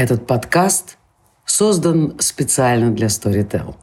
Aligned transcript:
Этот 0.00 0.26
подкаст 0.26 0.96
создан 1.44 2.18
специально 2.20 2.90
для 2.90 3.08
Storytel. 3.08 3.74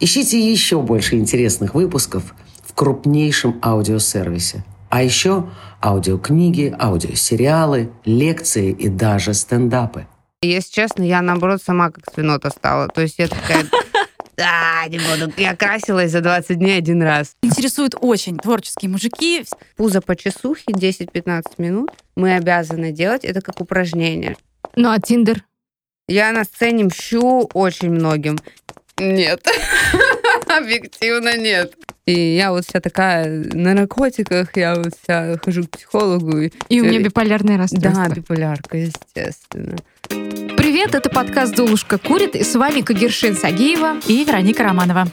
Ищите 0.00 0.40
еще 0.40 0.80
больше 0.80 1.16
интересных 1.16 1.74
выпусков 1.74 2.34
в 2.64 2.72
крупнейшем 2.72 3.60
аудиосервисе. 3.62 4.64
А 4.88 5.02
еще 5.02 5.50
аудиокниги, 5.84 6.74
аудиосериалы, 6.80 7.90
лекции 8.06 8.70
и 8.70 8.88
даже 8.88 9.34
стендапы. 9.34 10.06
Если 10.40 10.72
честно, 10.72 11.02
я, 11.02 11.20
наоборот, 11.20 11.62
сама 11.62 11.90
как 11.90 12.04
свинота 12.14 12.48
стала. 12.48 12.88
То 12.88 13.02
есть 13.02 13.18
я 13.18 13.28
такая... 13.28 13.66
Да, 14.38 14.86
не 14.88 14.98
буду. 14.98 15.34
Я 15.36 15.54
красилась 15.54 16.12
за 16.12 16.22
20 16.22 16.58
дней 16.58 16.78
один 16.78 17.02
раз. 17.02 17.34
Интересуют 17.42 17.94
очень 18.00 18.38
творческие 18.38 18.90
мужики. 18.90 19.44
Пузо 19.76 20.00
по 20.00 20.16
часухе 20.16 20.72
10-15 20.72 21.42
минут 21.58 21.90
мы 22.16 22.36
обязаны 22.36 22.90
делать. 22.90 23.24
Это 23.24 23.42
как 23.42 23.60
упражнение. 23.60 24.36
Ну, 24.76 24.90
а 24.90 25.00
Тиндер? 25.00 25.42
Я 26.08 26.32
на 26.32 26.44
сцене 26.44 26.84
мщу 26.84 27.50
очень 27.52 27.90
многим. 27.90 28.38
Нет. 28.98 29.46
Объективно 30.46 31.36
нет. 31.36 31.74
И 32.06 32.36
я 32.36 32.50
вот 32.50 32.64
вся 32.64 32.80
такая 32.80 33.44
на 33.52 33.74
наркотиках, 33.74 34.56
я 34.56 34.74
вот 34.74 34.94
вся 35.02 35.36
хожу 35.44 35.64
к 35.64 35.70
психологу. 35.72 36.38
И, 36.38 36.50
И 36.70 36.80
у 36.80 36.84
меня 36.86 37.00
биполярное 37.00 37.58
расстройство. 37.58 38.08
Да, 38.08 38.14
биполярка, 38.14 38.78
естественно. 38.78 39.76
Привет, 40.08 40.94
это 40.94 41.10
подкаст 41.10 41.54
«Дулушка 41.54 41.98
курит», 41.98 42.34
и 42.34 42.42
с 42.42 42.54
вами 42.54 42.80
Кагершин 42.80 43.36
Сагеева. 43.36 44.00
И 44.06 44.24
Вероника 44.24 44.62
Романова. 44.62 45.08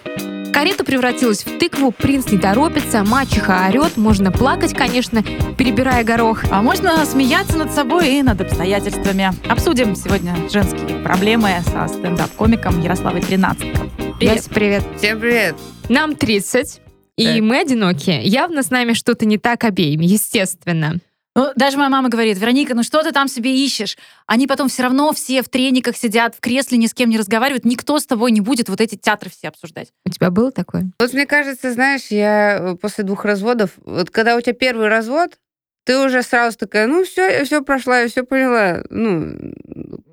Карета 0.55 0.85
превратилась 0.85 1.45
в 1.45 1.57
тыкву, 1.59 1.91
принц 1.91 2.31
не 2.31 2.37
торопится, 2.37 3.03
мачеха 3.03 3.67
орет, 3.67 3.97
можно 3.97 4.31
плакать, 4.31 4.73
конечно, 4.73 5.21
перебирая 5.21 6.05
горох. 6.05 6.45
А 6.49 6.61
можно 6.61 7.05
смеяться 7.05 7.57
над 7.57 7.73
собой 7.73 8.19
и 8.19 8.23
над 8.23 8.39
обстоятельствами. 8.39 9.33
Обсудим 9.49 9.97
сегодня 9.97 10.33
женские 10.49 11.03
проблемы 11.03 11.49
со 11.65 11.89
стендап-комиком 11.89 12.81
Ярославой 12.81 13.21
Тринадцатко. 13.21 13.81
Привет. 14.17 14.45
Привет. 14.45 14.83
Всем 14.97 15.19
привет. 15.19 15.57
Нам 15.89 16.15
30, 16.15 16.79
и 17.17 17.25
Так. 17.25 17.41
мы 17.41 17.59
одиноки. 17.59 18.17
Явно 18.23 18.63
с 18.63 18.69
нами 18.69 18.93
что-то 18.93 19.25
не 19.25 19.37
так 19.37 19.65
обеим, 19.65 19.99
естественно. 19.99 20.99
Ну, 21.35 21.51
даже 21.55 21.77
моя 21.77 21.89
мама 21.89 22.07
говорит, 22.07 22.37
Вероника, 22.37 22.75
ну 22.75 22.83
что 22.83 23.03
ты 23.03 23.11
там 23.11 23.27
себе 23.27 23.53
ищешь? 23.53 23.97
Они 24.25 24.47
потом 24.47 24.69
все 24.69 24.83
равно 24.83 25.11
все 25.11 25.43
в 25.43 25.49
трениках 25.49 25.97
сидят, 25.97 26.33
в 26.33 26.39
кресле 26.39 26.77
ни 26.77 26.87
с 26.87 26.93
кем 26.93 27.09
не 27.09 27.17
разговаривают, 27.17 27.65
никто 27.65 27.99
с 27.99 28.05
тобой 28.05 28.31
не 28.31 28.39
будет 28.39 28.69
вот 28.69 28.79
эти 28.79 28.95
театры 28.95 29.29
все 29.29 29.49
обсуждать. 29.49 29.89
У 30.05 30.09
тебя 30.09 30.31
было 30.31 30.51
такое? 30.51 30.91
Вот 30.97 31.13
мне 31.13 31.25
кажется, 31.25 31.73
знаешь, 31.73 32.07
я 32.09 32.57
э, 32.59 32.75
после 32.75 33.03
двух 33.03 33.25
разводов, 33.25 33.71
вот 33.83 34.11
когда 34.11 34.37
у 34.37 34.41
тебя 34.41 34.53
первый 34.53 34.87
развод, 34.87 35.37
ты 35.83 35.99
уже 35.99 36.23
сразу 36.23 36.57
такая, 36.57 36.87
ну 36.87 37.03
все, 37.03 37.27
я 37.27 37.43
все 37.43 37.61
прошла, 37.61 37.99
я 37.99 38.07
все 38.07 38.23
поняла. 38.23 38.83
Ну, 38.89 39.53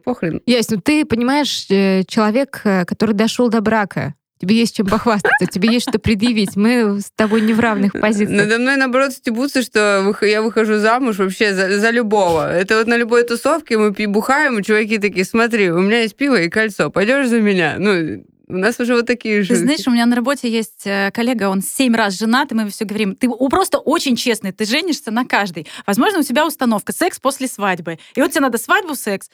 похрен. 0.05 0.43
Ясь, 0.45 0.71
ну 0.71 0.81
ты 0.81 1.05
понимаешь, 1.05 1.67
э, 1.71 2.03
человек, 2.05 2.63
э, 2.65 2.85
который 2.85 3.15
дошел 3.15 3.49
до 3.49 3.61
брака. 3.61 4.15
Тебе 4.43 4.57
есть 4.57 4.75
чем 4.77 4.87
похвастаться, 4.87 5.47
тебе 5.47 5.73
есть 5.73 5.89
что 5.89 6.01
предъявить. 6.01 6.57
Мы 6.57 7.01
с 7.01 7.13
тобой 7.15 7.43
не 7.43 7.53
в 7.53 7.61
равных 7.61 7.93
позициях. 7.93 8.43
Надо 8.43 8.59
мной, 8.59 8.77
наоборот, 8.77 9.13
стебутся, 9.13 9.63
что 9.63 10.03
вых- 10.05 10.27
я 10.27 10.43
выхожу 10.43 10.79
замуж 10.79 11.19
вообще 11.19 11.55
за, 11.55 11.79
за 11.79 11.91
любого. 11.91 12.53
Это 12.53 12.79
вот 12.79 12.89
на 12.89 12.97
любой 12.97 13.23
тусовке 13.23 13.79
мы 13.79 13.93
бухаем, 13.93 14.59
и 14.59 14.65
чуваки 14.65 14.99
такие, 14.99 15.25
смотри, 15.25 15.71
у 15.71 15.79
меня 15.79 16.01
есть 16.01 16.17
пиво 16.17 16.41
и 16.43 16.49
кольцо, 16.49 16.91
пойдешь 16.91 17.29
за 17.29 17.39
меня? 17.39 17.77
Ну, 17.79 18.25
у 18.49 18.57
нас 18.57 18.81
уже 18.81 18.97
вот 18.97 19.07
такие 19.07 19.43
же. 19.45 19.51
Ты 19.51 19.57
знаешь, 19.59 19.87
у 19.87 19.93
меня 19.93 20.07
на 20.07 20.17
работе 20.17 20.51
есть 20.51 20.83
э, 20.87 21.13
коллега, 21.13 21.49
он 21.49 21.63
семь 21.63 21.95
раз 21.95 22.19
женат, 22.19 22.51
и 22.51 22.57
мы 22.57 22.69
все 22.69 22.85
говорим, 22.85 23.15
ты 23.15 23.29
просто 23.49 23.79
очень 23.79 24.17
честный, 24.17 24.51
ты 24.51 24.65
женишься 24.65 25.13
на 25.13 25.25
каждой. 25.25 25.69
Возможно, 25.87 26.19
у 26.19 26.23
тебя 26.25 26.45
установка 26.45 26.93
секс 26.93 27.21
после 27.21 27.47
свадьбы. 27.47 28.01
И 28.17 28.21
вот 28.21 28.33
тебе 28.33 28.41
надо 28.41 28.59
свадьбу, 28.59 28.97
секс. 28.97 29.31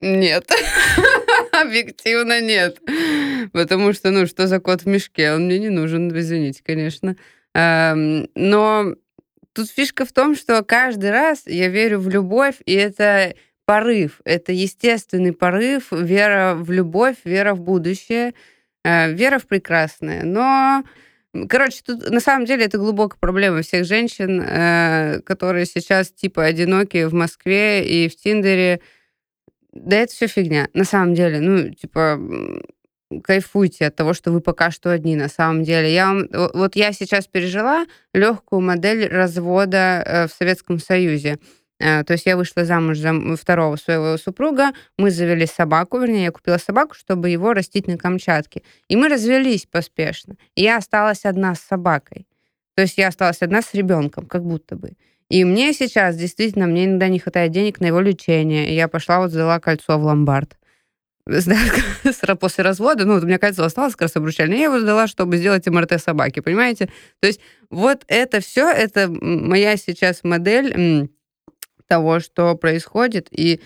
Нет. 0.00 0.48
Объективно 1.52 2.40
нет. 2.40 2.80
Потому 3.52 3.92
что, 3.92 4.10
ну, 4.10 4.26
что 4.26 4.46
за 4.46 4.58
кот 4.58 4.82
в 4.82 4.86
мешке? 4.86 5.32
Он 5.32 5.44
мне 5.46 5.58
не 5.58 5.68
нужен, 5.68 6.08
извините, 6.18 6.62
конечно. 6.64 7.16
Эм, 7.54 8.28
Но 8.34 8.94
тут 9.52 9.70
фишка 9.70 10.04
в 10.06 10.12
том, 10.12 10.34
что 10.34 10.62
каждый 10.64 11.10
раз 11.10 11.42
я 11.46 11.68
верю 11.68 11.98
в 12.00 12.08
любовь, 12.08 12.56
и 12.64 12.72
это 12.72 13.34
порыв, 13.66 14.20
это 14.24 14.52
естественный 14.52 15.32
порыв, 15.32 15.92
вера 15.92 16.54
в 16.56 16.70
любовь, 16.70 17.16
вера 17.24 17.54
в 17.54 17.60
будущее, 17.60 18.34
э, 18.84 19.12
вера 19.12 19.38
в 19.38 19.46
прекрасное. 19.46 20.24
Но, 20.24 20.84
короче, 21.48 21.82
тут 21.84 22.10
на 22.10 22.20
самом 22.20 22.46
деле 22.46 22.64
это 22.64 22.78
глубокая 22.78 23.18
проблема 23.20 23.62
всех 23.62 23.84
женщин, 23.84 24.40
э, 24.42 25.20
которые 25.24 25.66
сейчас 25.66 26.10
типа 26.10 26.44
одинокие 26.44 27.08
в 27.08 27.14
Москве 27.14 27.84
и 27.86 28.08
в 28.08 28.16
Тиндере. 28.16 28.80
Да 29.72 29.96
это 29.96 30.12
все 30.12 30.26
фигня, 30.26 30.68
на 30.74 30.84
самом 30.84 31.14
деле. 31.14 31.40
Ну, 31.40 31.70
типа, 31.70 32.20
кайфуйте 33.24 33.86
от 33.86 33.96
того, 33.96 34.14
что 34.14 34.30
вы 34.30 34.40
пока 34.40 34.70
что 34.70 34.90
одни, 34.90 35.16
на 35.16 35.28
самом 35.28 35.62
деле. 35.62 35.92
Я 35.92 36.08
вам, 36.08 36.28
вот 36.54 36.76
я 36.76 36.92
сейчас 36.92 37.26
пережила 37.26 37.86
легкую 38.12 38.60
модель 38.60 39.08
развода 39.08 40.02
э, 40.04 40.26
в 40.28 40.32
Советском 40.32 40.78
Союзе. 40.78 41.38
Э, 41.78 42.04
То 42.04 42.12
есть 42.12 42.26
я 42.26 42.36
вышла 42.36 42.64
замуж 42.64 42.98
за 42.98 43.12
второго 43.36 43.76
своего 43.76 44.16
супруга, 44.16 44.72
мы 44.98 45.10
завели 45.10 45.46
собаку, 45.46 45.98
вернее, 45.98 46.24
я 46.24 46.30
купила 46.30 46.58
собаку, 46.58 46.94
чтобы 46.94 47.30
его 47.30 47.52
растить 47.52 47.86
на 47.86 47.98
Камчатке. 47.98 48.62
И 48.88 48.96
мы 48.96 49.08
развелись 49.08 49.66
поспешно. 49.66 50.36
И 50.54 50.62
я 50.62 50.76
осталась 50.76 51.24
одна 51.24 51.54
с 51.54 51.60
собакой. 51.60 52.26
То 52.74 52.82
есть 52.82 52.98
я 52.98 53.08
осталась 53.08 53.42
одна 53.42 53.62
с 53.62 53.74
ребенком, 53.74 54.26
как 54.26 54.44
будто 54.44 54.76
бы. 54.76 54.92
И 55.32 55.44
мне 55.44 55.72
сейчас 55.72 56.16
действительно, 56.16 56.66
мне 56.66 56.84
иногда 56.84 57.08
не 57.08 57.18
хватает 57.18 57.52
денег 57.52 57.80
на 57.80 57.86
его 57.86 58.00
лечение. 58.00 58.70
И 58.70 58.74
я 58.74 58.86
пошла 58.86 59.18
вот 59.18 59.30
сдала 59.30 59.60
кольцо 59.60 59.98
в 59.98 60.04
ломбард. 60.04 60.58
После 62.38 62.62
развода, 62.62 63.06
ну, 63.06 63.14
вот 63.14 63.22
у 63.22 63.26
меня 63.26 63.38
кольцо 63.38 63.64
осталось 63.64 63.94
как 63.94 64.02
раз 64.02 64.16
обручальное, 64.16 64.58
я 64.58 64.64
его 64.64 64.78
сдала, 64.78 65.06
чтобы 65.06 65.38
сделать 65.38 65.66
МРТ 65.66 66.02
собаки, 66.02 66.40
понимаете? 66.40 66.90
То 67.20 67.28
есть 67.28 67.40
вот 67.70 68.04
это 68.08 68.40
все, 68.40 68.68
это 68.68 69.08
моя 69.08 69.78
сейчас 69.78 70.22
модель 70.22 71.08
того, 71.86 72.20
что 72.20 72.54
происходит, 72.54 73.28
и 73.30 73.62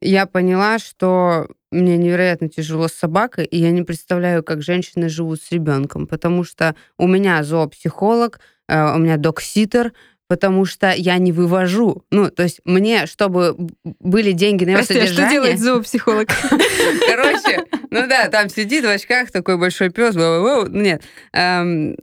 я 0.00 0.24
поняла, 0.24 0.78
что 0.78 1.48
мне 1.70 1.98
невероятно 1.98 2.48
тяжело 2.48 2.88
с 2.88 2.92
собакой, 2.92 3.44
и 3.44 3.58
я 3.58 3.72
не 3.72 3.82
представляю, 3.82 4.42
как 4.42 4.62
женщины 4.62 5.10
живут 5.10 5.42
с 5.42 5.50
ребенком, 5.50 6.06
потому 6.06 6.44
что 6.44 6.74
у 6.96 7.06
меня 7.06 7.42
зоопсихолог, 7.42 8.40
э, 8.68 8.94
у 8.94 8.98
меня 8.98 9.18
докситер, 9.18 9.92
потому 10.34 10.64
что 10.64 10.90
я 10.90 11.16
не 11.18 11.30
вывожу. 11.30 12.02
Ну, 12.10 12.28
то 12.28 12.42
есть 12.42 12.60
мне, 12.64 13.06
чтобы 13.06 13.54
были 14.00 14.32
деньги 14.32 14.64
на 14.64 14.70
его 14.70 14.78
Прости, 14.78 14.94
а 14.94 14.96
что 14.96 15.06
содержание... 15.06 15.30
делает 15.30 15.60
зоопсихолог? 15.60 16.28
Короче, 17.06 17.64
ну 17.90 18.08
да, 18.08 18.26
там 18.30 18.48
сидит 18.48 18.84
в 18.84 18.88
очках 18.88 19.30
такой 19.30 19.58
большой 19.58 19.90
пес. 19.90 20.16
Нет. 20.70 21.04
Эм, 21.32 21.96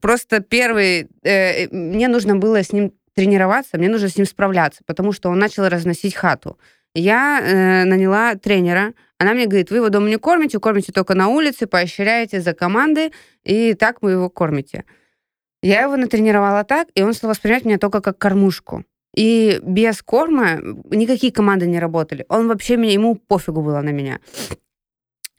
Просто 0.00 0.40
первый... 0.40 1.08
э, 1.22 1.68
Мне 1.68 2.08
нужно 2.08 2.36
было 2.36 2.62
с 2.62 2.72
ним 2.72 2.94
тренироваться, 3.14 3.76
мне 3.76 3.90
нужно 3.90 4.08
с 4.08 4.16
ним 4.16 4.24
справляться, 4.24 4.80
потому 4.86 5.12
что 5.12 5.28
он 5.28 5.38
начал 5.38 5.68
разносить 5.68 6.14
хату. 6.14 6.58
Я 6.94 7.42
э, 7.42 7.84
наняла 7.84 8.34
тренера. 8.36 8.94
Она 9.18 9.34
мне 9.34 9.44
говорит, 9.44 9.70
вы 9.70 9.76
его 9.76 9.90
дома 9.90 10.08
не 10.08 10.16
кормите, 10.16 10.58
кормите 10.58 10.90
только 10.90 11.14
на 11.14 11.28
улице, 11.28 11.66
поощряете 11.66 12.40
за 12.40 12.54
команды, 12.54 13.12
и 13.44 13.74
так 13.74 14.00
вы 14.00 14.12
его 14.12 14.30
кормите. 14.30 14.84
Я 15.62 15.82
его 15.82 15.96
натренировала 15.96 16.64
так, 16.64 16.88
и 16.94 17.02
он 17.02 17.14
стал 17.14 17.30
воспринимать 17.30 17.64
меня 17.64 17.78
только 17.78 18.00
как 18.00 18.18
кормушку. 18.18 18.84
И 19.14 19.60
без 19.62 20.02
корма 20.02 20.60
никакие 20.90 21.32
команды 21.32 21.66
не 21.66 21.80
работали. 21.80 22.24
Он 22.28 22.46
вообще 22.46 22.76
меня, 22.76 22.92
ему 22.92 23.16
пофигу 23.16 23.62
было 23.62 23.80
на 23.80 23.90
меня. 23.90 24.20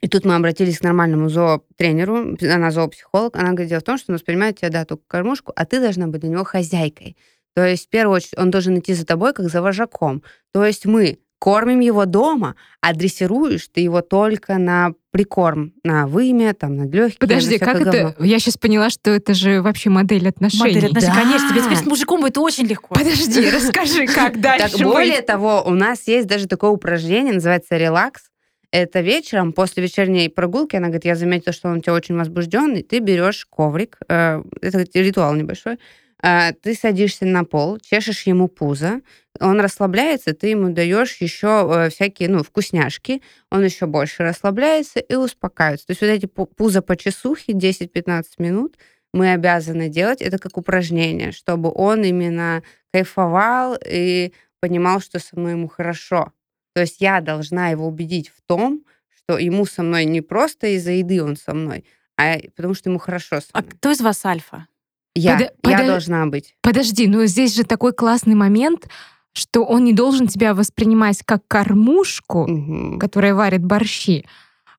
И 0.00 0.08
тут 0.08 0.24
мы 0.24 0.34
обратились 0.34 0.78
к 0.78 0.82
нормальному 0.82 1.28
зоотренеру, 1.28 2.36
она 2.42 2.70
зоопсихолог, 2.70 3.36
она 3.36 3.50
говорит, 3.50 3.68
дело 3.68 3.80
в 3.80 3.84
том, 3.84 3.98
что 3.98 4.12
он 4.12 4.16
воспринимает 4.16 4.58
тебя, 4.58 4.70
да, 4.70 4.84
только 4.84 5.02
кормушку, 5.06 5.52
а 5.54 5.66
ты 5.66 5.78
должна 5.80 6.06
быть 6.06 6.22
для 6.22 6.30
него 6.30 6.44
хозяйкой. 6.44 7.16
То 7.54 7.66
есть, 7.66 7.86
в 7.86 7.88
первую 7.90 8.16
очередь, 8.16 8.38
он 8.38 8.50
должен 8.50 8.78
идти 8.78 8.94
за 8.94 9.04
тобой, 9.04 9.34
как 9.34 9.50
за 9.50 9.60
вожаком. 9.60 10.22
То 10.52 10.64
есть 10.64 10.86
мы 10.86 11.18
кормим 11.40 11.80
его 11.80 12.04
дома, 12.04 12.54
а 12.80 12.92
дрессируешь 12.94 13.66
ты 13.72 13.80
его 13.80 14.02
только 14.02 14.58
на 14.58 14.92
прикорм, 15.10 15.72
на 15.82 16.06
вымя, 16.06 16.54
там, 16.54 16.76
на 16.76 16.82
легкие. 16.82 17.18
Подожди, 17.18 17.58
как 17.58 17.80
это? 17.80 18.14
Я 18.20 18.38
сейчас 18.38 18.56
поняла, 18.56 18.90
что 18.90 19.10
это 19.10 19.34
же 19.34 19.62
вообще 19.62 19.90
модель 19.90 20.28
отношений. 20.28 20.74
Модель 20.74 20.86
отношений, 20.86 21.14
Да. 21.14 21.22
конечно, 21.22 21.48
тебе 21.48 21.62
теперь 21.62 21.78
с 21.78 21.86
мужиком 21.86 22.20
будет 22.20 22.38
очень 22.38 22.66
легко. 22.66 22.94
Подожди, 22.94 23.50
расскажи, 23.54 24.06
как 24.06 24.40
дальше 24.40 24.78
Так, 24.78 24.86
более 24.86 25.22
того, 25.22 25.64
у 25.66 25.70
нас 25.70 26.06
есть 26.06 26.28
даже 26.28 26.46
такое 26.46 26.70
упражнение, 26.70 27.32
называется 27.32 27.76
релакс. 27.76 28.22
Это 28.70 29.00
вечером, 29.00 29.52
после 29.52 29.82
вечерней 29.82 30.28
прогулки, 30.28 30.76
она 30.76 30.86
говорит, 30.88 31.04
я 31.04 31.16
заметила, 31.16 31.52
что 31.52 31.68
он 31.70 31.78
у 31.78 31.80
тебя 31.80 31.94
очень 31.94 32.16
возбужденный, 32.16 32.84
ты 32.84 33.00
берешь 33.00 33.46
коврик, 33.50 33.98
э, 34.08 34.42
это 34.62 34.86
ритуал 34.94 35.34
небольшой, 35.34 35.78
ты 36.22 36.74
садишься 36.74 37.24
на 37.24 37.44
пол, 37.44 37.78
чешешь 37.78 38.22
ему 38.22 38.48
пузо, 38.48 39.00
он 39.38 39.60
расслабляется, 39.60 40.34
ты 40.34 40.48
ему 40.48 40.70
даешь 40.72 41.16
еще 41.16 41.68
э, 41.86 41.90
всякие, 41.90 42.28
ну, 42.28 42.42
вкусняшки, 42.42 43.22
он 43.50 43.64
еще 43.64 43.86
больше 43.86 44.22
расслабляется 44.22 45.00
и 45.00 45.14
успокаивается. 45.14 45.86
То 45.86 45.90
есть 45.92 46.00
вот 46.02 46.08
эти 46.08 46.26
пу- 46.26 46.52
пузо 46.54 46.82
по 46.82 46.96
часухе 46.96 47.52
10-15 47.52 48.24
минут 48.38 48.76
мы 49.12 49.32
обязаны 49.32 49.88
делать, 49.88 50.20
это 50.20 50.38
как 50.38 50.56
упражнение, 50.56 51.32
чтобы 51.32 51.72
он 51.74 52.04
именно 52.04 52.62
кайфовал 52.92 53.76
и 53.84 54.32
понимал, 54.60 55.00
что 55.00 55.18
со 55.18 55.38
мной 55.38 55.52
ему 55.52 55.68
хорошо. 55.68 56.32
То 56.74 56.82
есть 56.82 57.00
я 57.00 57.20
должна 57.20 57.70
его 57.70 57.86
убедить 57.86 58.28
в 58.28 58.42
том, 58.46 58.84
что 59.08 59.38
ему 59.38 59.64
со 59.66 59.82
мной 59.82 60.04
не 60.04 60.20
просто 60.20 60.68
из-за 60.68 60.92
еды 60.92 61.22
он 61.22 61.36
со 61.36 61.54
мной, 61.54 61.84
а 62.16 62.36
потому 62.54 62.74
что 62.74 62.90
ему 62.90 62.98
хорошо 62.98 63.40
А 63.52 63.62
кто 63.62 63.90
из 63.90 64.00
вас 64.00 64.24
альфа? 64.24 64.66
Я, 65.14 65.32
Пода- 65.34 65.44
я 65.44 65.78
пода- 65.78 65.86
должна 65.86 66.26
быть. 66.26 66.54
Подожди, 66.62 67.06
ну 67.08 67.24
здесь 67.26 67.54
же 67.56 67.64
такой 67.64 67.92
классный 67.92 68.34
момент, 68.34 68.88
что 69.32 69.64
он 69.64 69.84
не 69.84 69.92
должен 69.92 70.26
тебя 70.28 70.54
воспринимать 70.54 71.22
как 71.24 71.42
кормушку, 71.48 72.46
Мгм. 72.46 72.98
которая 72.98 73.34
варит 73.34 73.64
борщи, 73.64 74.24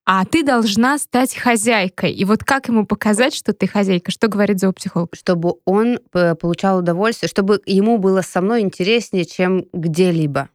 а 0.05 0.25
ты 0.25 0.43
должна 0.43 0.97
стать 0.97 1.35
хозяйкой. 1.35 2.11
И 2.11 2.25
вот 2.25 2.43
как 2.43 2.67
ему 2.67 2.85
показать, 2.85 3.33
что 3.35 3.53
ты 3.53 3.67
хозяйка? 3.67 4.11
Что 4.11 4.27
говорит 4.27 4.59
зоопсихолог? 4.59 5.15
Чтобы 5.15 5.55
он 5.65 5.99
э, 6.13 6.35
получал 6.35 6.79
удовольствие, 6.79 7.29
чтобы 7.29 7.61
ему 7.65 7.97
было 7.97 8.21
со 8.21 8.41
мной 8.41 8.61
интереснее, 8.61 9.25
чем 9.25 9.65
где-либо. 9.73 10.49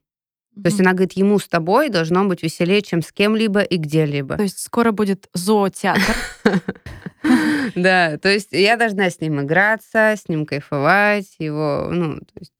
То 0.62 0.68
есть 0.68 0.80
она 0.80 0.92
говорит, 0.92 1.12
ему 1.12 1.38
с 1.38 1.46
тобой 1.48 1.90
должно 1.90 2.24
быть 2.24 2.42
веселее, 2.42 2.80
чем 2.80 3.02
с 3.02 3.12
кем-либо 3.12 3.60
и 3.60 3.76
где-либо. 3.76 4.36
То 4.36 4.42
есть 4.42 4.58
скоро 4.60 4.90
будет 4.92 5.28
зоотеатр. 5.34 6.02
Да, 7.74 8.18
то 8.18 8.28
есть 8.28 8.48
я 8.52 8.76
должна 8.76 9.10
с 9.10 9.20
ним 9.20 9.40
играться, 9.40 10.14
с 10.16 10.28
ним 10.28 10.46
кайфовать, 10.46 11.34
его, 11.38 11.88
ну, 11.90 12.18
то 12.20 12.38
есть, 12.38 12.52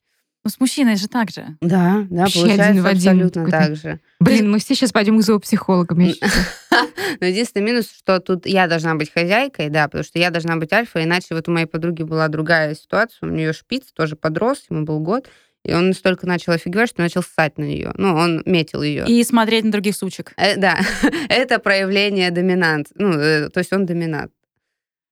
Ну, 0.45 0.51
с 0.51 0.59
мужчиной 0.59 0.97
же 0.97 1.07
так 1.09 1.31
же. 1.31 1.57
да, 1.61 2.05
да, 2.11 2.23
Вообще 2.23 2.41
получается 2.41 2.71
один 2.71 2.83
в 2.83 2.87
один 2.87 2.99
абсолютно 3.13 3.45
какой-то. 3.45 3.59
так 3.67 3.77
же. 3.77 4.01
Блин, 4.21 4.51
мы 4.51 4.59
все 4.59 4.75
сейчас 4.75 4.91
пойдем 4.93 5.19
к 5.19 5.23
зоопсихологам. 5.23 5.99
Но 7.21 7.27
единственный 7.27 7.63
минус, 7.63 7.89
что 7.97 8.19
тут 8.19 8.47
я 8.47 8.67
должна 8.67 8.95
быть 8.97 9.13
хозяйкой, 9.13 9.69
да, 9.71 9.85
потому 9.87 10.03
что 10.05 10.19
я 10.19 10.31
должна 10.31 10.57
быть 10.57 10.73
альфа, 10.73 11.03
иначе 11.03 11.35
вот 11.35 11.49
у 11.49 11.53
моей 11.53 11.67
подруги 11.67 12.03
была 12.03 12.27
другая 12.29 12.75
ситуация, 12.75 13.29
у 13.29 13.33
нее 13.33 13.53
шпиц 13.53 13.93
тоже 13.93 14.17
подрос, 14.17 14.65
ему 14.69 14.85
был 14.85 14.99
год, 15.01 15.29
и 15.67 15.73
он 15.75 15.89
настолько 15.89 16.27
начал 16.27 16.53
офигевать, 16.53 16.89
что 16.89 17.03
начал 17.03 17.23
ссать 17.23 17.59
на 17.59 17.65
нее. 17.65 17.93
Ну, 17.97 18.15
он 18.15 18.43
метил 18.47 18.83
ее. 18.83 19.05
И 19.07 19.23
смотреть 19.25 19.65
на 19.65 19.73
других 19.73 19.97
сучек. 19.97 20.33
Э, 20.37 20.57
да, 20.57 20.79
это 21.29 21.59
проявление 21.59 22.31
доминант. 22.31 22.89
Ну, 22.95 23.13
э, 23.13 23.49
то 23.51 23.59
есть 23.59 23.73
он 23.73 23.87
доминант. 23.87 24.33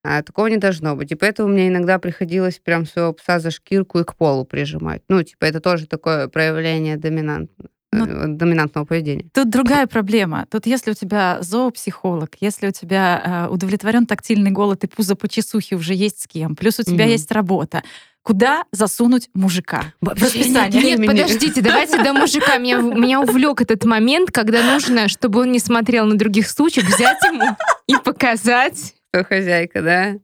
А 0.07 0.23
такого 0.23 0.49
не 0.49 0.59
должно 0.59 0.97
быть. 0.97 1.11
И 1.13 1.15
поэтому 1.15 1.49
мне 1.49 1.69
иногда 1.69 1.99
приходилось 1.99 2.59
прям 2.59 2.85
своего 2.87 3.13
пса 3.15 3.39
за 3.39 3.51
шкирку 3.51 4.01
и 4.01 4.05
к 4.05 4.15
полу 4.17 4.45
прижимать. 4.45 5.03
Ну, 5.09 5.23
типа, 5.23 5.47
это 5.47 5.61
тоже 5.61 5.87
такое 5.87 6.29
проявление 6.29 6.97
доминант, 6.99 7.51
Ну, 7.91 8.05
э, 8.07 8.27
доминантного 8.29 8.85
поведения. 8.85 9.25
Тут 9.33 9.49
другая 9.51 9.87
проблема. 9.87 10.47
Тут 10.51 10.67
если 10.67 10.91
у 10.91 10.95
тебя 10.95 11.39
зоопсихолог, 11.41 12.31
если 12.41 12.69
у 12.69 12.71
тебя 12.73 13.47
э, 13.49 13.53
удовлетворен 13.53 14.05
тактильный 14.07 14.51
голод 14.51 14.85
и 14.85 14.89
пузо 14.89 15.17
по 15.17 15.27
чесухе 15.27 15.77
уже 15.77 15.95
есть 15.95 16.21
с 16.21 16.27
кем, 16.27 16.55
плюс 16.55 16.79
у 16.81 16.83
тебя 16.83 17.05
Мгм. 17.05 17.13
есть 17.13 17.33
работа, 17.33 17.83
куда 18.25 18.65
засунуть 18.73 19.29
мужика? 19.35 19.93
В 20.01 20.09
расписание. 20.09 20.83
нет 20.83 20.99
Нет, 20.99 21.07
подождите, 21.07 21.61
давайте 21.61 22.03
до 22.03 22.13
мужика. 22.13 22.59
Меня, 22.59 22.79
меня 22.79 23.21
увлек 23.21 23.61
этот 23.61 23.85
момент, 23.85 24.33
когда 24.33 24.63
нужно, 24.73 25.09
чтобы 25.09 25.43
он 25.43 25.53
не 25.53 25.61
смотрел 25.61 26.07
на 26.07 26.17
других 26.17 26.51
сучек, 26.51 26.85
взять 26.85 27.23
ему 27.23 27.57
и 27.87 27.95
показать 28.03 28.95
Кто 29.13 29.23
хозяйка, 29.23 29.83
да? 29.83 30.15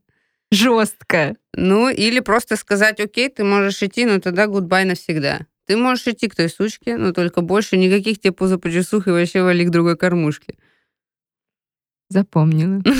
жестко. 0.51 1.35
Ну, 1.55 1.89
или 1.89 2.19
просто 2.19 2.57
сказать, 2.57 2.99
окей, 2.99 3.29
ты 3.29 3.43
можешь 3.43 3.81
идти, 3.81 4.05
но 4.05 4.19
тогда 4.19 4.47
гудбай 4.47 4.83
навсегда. 4.83 5.41
Ты 5.65 5.77
можешь 5.77 6.07
идти 6.07 6.27
к 6.27 6.35
той 6.35 6.49
сучке, 6.49 6.97
но 6.97 7.13
только 7.13 7.41
больше 7.41 7.77
никаких 7.77 8.19
тебе 8.19 8.33
пузо 8.33 8.55
и 8.55 9.09
вообще 9.09 9.41
вали 9.41 9.65
к 9.65 9.69
другой 9.69 9.95
кормушке. 9.95 10.55
Запомнила. 12.11 12.81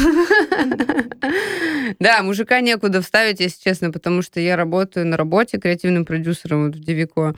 Да, 2.00 2.24
мужика 2.24 2.62
некуда 2.62 3.02
вставить, 3.02 3.42
если 3.42 3.62
честно, 3.62 3.92
потому 3.92 4.22
что 4.22 4.40
я 4.40 4.56
работаю 4.56 5.06
на 5.06 5.18
работе 5.18 5.60
креативным 5.60 6.06
продюсером 6.06 6.66
вот 6.66 6.76
в 6.76 6.80
Девико. 6.80 7.36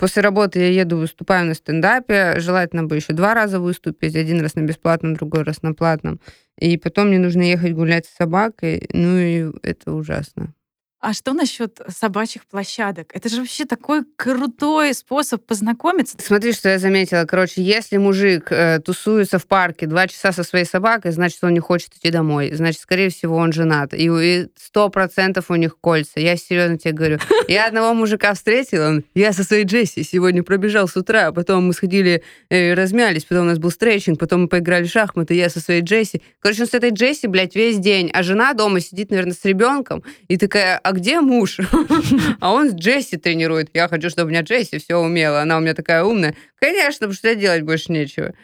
После 0.00 0.22
работы 0.22 0.58
я 0.60 0.70
еду, 0.70 0.96
выступаю 0.96 1.46
на 1.46 1.54
стендапе. 1.54 2.40
Желательно 2.40 2.84
бы 2.84 2.96
еще 2.96 3.12
два 3.12 3.34
раза 3.34 3.60
выступить. 3.60 4.16
Один 4.16 4.40
раз 4.40 4.54
на 4.54 4.62
бесплатном, 4.62 5.14
другой 5.14 5.42
раз 5.42 5.62
на 5.62 5.74
платном. 5.74 6.20
И 6.58 6.78
потом 6.78 7.08
мне 7.08 7.18
нужно 7.18 7.42
ехать 7.42 7.74
гулять 7.74 8.06
с 8.06 8.16
собакой. 8.16 8.88
Ну 8.92 9.18
и 9.18 9.52
это 9.62 9.92
ужасно. 9.92 10.54
А 11.02 11.14
что 11.14 11.32
насчет 11.32 11.80
собачьих 11.88 12.46
площадок? 12.46 13.10
Это 13.12 13.28
же 13.28 13.38
вообще 13.40 13.64
такой 13.64 14.04
крутой 14.14 14.94
способ 14.94 15.44
познакомиться. 15.44 16.16
Смотри, 16.24 16.52
что 16.52 16.68
я 16.68 16.78
заметила. 16.78 17.24
Короче, 17.24 17.60
если 17.60 17.96
мужик 17.96 18.52
э, 18.52 18.78
тусуется 18.78 19.40
в 19.40 19.48
парке 19.48 19.86
два 19.86 20.06
часа 20.06 20.30
со 20.30 20.44
своей 20.44 20.64
собакой, 20.64 21.10
значит, 21.10 21.42
он 21.42 21.54
не 21.54 21.58
хочет 21.58 21.92
идти 21.96 22.10
домой. 22.10 22.52
Значит, 22.52 22.82
скорее 22.82 23.10
всего, 23.10 23.34
он 23.34 23.52
женат. 23.52 23.92
И 23.94 24.46
сто 24.56 24.90
процентов 24.90 25.46
у 25.50 25.56
них 25.56 25.76
кольца. 25.80 26.20
Я 26.20 26.36
серьезно 26.36 26.78
тебе 26.78 26.92
говорю. 26.92 27.18
Я 27.48 27.66
одного 27.66 27.94
мужика 27.94 28.32
встретила, 28.34 29.02
я 29.14 29.32
со 29.32 29.42
своей 29.42 29.64
Джесси 29.64 30.04
сегодня 30.04 30.44
пробежал 30.44 30.86
с 30.86 30.96
утра, 30.96 31.26
а 31.26 31.32
потом 31.32 31.66
мы 31.66 31.72
сходили, 31.72 32.22
э, 32.48 32.74
размялись, 32.74 33.24
потом 33.24 33.46
у 33.46 33.48
нас 33.48 33.58
был 33.58 33.72
стретчинг, 33.72 34.20
потом 34.20 34.42
мы 34.42 34.48
поиграли 34.48 34.84
в 34.84 34.90
шахматы, 34.90 35.34
я 35.34 35.50
со 35.50 35.58
своей 35.58 35.82
Джесси. 35.82 36.22
Короче, 36.38 36.62
он 36.62 36.68
с 36.68 36.74
этой 36.74 36.90
Джесси, 36.90 37.26
блядь, 37.26 37.56
весь 37.56 37.78
день, 37.78 38.08
а 38.14 38.22
жена 38.22 38.54
дома 38.54 38.78
сидит, 38.78 39.10
наверное, 39.10 39.34
с 39.34 39.44
ребенком, 39.44 40.04
и 40.28 40.36
такая, 40.36 40.80
а 40.92 40.94
где 40.94 41.20
муж? 41.20 41.58
А 42.40 42.52
он 42.52 42.70
с 42.70 42.74
Джесси 42.74 43.16
тренирует. 43.16 43.70
Я 43.74 43.88
хочу, 43.88 44.10
чтобы 44.10 44.28
у 44.28 44.30
меня 44.30 44.42
Джесси 44.42 44.78
все 44.78 44.96
умела. 44.96 45.40
Она 45.40 45.56
у 45.56 45.60
меня 45.60 45.74
такая 45.74 46.04
умная. 46.04 46.36
Конечно, 46.56 47.06
потому 47.06 47.14
что 47.14 47.34
делать 47.34 47.62
больше 47.62 47.92
нечего. 47.92 48.34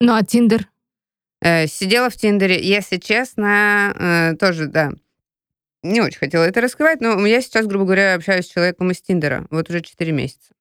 Ну, 0.00 0.14
а 0.14 0.22
Тиндер? 0.22 0.68
Э, 1.42 1.66
Сидела 1.66 2.08
в 2.08 2.16
Тиндере, 2.16 2.60
если 2.62 2.96
честно, 2.96 3.94
э, 3.98 4.36
тоже, 4.36 4.66
да, 4.66 4.92
не 5.82 6.00
очень 6.00 6.18
хотела 6.18 6.44
это 6.44 6.62
раскрывать, 6.62 7.02
но 7.02 7.24
я 7.26 7.42
сейчас, 7.42 7.66
грубо 7.66 7.84
говоря, 7.84 8.14
общаюсь 8.14 8.46
с 8.46 8.50
человеком 8.50 8.90
из 8.90 9.02
Тиндера. 9.02 9.46
Вот 9.50 9.68
уже 9.68 9.82
4 9.82 10.12
месяца. 10.12 10.54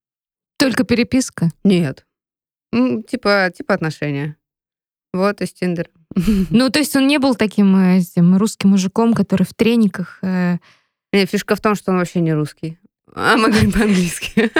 Только 0.58 0.84
переписка? 0.84 1.50
Нет. 1.64 2.06
М, 2.74 3.04
Типа, 3.04 3.50
типа 3.56 3.74
отношения. 3.74 4.36
Вот 5.14 5.42
из 5.42 5.54
Тиндера. 5.54 5.90
Ну, 6.50 6.70
то 6.70 6.80
есть 6.80 6.96
он 6.96 7.08
не 7.08 7.18
был 7.20 7.36
таким 7.36 7.76
э, 7.78 8.00
этим 8.00 8.36
русским 8.38 8.72
мужиком, 8.72 9.14
который 9.14 9.44
в 9.44 9.54
трениках... 9.54 10.20
э, 10.22 10.58
Не, 11.14 11.26
фишка 11.26 11.56
в 11.56 11.62
том, 11.62 11.76
что 11.76 11.92
он 11.92 12.00
вообще 12.00 12.20
не 12.20 12.34
русский. 12.34 12.78
А 13.16 13.38
мы 13.38 13.50
говорим 13.50 13.72
по-английски. 13.72 14.32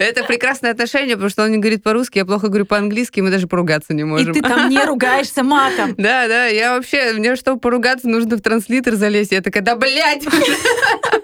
Это 0.00 0.24
прекрасное 0.24 0.72
отношение, 0.72 1.14
потому 1.14 1.30
что 1.30 1.44
он 1.44 1.52
не 1.52 1.58
говорит 1.58 1.84
по-русски, 1.84 2.18
я 2.18 2.24
плохо 2.24 2.48
говорю 2.48 2.66
по-английски, 2.66 3.20
и 3.20 3.22
мы 3.22 3.30
даже 3.30 3.46
поругаться 3.46 3.94
не 3.94 4.00
И 4.00 4.04
можем. 4.04 4.34
ты 4.34 4.42
там 4.42 4.68
не 4.68 4.84
ругаешься 4.84 5.44
матом. 5.44 5.94
Да, 5.96 6.26
да, 6.26 6.46
я 6.46 6.74
вообще, 6.74 7.12
мне 7.12 7.36
чтобы 7.36 7.60
поругаться, 7.60 8.08
нужно 8.08 8.36
в 8.36 8.40
транслитер 8.40 8.96
залезть. 8.96 9.30
Я 9.30 9.42
такая, 9.42 9.62
да, 9.62 9.76
блядь! 9.76 10.24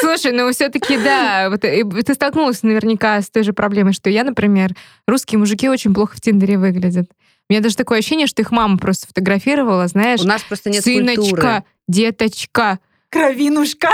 Слушай, 0.00 0.32
ну 0.32 0.50
все-таки 0.52 0.96
да, 0.98 1.48
вот, 1.50 1.64
э, 1.64 1.82
ты 2.04 2.14
столкнулась 2.14 2.62
наверняка 2.62 3.20
с 3.20 3.30
той 3.30 3.42
же 3.44 3.52
проблемой, 3.52 3.92
что 3.94 4.10
я, 4.10 4.24
например, 4.24 4.70
русские 5.06 5.38
мужики 5.38 5.68
очень 5.68 5.94
плохо 5.94 6.16
в 6.16 6.20
Тиндере 6.20 6.58
выглядят. 6.58 7.06
У 7.48 7.52
меня 7.52 7.62
даже 7.62 7.76
такое 7.76 7.98
ощущение, 7.98 8.26
что 8.26 8.42
их 8.42 8.50
мама 8.50 8.78
просто 8.78 9.06
фотографировала, 9.06 9.86
знаешь, 9.86 10.20
У 10.20 10.26
нас 10.26 10.42
просто 10.42 10.70
нет 10.70 10.82
сыночка, 10.84 11.20
культуры. 11.22 11.64
деточка, 11.88 12.78
Кровинушка. 13.14 13.90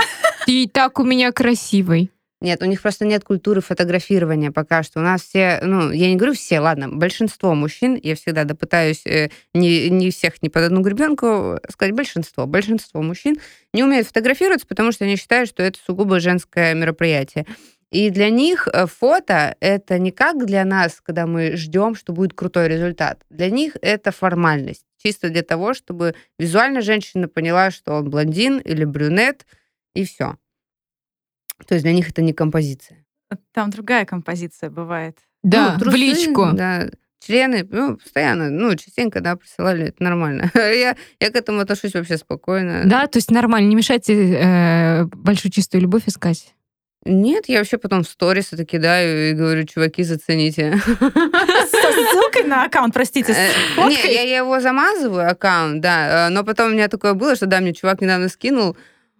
ты 0.47 0.63
и 0.63 0.67
так 0.67 0.99
у 0.99 1.03
меня 1.03 1.31
красивый. 1.31 2.09
Нет, 2.41 2.63
у 2.63 2.65
них 2.65 2.81
просто 2.81 3.05
нет 3.05 3.23
культуры 3.23 3.61
фотографирования 3.61 4.49
пока 4.49 4.81
что. 4.81 4.99
У 4.99 5.03
нас 5.03 5.21
все, 5.21 5.59
ну, 5.61 5.91
я 5.91 6.09
не 6.09 6.15
говорю 6.15 6.33
все, 6.33 6.59
ладно, 6.59 6.89
большинство 6.89 7.53
мужчин, 7.53 7.99
я 8.01 8.15
всегда 8.15 8.45
да, 8.45 8.55
пытаюсь 8.55 9.05
э, 9.05 9.29
не, 9.53 9.91
не 9.91 10.09
всех 10.09 10.41
не 10.41 10.49
под 10.49 10.63
одну 10.63 10.81
гребенку 10.81 11.59
сказать, 11.69 11.93
большинство. 11.93 12.47
Большинство 12.47 13.03
мужчин 13.03 13.37
не 13.75 13.83
умеют 13.83 14.07
фотографироваться, 14.07 14.65
потому 14.65 14.91
что 14.91 15.05
они 15.05 15.17
считают, 15.17 15.49
что 15.49 15.61
это 15.61 15.77
сугубо 15.85 16.19
женское 16.19 16.73
мероприятие. 16.73 17.45
И 17.91 18.09
для 18.09 18.31
них 18.31 18.67
э, 18.73 18.87
фото— 18.87 19.55
это 19.59 19.99
не 19.99 20.09
как 20.09 20.43
для 20.47 20.65
нас, 20.65 20.99
когда 20.99 21.27
мы 21.27 21.55
ждем, 21.57 21.93
что 21.93 22.11
будет 22.11 22.33
крутой 22.33 22.69
результат. 22.69 23.21
Для 23.29 23.51
них 23.51 23.77
это 23.83 24.11
формальность. 24.11 24.85
Чисто 25.03 25.29
для 25.29 25.41
того, 25.41 25.73
чтобы 25.73 26.15
визуально 26.37 26.81
женщина 26.81 27.27
поняла, 27.27 27.71
что 27.71 27.93
он 27.93 28.09
блондин 28.09 28.59
или 28.59 28.85
брюнет, 28.85 29.45
и 29.95 30.05
все. 30.05 30.37
То 31.65 31.75
есть 31.75 31.83
для 31.83 31.93
них 31.93 32.09
это 32.09 32.21
не 32.21 32.33
композиция. 32.33 33.05
Там 33.53 33.69
другая 33.69 34.05
композиция 34.05 34.69
бывает. 34.69 35.17
Да, 35.43 35.71
Ну, 35.71 35.75
в 35.77 35.79
трусы, 35.79 35.97
личку. 35.97 36.49
Да, 36.53 36.89
члены, 37.19 37.67
ну, 37.69 37.97
постоянно, 37.97 38.49
ну, 38.49 38.75
частенько, 38.75 39.21
да, 39.21 39.35
присылали, 39.35 39.87
это 39.87 40.03
нормально. 40.03 40.51
я, 40.55 40.95
я 41.19 41.29
к 41.31 41.35
этому 41.35 41.59
отношусь 41.61 41.93
вообще 41.93 42.17
спокойно. 42.17 42.83
Да, 42.85 43.07
то 43.07 43.17
есть 43.17 43.31
нормально, 43.31 43.69
не 43.69 43.75
мешайте 43.75 44.13
э, 44.13 45.05
большую 45.05 45.51
чистую 45.51 45.81
любовь 45.81 46.03
искать. 46.07 46.53
Нет, 47.03 47.45
я 47.47 47.59
вообще 47.59 47.79
потом 47.79 48.03
в 48.03 48.07
сторис 48.07 48.53
это 48.53 48.63
кидаю 48.63 49.31
и 49.31 49.33
говорю, 49.33 49.65
чуваки, 49.65 50.03
зацените. 50.03 50.79
Со 51.81 51.91
ссылкой 52.11 52.43
на 52.43 52.63
аккаунт, 52.65 52.93
простите, 52.93 53.31
Э, 53.33 53.35
с 53.35 53.77
Не, 53.77 53.95
фоткой. 53.95 54.13
я 54.13 54.37
его 54.37 54.59
замазываю, 54.59 55.29
аккаунт, 55.29 55.81
да, 55.81 56.27
э, 56.27 56.29
но 56.29 56.43
потом 56.43 56.67
у 56.71 56.73
меня 56.73 56.87
такое 56.87 57.13
было, 57.13 57.35
что, 57.35 57.45
да, 57.45 57.59
мне 57.59 57.73
чувак 57.73 58.01
недавно 58.01 58.29
скинул, 58.29 58.77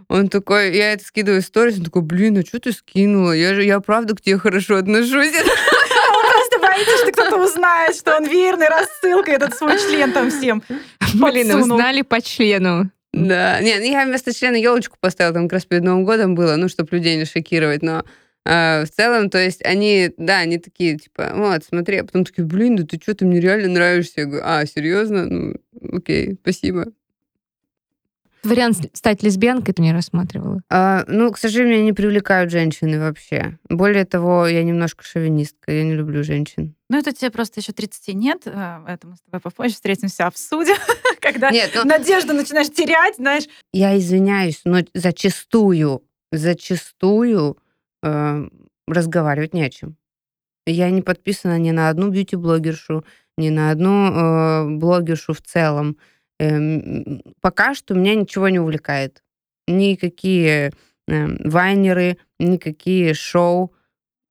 он 0.08 0.28
такой, 0.30 0.76
я 0.76 0.94
это 0.94 1.06
скидываю 1.06 1.42
в 1.42 1.46
сторис, 1.46 1.78
он 1.78 1.86
такой, 1.86 2.02
блин, 2.02 2.38
а 2.38 2.42
что 2.46 2.60
ты 2.60 2.72
скинула? 2.74 3.32
Я 3.32 3.54
же, 3.56 3.64
я 3.64 3.80
правда 3.80 4.16
к 4.16 4.22
тебе 4.22 4.38
хорошо 4.38 4.76
отношусь. 4.78 5.32
Он 5.34 6.26
просто 6.30 6.60
боится, 6.60 6.98
что 6.98 7.12
кто-то 7.12 7.38
узнает, 7.44 7.96
что 7.96 8.16
он 8.18 8.26
верный, 8.26 8.68
рассылкой 8.68 9.36
этот 9.36 9.54
свой 9.56 9.78
член 9.80 10.12
там 10.12 10.30
всем. 10.30 10.62
Блин, 11.14 11.56
узнали 11.56 12.02
по 12.02 12.22
члену. 12.22 12.90
Да, 13.14 13.60
нет, 13.62 13.80
ну, 13.82 13.86
я 13.92 14.06
вместо 14.06 14.34
члена 14.34 14.56
елочку 14.56 14.98
поставила, 15.00 15.34
там 15.34 15.44
как 15.48 15.54
раз 15.54 15.66
перед 15.66 15.84
Новым 15.84 16.04
годом 16.06 16.36
было, 16.36 16.56
ну, 16.58 16.68
чтобы 16.70 16.90
людей 16.96 17.18
не 17.18 17.26
шокировать, 17.26 17.82
но 17.82 18.04
А, 18.46 18.86
в 18.86 18.90
целом, 18.90 19.30
то 19.30 19.38
есть 19.38 19.64
они, 19.64 20.12
да, 20.18 20.40
они 20.40 20.58
такие, 20.58 20.98
типа, 20.98 21.32
вот, 21.36 21.64
смотри, 21.64 21.98
а 21.98 22.04
потом 22.04 22.26
такие, 22.26 22.44
блин, 22.44 22.76
да 22.76 22.84
ты 22.86 23.00
что, 23.02 23.14
ты 23.14 23.26
мне 23.26 23.40
реально 23.40 23.70
нравишься. 23.70 24.22
Я 24.22 24.26
говорю, 24.26 24.44
а, 24.46 24.66
серьезно? 24.66 25.26
Ну, 25.26 25.56
окей, 25.92 26.38
спасибо. 26.42 26.88
Вариант 28.44 28.90
стать 28.94 29.22
лесбиянкой 29.22 29.76
ты 29.76 29.84
не 29.84 29.94
рассматривала? 29.94 30.62
А, 30.68 31.04
ну, 31.08 31.32
к 31.32 31.38
сожалению, 31.38 31.76
меня 31.76 31.86
не 31.86 31.94
привлекают 31.94 32.50
женщины 32.50 33.00
вообще. 33.00 33.60
Более 33.70 34.06
того, 34.06 34.48
я 34.48 34.64
немножко 34.64 35.04
шовинистка, 35.04 35.72
я 35.72 35.84
не 35.84 35.94
люблю 35.94 36.24
женщин. 36.24 36.74
Ну, 36.90 36.98
это 36.98 37.14
тебе 37.14 37.30
просто 37.30 37.60
еще 37.60 37.72
30 37.72 38.16
нет, 38.16 38.42
а, 38.48 38.82
поэтому 38.84 39.16
с 39.16 39.22
тобой 39.22 39.42
попозже 39.42 39.76
встретимся, 39.76 40.26
обсудим, 40.26 40.76
когда 41.20 41.52
Нет, 41.52 41.72
ну, 41.76 41.86
надежду 41.86 42.34
начинаешь 42.34 42.72
терять, 42.72 43.18
знаешь. 43.18 43.44
я 43.74 43.96
извиняюсь, 43.96 44.62
но 44.66 44.80
зачастую, 44.96 46.04
зачастую 46.32 47.58
э, 48.04 48.48
разговаривать 48.88 49.54
не 49.54 49.64
о 49.64 49.70
чем. 49.70 49.98
Я 50.66 50.90
не 50.92 51.02
подписана 51.02 51.58
ни 51.58 51.72
на 51.72 51.90
одну 51.90 52.10
бьюти-блогершу, 52.10 53.04
ни 53.38 53.50
на 53.50 53.72
одну 53.72 54.12
э, 54.12 54.78
блогершу 54.78 55.34
в 55.34 55.42
целом. 55.42 55.98
Эм, 56.40 57.22
пока 57.42 57.74
что 57.74 57.94
меня 57.94 58.16
ничего 58.16 58.50
не 58.50 58.60
увлекает. 58.60 59.24
Никакие 59.68 60.72
э, 61.08 61.50
вайнеры, 61.50 62.18
никакие 62.40 63.14
шоу, 63.14 63.74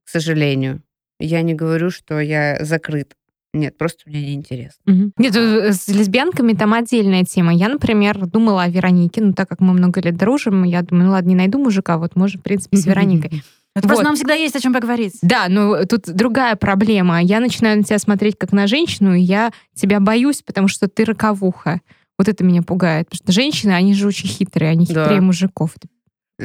к 0.04 0.08
сожалению. 0.08 0.82
Я 1.18 1.42
не 1.42 1.54
говорю, 1.54 1.90
что 1.90 2.20
я 2.20 2.64
закрыт. 2.64 3.16
Нет, 3.52 3.76
просто 3.76 4.08
мне 4.08 4.22
неинтересно. 4.22 4.80
Мгм. 4.86 5.12
Нет, 5.18 5.34
э, 5.34 5.72
с 5.72 5.88
лесбиянками 5.88 6.52
там 6.52 6.72
отдельная 6.72 7.24
тема. 7.24 7.52
Я, 7.52 7.68
например, 7.68 8.26
думала 8.26 8.62
о 8.62 8.68
Веронике, 8.68 9.20
ну, 9.20 9.32
так 9.32 9.48
как 9.48 9.60
мы 9.60 9.72
много 9.72 10.00
лет 10.00 10.16
дружим, 10.16 10.62
я 10.62 10.82
думаю, 10.82 11.06
ну 11.06 11.12
ладно, 11.12 11.28
не 11.28 11.34
найду 11.34 11.58
мужика, 11.58 11.98
вот 11.98 12.14
можем, 12.14 12.40
в 12.40 12.44
принципе, 12.44 12.76
с 12.76 12.86
Вероникой. 12.86 13.42
Это 13.76 13.86
Просто 13.86 14.02
Вот. 14.02 14.08
нам 14.08 14.16
всегда 14.16 14.34
есть 14.34 14.56
о 14.56 14.60
чем 14.60 14.72
поговорить. 14.72 15.14
Да, 15.22 15.46
но 15.48 15.84
тут 15.84 16.02
другая 16.06 16.56
проблема. 16.56 17.22
Я 17.22 17.38
начинаю 17.40 17.78
на 17.78 17.84
тебя 17.84 17.98
смотреть 17.98 18.36
как 18.36 18.52
на 18.52 18.66
женщину, 18.66 19.14
и 19.14 19.20
я 19.20 19.52
тебя 19.74 20.00
боюсь, 20.00 20.42
потому 20.42 20.66
что 20.68 20.88
ты 20.88 21.04
роковуха. 21.04 21.80
Вот 22.18 22.28
это 22.28 22.42
меня 22.44 22.62
пугает. 22.62 23.08
Потому 23.08 23.24
что 23.24 23.32
женщины, 23.32 23.70
они 23.70 23.94
же 23.94 24.06
очень 24.06 24.28
хитрые, 24.28 24.72
они 24.72 24.86
Да. 24.86 25.04
хитрее 25.04 25.20
мужиков. 25.20 25.72
Это 25.76 25.88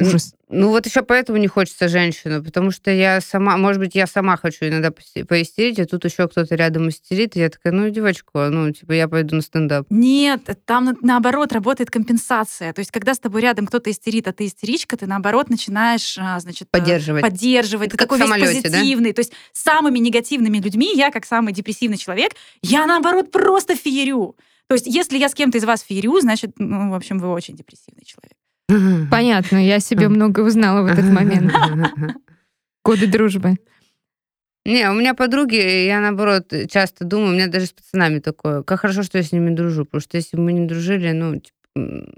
ужас. 0.00 0.34
Ну 0.48 0.68
вот 0.68 0.86
еще 0.86 1.02
поэтому 1.02 1.38
не 1.38 1.48
хочется 1.48 1.88
женщину, 1.88 2.42
потому 2.42 2.70
что 2.70 2.90
я 2.90 3.20
сама, 3.20 3.56
может 3.56 3.80
быть, 3.80 3.94
я 3.96 4.06
сама 4.06 4.36
хочу 4.36 4.66
иногда 4.66 4.92
поистерить, 4.92 5.80
а 5.80 5.86
тут 5.86 6.04
еще 6.04 6.28
кто-то 6.28 6.54
рядом 6.54 6.88
истерит, 6.88 7.36
и 7.36 7.40
я 7.40 7.48
такая, 7.50 7.72
ну, 7.72 7.88
девочка, 7.90 8.48
ну, 8.50 8.70
типа, 8.70 8.92
я 8.92 9.08
пойду 9.08 9.34
на 9.36 9.42
стендап. 9.42 9.86
Нет, 9.90 10.42
там 10.64 10.84
на- 10.84 10.96
наоборот 11.02 11.52
работает 11.52 11.90
компенсация. 11.90 12.72
То 12.72 12.78
есть, 12.80 12.92
когда 12.92 13.14
с 13.14 13.18
тобой 13.18 13.40
рядом 13.40 13.66
кто-то 13.66 13.90
истерит, 13.90 14.28
а 14.28 14.32
ты 14.32 14.46
истеричка, 14.46 14.96
ты 14.96 15.06
наоборот 15.06 15.50
начинаешь, 15.50 16.16
а, 16.20 16.38
значит, 16.38 16.68
э, 16.72 16.78
Поддерживать. 16.78 17.22
поддерживать. 17.22 17.88
Это 17.88 17.96
Ты 17.96 18.04
такой 18.04 18.18
весь 18.18 18.26
самолете, 18.28 18.68
да? 18.68 18.78
позитивный. 18.78 19.12
То 19.12 19.20
есть, 19.20 19.32
самыми 19.52 19.98
негативными 19.98 20.58
людьми, 20.58 20.92
я, 20.94 21.10
как 21.10 21.26
самый 21.26 21.52
депрессивный 21.52 21.96
человек, 21.98 22.32
я 22.62 22.86
наоборот 22.86 23.32
просто 23.32 23.74
феерю. 23.74 24.36
То 24.68 24.74
есть, 24.74 24.86
если 24.86 25.18
я 25.18 25.28
с 25.28 25.34
кем-то 25.34 25.58
из 25.58 25.64
вас 25.64 25.82
феерю, 25.82 26.20
значит, 26.20 26.52
ну, 26.58 26.90
в 26.90 26.94
общем, 26.94 27.18
вы 27.18 27.28
очень 27.28 27.54
депрессивный 27.56 28.04
человек. 28.04 28.34
Понятно, 29.10 29.64
я 29.64 29.80
себе 29.80 30.08
много 30.08 30.40
узнала 30.40 30.82
в 30.82 30.86
этот 30.86 31.04
момент. 31.04 31.52
Годы 32.84 33.06
дружбы. 33.06 33.56
Не, 34.64 34.90
у 34.90 34.94
меня 34.94 35.14
подруги, 35.14 35.84
я 35.86 36.00
наоборот 36.00 36.52
часто 36.68 37.04
думаю, 37.04 37.30
у 37.30 37.34
меня 37.34 37.46
даже 37.46 37.66
с 37.66 37.72
пацанами 37.72 38.18
такое, 38.18 38.64
как 38.64 38.80
хорошо, 38.80 39.04
что 39.04 39.18
я 39.18 39.22
с 39.22 39.30
ними 39.30 39.54
дружу, 39.54 39.84
потому 39.84 40.00
что 40.00 40.16
если 40.16 40.36
бы 40.36 40.42
мы 40.42 40.52
не 40.52 40.66
дружили, 40.66 41.12
ну, 41.12 41.36
типа, 41.36 42.12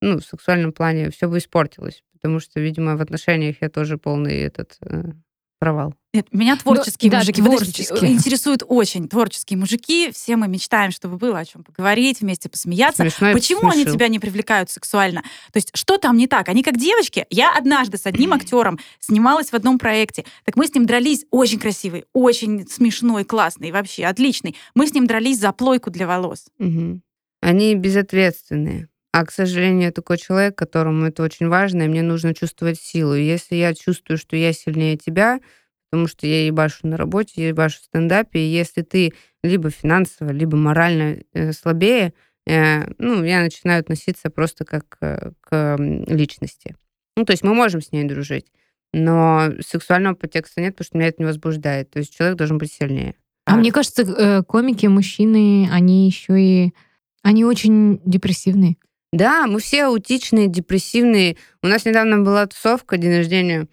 ну, 0.00 0.18
в 0.18 0.24
сексуальном 0.24 0.72
плане 0.72 1.10
все 1.10 1.28
бы 1.28 1.38
испортилось, 1.38 2.02
потому 2.12 2.40
что, 2.40 2.58
видимо, 2.58 2.96
в 2.96 3.00
отношениях 3.00 3.56
я 3.60 3.68
тоже 3.68 3.98
полный 3.98 4.36
этот 4.38 4.78
э, 4.80 5.12
провал. 5.60 5.94
Нет, 6.18 6.26
меня 6.32 6.56
творческие 6.56 7.12
да, 7.12 7.18
мужики 7.18 7.40
подождите, 7.40 7.84
творческие. 7.84 8.12
интересуют 8.12 8.64
очень. 8.66 9.08
Творческие 9.08 9.56
мужики. 9.56 10.10
Все 10.12 10.34
мы 10.34 10.48
мечтаем, 10.48 10.90
чтобы 10.90 11.16
было 11.16 11.38
о 11.38 11.44
чем 11.44 11.62
поговорить, 11.62 12.20
вместе 12.20 12.48
посмеяться. 12.48 13.04
Смешно 13.04 13.32
Почему 13.32 13.60
они 13.60 13.68
посмешил. 13.68 13.94
тебя 13.94 14.08
не 14.08 14.18
привлекают 14.18 14.68
сексуально? 14.68 15.22
То 15.52 15.58
есть 15.58 15.70
что 15.74 15.96
там 15.96 16.16
не 16.16 16.26
так? 16.26 16.48
Они 16.48 16.64
как 16.64 16.76
девочки. 16.76 17.24
Я 17.30 17.56
однажды 17.56 17.98
с 17.98 18.06
одним 18.06 18.32
актером 18.32 18.80
снималась 18.98 19.50
в 19.50 19.54
одном 19.54 19.78
проекте. 19.78 20.24
Так 20.44 20.56
мы 20.56 20.66
с 20.66 20.74
ним 20.74 20.86
дрались. 20.86 21.24
Очень 21.30 21.60
красивый, 21.60 22.04
очень 22.12 22.66
смешной, 22.66 23.24
классный, 23.24 23.70
вообще 23.70 24.04
отличный. 24.06 24.56
Мы 24.74 24.88
с 24.88 24.94
ним 24.94 25.06
дрались 25.06 25.38
за 25.38 25.52
плойку 25.52 25.90
для 25.90 26.08
волос. 26.08 26.46
Мгм. 26.58 27.02
Они 27.40 27.76
безответственные. 27.76 28.88
А, 29.12 29.24
к 29.24 29.30
сожалению, 29.30 29.84
я 29.84 29.92
такой 29.92 30.18
человек, 30.18 30.56
которому 30.56 31.06
это 31.06 31.22
очень 31.22 31.48
важно, 31.48 31.82
и 31.82 31.88
мне 31.88 32.02
нужно 32.02 32.34
чувствовать 32.34 32.80
силу. 32.80 33.14
И 33.14 33.24
если 33.24 33.54
я 33.54 33.72
чувствую, 33.74 34.18
что 34.18 34.36
я 34.36 34.52
сильнее 34.52 34.96
тебя, 34.96 35.40
потому 35.90 36.06
что 36.06 36.26
я 36.26 36.46
ебашу 36.46 36.86
на 36.86 36.96
работе, 36.96 37.32
я 37.36 37.48
ебашу 37.48 37.80
в 37.80 37.84
стендапе, 37.84 38.40
и 38.40 38.50
если 38.50 38.82
ты 38.82 39.14
либо 39.42 39.70
финансово, 39.70 40.30
либо 40.30 40.56
морально 40.56 41.18
э, 41.32 41.52
слабее, 41.52 42.12
э, 42.46 42.90
ну, 42.98 43.24
я 43.24 43.40
начинаю 43.40 43.80
относиться 43.80 44.30
просто 44.30 44.64
как 44.64 44.98
э, 45.00 45.32
к 45.40 45.76
личности. 45.78 46.76
Ну, 47.16 47.24
то 47.24 47.32
есть 47.32 47.42
мы 47.42 47.54
можем 47.54 47.80
с 47.80 47.92
ней 47.92 48.04
дружить, 48.04 48.46
но 48.92 49.50
сексуального 49.60 50.14
подтекста 50.14 50.60
нет, 50.60 50.74
потому 50.74 50.86
что 50.86 50.98
меня 50.98 51.08
это 51.08 51.22
не 51.22 51.26
возбуждает. 51.26 51.90
То 51.90 51.98
есть 51.98 52.14
человек 52.14 52.36
должен 52.36 52.58
быть 52.58 52.72
сильнее. 52.72 53.14
А 53.46 53.56
мне 53.56 53.72
кажется, 53.72 54.44
комики, 54.46 54.86
мужчины, 54.86 55.68
они 55.72 56.06
еще 56.06 56.38
и... 56.38 56.74
Они 57.22 57.44
очень 57.44 58.00
депрессивные. 58.04 58.76
Да, 59.12 59.46
мы 59.46 59.58
все 59.60 59.86
аутичные, 59.86 60.48
депрессивные. 60.48 61.36
У 61.62 61.66
нас 61.66 61.84
недавно 61.86 62.20
была 62.20 62.46
тусовка, 62.46 62.98
день 62.98 63.16
рождения 63.16 63.66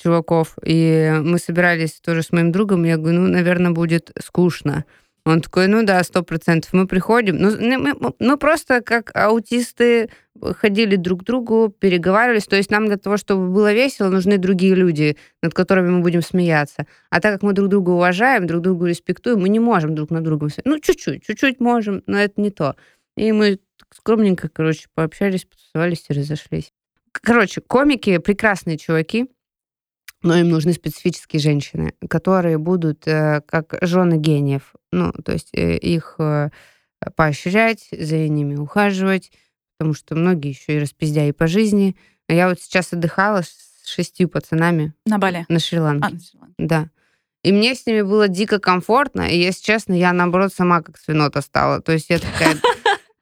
чуваков, 0.00 0.56
и 0.64 1.12
мы 1.22 1.38
собирались 1.38 2.00
тоже 2.00 2.22
с 2.22 2.32
моим 2.32 2.52
другом, 2.52 2.84
я 2.84 2.96
говорю, 2.96 3.20
ну, 3.20 3.28
наверное, 3.28 3.70
будет 3.70 4.10
скучно. 4.22 4.84
Он 5.24 5.40
такой, 5.40 5.66
ну 5.66 5.82
да, 5.84 6.02
сто 6.04 6.22
процентов. 6.22 6.72
Мы 6.72 6.86
приходим, 6.86 7.36
ну, 7.38 7.50
не- 7.56 7.78
мы, 7.78 8.14
мы- 8.20 8.36
просто 8.36 8.80
как 8.80 9.10
аутисты 9.16 10.08
ходили 10.60 10.94
друг 10.94 11.22
к 11.22 11.24
другу, 11.24 11.68
переговаривались. 11.68 12.46
То 12.46 12.54
есть 12.54 12.70
нам 12.70 12.86
для 12.86 12.96
того, 12.96 13.16
чтобы 13.16 13.48
было 13.48 13.72
весело, 13.72 14.08
нужны 14.08 14.38
другие 14.38 14.76
люди, 14.76 15.16
над 15.42 15.52
которыми 15.52 15.90
мы 15.90 16.00
будем 16.02 16.22
смеяться. 16.22 16.86
А 17.10 17.20
так 17.20 17.32
как 17.34 17.42
мы 17.42 17.54
друг 17.54 17.68
друга 17.68 17.90
уважаем, 17.90 18.46
друг 18.46 18.62
другу 18.62 18.86
респектуем, 18.86 19.40
мы 19.40 19.48
не 19.48 19.58
можем 19.58 19.96
друг 19.96 20.10
над 20.10 20.22
другом 20.22 20.48
смеяться. 20.48 20.70
Ну, 20.70 20.78
чуть-чуть, 20.78 21.26
чуть-чуть 21.26 21.58
можем, 21.58 22.02
но 22.06 22.18
это 22.18 22.40
не 22.40 22.50
то. 22.50 22.76
И 23.16 23.32
мы 23.32 23.58
скромненько, 23.92 24.48
короче, 24.48 24.86
пообщались, 24.94 25.44
потусовались 25.44 26.04
и 26.08 26.12
разошлись. 26.12 26.72
Короче, 27.12 27.62
комики 27.62 28.18
прекрасные 28.18 28.76
чуваки, 28.78 29.26
но 30.26 30.36
им 30.36 30.48
нужны 30.48 30.72
специфические 30.72 31.40
женщины, 31.40 31.94
которые 32.10 32.58
будут 32.58 33.06
э, 33.06 33.42
как 33.46 33.78
жены 33.80 34.16
гениев. 34.16 34.74
Ну, 34.90 35.12
то 35.12 35.32
есть 35.32 35.50
э, 35.52 35.76
их 35.76 36.16
э, 36.18 36.50
поощрять, 37.14 37.86
за 37.92 38.16
ними 38.16 38.56
ухаживать, 38.56 39.30
потому 39.78 39.94
что 39.94 40.16
многие 40.16 40.48
еще 40.50 40.76
и 40.76 40.80
распиздяи 40.80 41.30
по 41.30 41.46
жизни. 41.46 41.96
А 42.28 42.34
я 42.34 42.48
вот 42.48 42.60
сейчас 42.60 42.92
отдыхала 42.92 43.42
с 43.42 43.86
шестью 43.86 44.28
пацанами 44.28 44.94
На 45.06 45.18
Бали. 45.18 45.46
на 45.48 45.60
Шри-Ланке. 45.60 46.08
А, 46.08 46.10
на 46.10 46.18
Шри-Ланке. 46.18 46.54
Да. 46.58 46.90
И 47.44 47.52
мне 47.52 47.76
с 47.76 47.86
ними 47.86 48.02
было 48.02 48.26
дико 48.26 48.58
комфортно, 48.58 49.30
и, 49.30 49.38
если 49.38 49.62
честно, 49.62 49.92
я, 49.94 50.12
наоборот, 50.12 50.52
сама 50.52 50.82
как 50.82 50.98
свинота 50.98 51.40
стала. 51.40 51.80
То 51.80 51.92
есть 51.92 52.10
я 52.10 52.18
такая, 52.18 52.56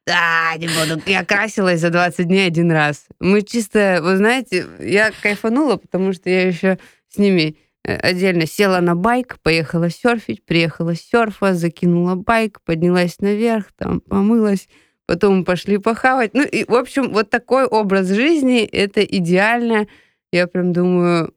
да, 0.06 0.54
не 0.58 0.68
буду. 0.68 1.02
Я 1.06 1.24
красилась 1.24 1.80
за 1.80 1.90
20 1.90 2.26
дней 2.26 2.46
один 2.46 2.70
раз. 2.70 3.06
Мы 3.20 3.42
чисто, 3.42 4.00
вы 4.02 4.16
знаете, 4.16 4.66
я 4.80 5.10
кайфанула, 5.22 5.76
потому 5.76 6.12
что 6.12 6.28
я 6.28 6.46
еще 6.46 6.78
с 7.08 7.16
ними 7.16 7.56
э, 7.84 7.96
отдельно 7.96 8.46
села 8.46 8.80
на 8.80 8.94
байк, 8.94 9.38
поехала 9.42 9.88
серфить, 9.88 10.44
приехала 10.44 10.94
с 10.94 11.00
серфа, 11.00 11.54
закинула 11.54 12.16
байк, 12.16 12.60
поднялась 12.64 13.18
наверх, 13.20 13.72
там 13.78 14.00
помылась, 14.00 14.68
потом 15.06 15.42
пошли 15.44 15.78
похавать. 15.78 16.34
Ну 16.34 16.42
и, 16.42 16.64
в 16.64 16.74
общем, 16.74 17.10
вот 17.10 17.30
такой 17.30 17.64
образ 17.64 18.08
жизни, 18.08 18.62
это 18.62 19.02
идеально. 19.02 19.86
Я 20.32 20.46
прям 20.46 20.74
думаю, 20.74 21.32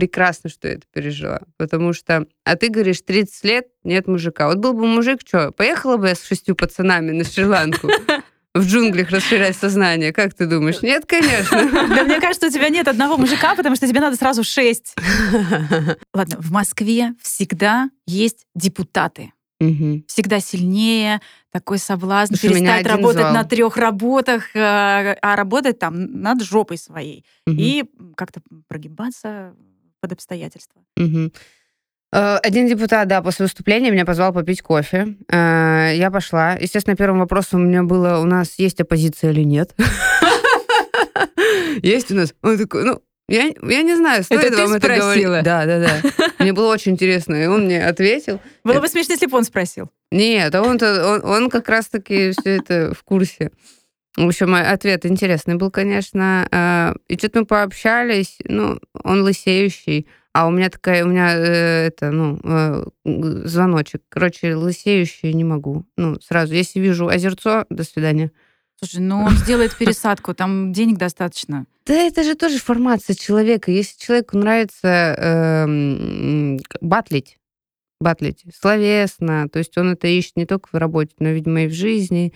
прекрасно, 0.00 0.48
что 0.48 0.66
я 0.66 0.74
это 0.74 0.86
пережила. 0.94 1.42
Потому 1.58 1.92
что, 1.92 2.26
а 2.44 2.56
ты 2.56 2.70
говоришь, 2.70 3.02
30 3.02 3.44
лет, 3.44 3.66
нет 3.84 4.06
мужика. 4.08 4.48
Вот 4.48 4.56
был 4.56 4.72
бы 4.72 4.86
мужик, 4.86 5.20
что, 5.26 5.52
поехала 5.52 5.98
бы 5.98 6.08
я 6.08 6.14
с 6.14 6.26
шестью 6.26 6.56
пацанами 6.56 7.10
на 7.10 7.24
Шри-Ланку? 7.24 7.88
В 8.54 8.66
джунглях 8.66 9.10
расширять 9.10 9.56
сознание. 9.56 10.12
Как 10.12 10.34
ты 10.34 10.46
думаешь? 10.46 10.80
Нет, 10.82 11.04
конечно. 11.06 11.68
Да 11.94 12.02
мне 12.02 12.18
кажется, 12.18 12.46
у 12.46 12.50
тебя 12.50 12.70
нет 12.70 12.88
одного 12.88 13.18
мужика, 13.18 13.54
потому 13.54 13.76
что 13.76 13.86
тебе 13.86 14.00
надо 14.00 14.16
сразу 14.16 14.42
шесть. 14.42 14.96
Ладно, 16.14 16.36
в 16.38 16.50
Москве 16.50 17.12
всегда 17.22 17.90
есть 18.06 18.46
депутаты. 18.54 19.32
Мгм. 19.60 20.04
Всегда 20.08 20.40
сильнее, 20.40 21.20
такой 21.52 21.78
соблазн 21.78 22.34
Слушай, 22.34 22.54
перестать 22.54 22.86
работать 22.86 23.20
звал. 23.20 23.34
на 23.34 23.44
трех 23.44 23.76
работах, 23.76 24.56
э, 24.56 24.58
а 25.20 25.36
работать 25.36 25.78
там 25.78 26.20
над 26.22 26.42
жопой 26.42 26.78
своей. 26.78 27.26
Мгм. 27.46 27.58
И 27.60 27.84
как-то 28.16 28.40
прогибаться 28.66 29.54
под 30.00 30.12
обстоятельства. 30.12 30.82
Э, 32.12 32.36
Один 32.42 32.66
депутат, 32.66 33.06
да, 33.08 33.22
после 33.22 33.44
выступления 33.44 33.90
меня 33.90 34.04
позвал 34.04 34.32
попить 34.32 34.62
кофе. 34.62 35.16
Э, 35.30 35.92
Я 35.94 36.10
пошла. 36.10 36.54
Естественно, 36.54 36.96
первым 36.96 37.20
вопросом 37.20 37.60
у 37.62 37.64
меня 37.64 37.82
было, 37.84 38.18
у 38.18 38.24
нас 38.24 38.58
есть 38.58 38.80
оппозиция 38.80 39.30
или 39.30 39.42
нет? 39.44 39.74
Есть 41.82 42.10
у 42.10 42.14
нас? 42.14 42.34
Он 42.42 42.58
такой, 42.58 42.84
ну, 42.84 43.00
Я, 43.28 43.44
я 43.62 43.82
не 43.82 43.94
знаю, 43.96 44.22
стоит 44.24 44.40
Это 44.42 44.56
ты 44.56 44.62
вам 44.62 44.72
это 44.74 44.86
спросила? 44.86 45.24
говорить. 45.40 45.44
Да, 45.44 45.66
да, 45.66 45.78
да. 45.78 46.00
Мне 46.40 46.52
было 46.52 46.72
очень 46.72 46.92
интересно. 46.92 47.34
И 47.36 47.46
он 47.46 47.64
мне 47.66 47.84
ответил. 47.86 48.40
Было 48.64 48.80
бы 48.80 48.88
смешно, 48.88 49.14
если 49.14 49.26
бы 49.26 49.36
он 49.36 49.44
спросил. 49.44 49.88
Нет, 50.10 50.52
а 50.54 50.62
он-то, 50.62 51.06
он, 51.14 51.24
он 51.24 51.50
как 51.50 51.68
раз-таки 51.68 52.32
все 52.32 52.56
это 52.56 52.92
в 52.94 53.02
курсе. 53.04 53.52
В 54.16 54.26
общем, 54.26 54.50
мой 54.50 54.66
ответ 54.66 55.06
интересный 55.06 55.54
был, 55.54 55.70
конечно. 55.70 56.46
А, 56.50 56.94
И 57.08 57.16
что-то 57.16 57.40
мы 57.40 57.46
пообщались. 57.46 58.38
Ну, 58.44 58.80
он 59.04 59.22
лысеющий. 59.22 60.06
А 60.32 60.46
у 60.46 60.50
меня 60.50 60.70
такая, 60.70 61.04
у 61.04 61.08
меня 61.08 61.34
э, 61.36 61.86
это, 61.88 62.10
ну, 62.10 62.38
э, 62.44 62.84
звоночек. 63.04 64.02
Короче, 64.08 64.54
лысеющий 64.54 65.32
не 65.32 65.44
могу. 65.44 65.86
Ну, 65.96 66.20
сразу. 66.20 66.54
Если 66.54 66.80
вижу 66.80 67.08
озерцо, 67.08 67.66
до 67.68 67.84
свидания. 67.84 68.30
Слушай, 68.82 69.00
ну 69.00 69.24
он 69.24 69.32
сделает 69.32 69.76
пересадку, 69.76 70.32
там 70.32 70.72
денег 70.72 70.96
достаточно. 70.96 71.66
Да 71.84 71.94
это 71.94 72.22
же 72.22 72.34
тоже 72.34 72.58
формация 72.58 73.14
человека. 73.14 73.70
Если 73.70 73.98
человеку 73.98 74.38
нравится 74.38 74.88
эм, 74.88 76.58
батлить, 76.80 77.36
батлить 78.00 78.42
словесно, 78.58 79.50
то 79.50 79.58
есть 79.58 79.76
он 79.76 79.90
это 79.90 80.06
ищет 80.06 80.36
не 80.36 80.46
только 80.46 80.68
в 80.72 80.74
работе, 80.76 81.12
но, 81.18 81.28
видимо, 81.28 81.64
и 81.64 81.68
в 81.68 81.74
жизни. 81.74 82.32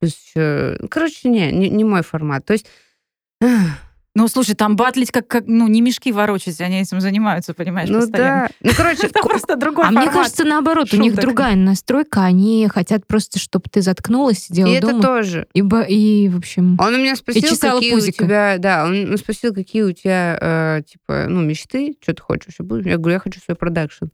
Плюс 0.00 0.16
еще... 0.16 0.78
Короче, 0.90 1.28
не, 1.28 1.50
не, 1.52 1.68
не 1.68 1.84
мой 1.84 2.02
формат. 2.02 2.44
То 2.44 2.52
есть... 2.52 2.66
Ну, 4.14 4.26
слушай, 4.26 4.56
там 4.56 4.74
батлить 4.74 5.12
как, 5.12 5.28
как 5.28 5.44
ну, 5.46 5.68
не 5.68 5.80
мешки 5.80 6.10
ворочать, 6.10 6.60
они 6.60 6.80
этим 6.80 7.00
занимаются, 7.00 7.54
понимаешь, 7.54 7.88
ну 7.88 8.00
постоянно. 8.00 8.48
да. 8.48 8.68
Ну, 8.68 8.72
короче, 8.76 9.06
Это 9.06 9.20
просто 9.20 9.54
другой 9.54 9.84
А 9.84 9.90
мне 9.90 10.06
формат. 10.06 10.14
кажется, 10.14 10.44
наоборот, 10.44 10.92
у 10.92 10.96
них 10.96 11.14
другая 11.14 11.54
настройка. 11.54 12.24
Они 12.24 12.66
хотят 12.66 13.06
просто, 13.06 13.38
чтобы 13.38 13.66
ты 13.70 13.80
заткнулась, 13.80 14.40
сидела 14.40 14.66
и 14.66 14.72
это 14.72 14.88
дома. 14.88 15.02
тоже. 15.02 15.46
И, 15.54 15.62
в 15.62 16.36
общем... 16.36 16.76
Он 16.80 16.94
у 16.94 16.98
меня 16.98 17.14
спросил, 17.14 17.56
какие 17.56 17.94
у 17.94 18.00
тебя... 18.00 18.58
Да, 18.58 18.86
он 18.86 19.16
спросил, 19.18 19.54
какие 19.54 19.82
у 19.82 19.92
тебя, 19.92 20.36
э, 20.40 20.82
типа, 20.84 21.26
ну, 21.28 21.42
мечты, 21.42 21.96
что 22.00 22.12
ты 22.12 22.20
хочешь? 22.20 22.54
Я 22.58 22.96
говорю, 22.96 23.14
я 23.14 23.20
хочу 23.20 23.38
свой 23.38 23.54
продакшн. 23.56 24.06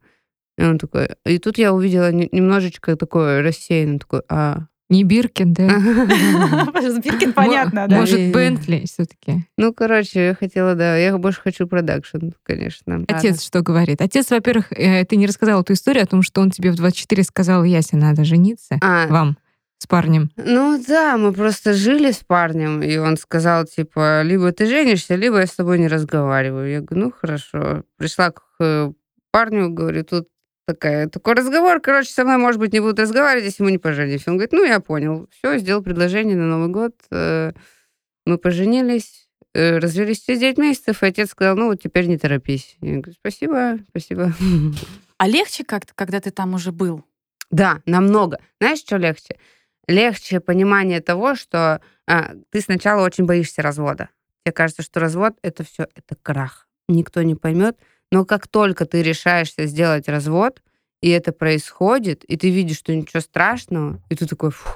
И 0.58 0.62
он 0.64 0.78
такой... 0.78 1.08
И 1.24 1.38
тут 1.38 1.56
я 1.56 1.72
увидела 1.72 2.12
не- 2.12 2.28
немножечко 2.30 2.94
такое 2.96 3.42
рассеянное, 3.42 4.00
такой, 4.00 4.20
а... 4.28 4.66
Не 4.94 5.02
Биркин, 5.02 5.52
да? 5.52 5.66
Биркин 7.04 7.32
понятно, 7.32 7.88
да. 7.88 7.96
Может. 7.96 8.32
Бентли 8.32 8.84
все-таки. 8.86 9.44
Ну, 9.58 9.74
короче, 9.74 10.26
я 10.26 10.34
хотела, 10.34 10.76
да, 10.76 10.96
я 10.96 11.18
больше 11.18 11.40
хочу 11.40 11.66
продакшн, 11.66 12.28
конечно. 12.44 13.04
Отец 13.08 13.42
что 13.42 13.60
говорит? 13.62 14.00
Отец, 14.00 14.30
во-первых, 14.30 14.70
э, 14.70 15.04
ты 15.04 15.16
не 15.16 15.26
рассказал 15.26 15.62
эту 15.62 15.72
историю 15.72 16.04
о 16.04 16.06
том, 16.06 16.22
что 16.22 16.40
он 16.40 16.52
тебе 16.52 16.70
в 16.70 16.76
24 16.76 17.24
сказал, 17.24 17.64
Яся, 17.64 17.96
надо 17.96 18.24
жениться. 18.24 18.78
А, 18.80 19.08
Вам 19.08 19.36
с 19.78 19.86
парнем. 19.88 20.30
ну 20.36 20.80
да, 20.86 21.16
мы 21.16 21.32
просто 21.32 21.72
жили 21.72 22.12
с 22.12 22.18
парнем, 22.24 22.80
и 22.80 22.96
он 22.96 23.16
сказал, 23.16 23.64
типа, 23.64 24.22
либо 24.22 24.52
ты 24.52 24.66
женишься, 24.66 25.16
либо 25.16 25.40
я 25.40 25.46
с 25.46 25.54
тобой 25.54 25.80
не 25.80 25.88
разговариваю. 25.88 26.70
Я 26.70 26.80
говорю, 26.80 27.06
ну 27.06 27.12
хорошо. 27.12 27.82
Пришла 27.98 28.30
к 28.30 28.42
э, 28.60 28.92
парню, 29.32 29.70
говорю, 29.70 30.04
тут 30.04 30.28
такая, 30.66 31.08
такой 31.08 31.34
разговор, 31.34 31.80
короче, 31.80 32.10
со 32.10 32.24
мной, 32.24 32.38
может 32.38 32.60
быть, 32.60 32.72
не 32.72 32.80
будут 32.80 32.98
разговаривать, 32.98 33.44
если 33.44 33.62
мы 33.62 33.70
не 33.72 33.78
поженимся. 33.78 34.30
Он 34.30 34.36
говорит, 34.36 34.52
ну, 34.52 34.64
я 34.64 34.80
понял. 34.80 35.28
Все, 35.30 35.58
сделал 35.58 35.82
предложение 35.82 36.36
на 36.36 36.46
Новый 36.46 36.68
год. 36.68 36.94
э, 37.10 37.52
Мы 38.26 38.38
поженились, 38.38 39.28
э, 39.54 39.78
развелись 39.78 40.22
через 40.22 40.40
9 40.40 40.58
месяцев, 40.58 41.02
и 41.02 41.06
отец 41.06 41.30
сказал, 41.30 41.56
ну, 41.56 41.66
вот 41.66 41.82
теперь 41.82 42.06
не 42.06 42.18
торопись. 42.18 42.76
Я 42.80 42.96
говорю, 42.98 43.12
спасибо, 43.12 43.78
спасибо. 43.88 44.32
А 45.18 45.28
легче 45.28 45.64
как-то, 45.64 45.92
когда 45.94 46.20
ты 46.20 46.30
там 46.32 46.54
уже 46.54 46.72
был? 46.72 47.04
Да, 47.50 47.80
намного. 47.86 48.40
Знаешь, 48.60 48.80
что 48.80 48.96
легче? 48.96 49.36
Легче 49.86 50.40
понимание 50.40 51.00
того, 51.00 51.36
что 51.36 51.80
а, 52.06 52.32
ты 52.50 52.60
сначала 52.60 53.04
очень 53.04 53.24
боишься 53.24 53.62
развода. 53.62 54.08
Тебе 54.44 54.52
кажется, 54.52 54.82
что 54.82 54.98
развод 54.98 55.34
это 55.42 55.62
все, 55.62 55.86
это 55.94 56.16
крах. 56.20 56.66
Никто 56.88 57.22
не 57.22 57.36
поймет. 57.36 57.78
Но 58.14 58.24
как 58.24 58.46
только 58.46 58.86
ты 58.86 59.02
решаешься 59.02 59.66
сделать 59.66 60.08
развод, 60.08 60.62
и 61.02 61.10
это 61.10 61.32
происходит, 61.32 62.22
и 62.22 62.36
ты 62.36 62.48
видишь, 62.48 62.78
что 62.78 62.94
ничего 62.94 63.20
страшного, 63.20 64.00
и 64.08 64.14
ты 64.14 64.28
такой, 64.28 64.52
фу, 64.52 64.68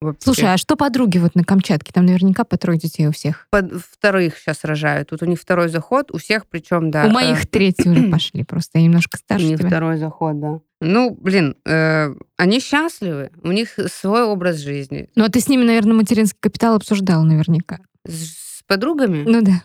вообще. 0.00 0.24
Слушай, 0.24 0.54
а 0.54 0.56
что 0.56 0.74
подруги 0.74 1.18
вот 1.18 1.34
на 1.34 1.44
Камчатке? 1.44 1.92
Там 1.92 2.06
наверняка 2.06 2.44
по 2.44 2.56
трое 2.56 2.78
детей 2.78 3.06
у 3.08 3.12
всех. 3.12 3.46
Под- 3.50 3.74
вторых 3.74 4.38
сейчас 4.38 4.64
рожают. 4.64 5.10
Тут 5.10 5.22
у 5.22 5.26
них 5.26 5.38
второй 5.38 5.68
заход, 5.68 6.10
у 6.12 6.16
всех 6.16 6.46
причем, 6.46 6.90
да. 6.90 7.04
у 7.04 7.08
э, 7.08 7.12
моих 7.12 7.46
третьи 7.46 7.86
уже 7.90 8.04
пошли, 8.10 8.42
просто 8.42 8.78
я 8.78 8.84
немножко 8.84 9.16
У 9.16 9.18
старше 9.18 9.44
них 9.44 9.58
тебя. 9.58 9.68
второй 9.68 9.98
заход, 9.98 10.40
да. 10.40 10.60
Ну, 10.80 11.10
блин, 11.10 11.56
э, 11.66 12.14
они 12.38 12.58
счастливы, 12.58 13.32
у 13.42 13.52
них 13.52 13.78
свой 13.88 14.22
образ 14.22 14.56
жизни. 14.56 15.10
Ну, 15.14 15.24
а 15.24 15.28
ты 15.28 15.40
с 15.40 15.48
ними, 15.50 15.62
наверное, 15.62 15.94
материнский 15.94 16.38
капитал 16.40 16.74
обсуждал 16.76 17.22
наверняка. 17.22 17.80
С, 18.06 18.60
с 18.60 18.62
подругами? 18.66 19.24
Ну 19.26 19.42
да. 19.42 19.62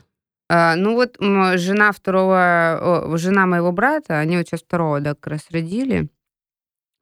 А, 0.50 0.76
ну 0.76 0.96
вот 0.96 1.18
жена 1.20 1.92
второго, 1.92 3.06
о, 3.12 3.18
жена 3.18 3.46
моего 3.46 3.72
брата, 3.72 4.20
они 4.20 4.38
вот 4.38 4.48
сейчас 4.48 4.62
второго, 4.62 5.02
да, 5.02 5.14
как 5.16 5.28
раз 5.28 5.48
родили. 5.52 6.10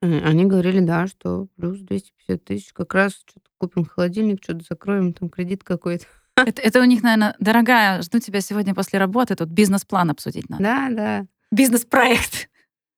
Э, 0.01 0.19
Они 0.27 0.45
говорили, 0.45 0.79
да, 0.79 1.07
что 1.07 1.47
плюс 1.55 1.79
250 1.79 2.43
тысяч, 2.43 2.73
как 2.73 2.93
раз 2.93 3.13
что-то 3.13 3.49
купим 3.59 3.85
холодильник, 3.85 4.43
что-то 4.43 4.65
закроем, 4.67 5.13
там 5.13 5.29
кредит 5.29 5.63
какой-то. 5.63 6.05
Это, 6.35 6.61
это 6.61 6.81
у 6.81 6.83
них, 6.83 7.01
наверное, 7.01 7.33
дорогая, 7.39 8.01
жду 8.01 8.19
тебя 8.19 8.41
сегодня 8.41 8.75
после 8.75 8.99
работы, 8.99 9.35
тут 9.35 9.47
бизнес-план 9.49 10.09
обсудить 10.09 10.49
надо. 10.49 10.63
Да, 10.63 10.89
да. 10.89 11.25
Бизнес-проект. 11.51 12.49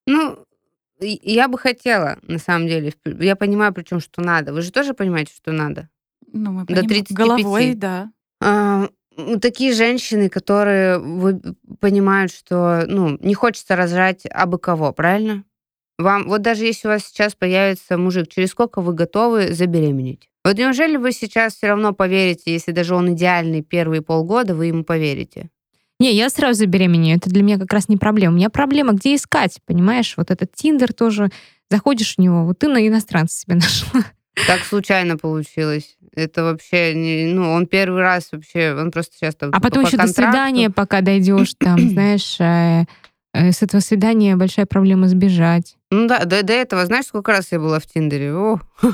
Ну, 0.08 0.40
я 1.00 1.48
бы 1.48 1.60
хотела, 1.60 2.18
на 2.24 2.40
самом 2.40 2.68
деле. 2.68 2.94
Я 3.06 3.36
понимаю, 3.36 3.74
причем, 3.74 4.00
что 4.00 4.22
надо. 4.22 4.54
Вы 4.54 4.62
же 4.64 4.72
тоже 4.72 4.96
понимаете, 4.96 5.34
что 5.36 5.52
надо? 5.52 5.88
Ну, 6.34 6.52
мы 6.52 6.66
До 6.66 6.74
поним- 6.74 6.88
35. 6.88 7.16
Головой, 7.16 7.74
да. 7.76 8.12
А, 8.42 8.90
такие 9.42 9.74
женщины, 9.74 10.30
которые 10.30 11.00
понимают, 11.80 12.32
что 12.32 12.86
ну, 12.88 13.18
не 13.20 13.34
хочется 13.34 13.76
рожать 13.76 14.26
абы 14.26 14.58
кого, 14.58 14.94
правильно? 14.94 15.44
Вам, 15.98 16.28
вот 16.28 16.42
даже 16.42 16.66
если 16.66 16.88
у 16.88 16.92
вас 16.92 17.06
сейчас 17.06 17.34
появится 17.34 17.98
мужик, 17.98 18.28
через 18.30 18.50
сколько 18.50 18.82
вы 18.82 18.94
готовы 18.94 19.54
забеременеть? 19.54 20.30
Вот 20.46 20.58
неужели 20.58 20.98
вы 20.98 21.12
сейчас 21.12 21.56
все 21.56 21.68
равно 21.68 21.94
поверите, 21.94 22.54
если 22.54 22.72
даже 22.72 22.94
он 22.94 23.14
идеальный 23.14 23.64
первые 23.64 24.02
полгода, 24.02 24.54
вы 24.54 24.68
ему 24.68 24.84
поверите? 24.84 25.50
Не, 26.00 26.14
я 26.14 26.30
сразу 26.30 26.60
забеременею. 26.60 27.18
Это 27.18 27.30
для 27.30 27.42
меня 27.42 27.58
как 27.58 27.74
раз 27.74 27.90
не 27.90 27.98
проблема. 27.98 28.34
У 28.34 28.38
меня 28.38 28.50
проблема, 28.52 28.94
где 28.94 29.16
искать, 29.16 29.58
понимаешь? 29.66 30.14
Вот 30.16 30.30
этот 30.30 30.54
Тиндер 30.54 30.94
тоже. 30.94 31.30
Заходишь 31.70 32.16
в 32.16 32.20
него, 32.20 32.46
вот 32.46 32.60
ты 32.60 32.68
на 32.68 32.88
иностранца 32.88 33.36
себе 33.36 33.56
нашла. 33.56 34.06
Так 34.46 34.62
случайно 34.64 35.18
получилось. 35.18 35.97
Это 36.18 36.44
вообще, 36.44 36.96
не, 36.96 37.32
ну, 37.32 37.52
он 37.52 37.68
первый 37.68 38.02
раз 38.02 38.30
вообще, 38.32 38.74
он 38.74 38.90
просто 38.90 39.16
сейчас 39.16 39.36
там 39.36 39.52
А 39.54 39.62
потом 39.62 39.84
по 39.84 39.88
еще 39.88 39.98
до 39.98 40.06
контракту. 40.06 40.32
свидания, 40.32 40.72
пока 40.72 41.02
дойдешь, 41.02 41.54
там, 41.60 41.78
знаешь, 41.90 42.38
э, 42.40 42.86
э, 43.36 43.52
с 43.52 43.62
этого 43.62 43.82
свидания 43.82 44.36
большая 44.36 44.66
проблема 44.66 45.10
сбежать. 45.10 45.78
Ну 45.92 46.08
да, 46.08 46.26
до, 46.26 46.42
до 46.42 46.54
этого, 46.54 46.88
знаешь, 46.88 47.06
сколько 47.06 47.32
раз 47.32 47.52
я 47.52 47.60
была 47.60 47.80
в 47.80 47.86
Тиндере? 47.86 48.34
О, 48.34 48.60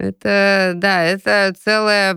это, 0.00 0.72
да, 0.74 1.04
это 1.04 1.54
целая 1.64 2.16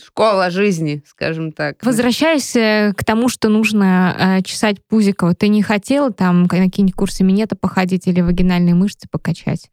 школа 0.00 0.50
жизни, 0.50 1.02
скажем 1.08 1.50
так. 1.50 1.84
Возвращаясь 1.84 2.54
э, 2.54 2.92
к 2.96 3.04
тому, 3.04 3.28
что 3.28 3.48
нужно 3.48 4.38
э, 4.38 4.42
чесать 4.42 4.76
пузико, 4.86 5.26
вот 5.26 5.38
ты 5.38 5.48
не 5.48 5.62
хотела 5.62 6.12
там 6.12 6.42
на 6.42 6.48
какие-нибудь 6.48 6.94
курсы 6.94 7.24
минета 7.24 7.56
походить 7.56 8.06
или 8.06 8.20
вагинальные 8.20 8.76
мышцы 8.76 9.08
покачать? 9.10 9.68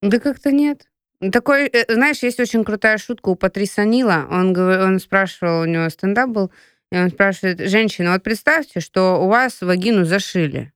Да 0.00 0.18
как-то 0.18 0.50
нет. 0.50 0.86
Такой, 1.32 1.66
э, 1.66 1.92
знаешь, 1.92 2.22
есть 2.22 2.40
очень 2.40 2.64
крутая 2.64 2.98
шутка 2.98 3.28
у 3.28 3.36
Патриса 3.36 3.84
Нила. 3.84 4.26
Он, 4.30 4.56
он 4.56 4.98
спрашивал, 4.98 5.60
у 5.60 5.64
него 5.64 5.88
стендап 5.88 6.30
был, 6.30 6.50
и 6.90 6.96
он 6.96 7.10
спрашивает, 7.10 7.60
женщина, 7.60 8.12
вот 8.12 8.22
представьте, 8.22 8.80
что 8.80 9.22
у 9.22 9.28
вас 9.28 9.60
вагину 9.60 10.04
зашили. 10.04 10.72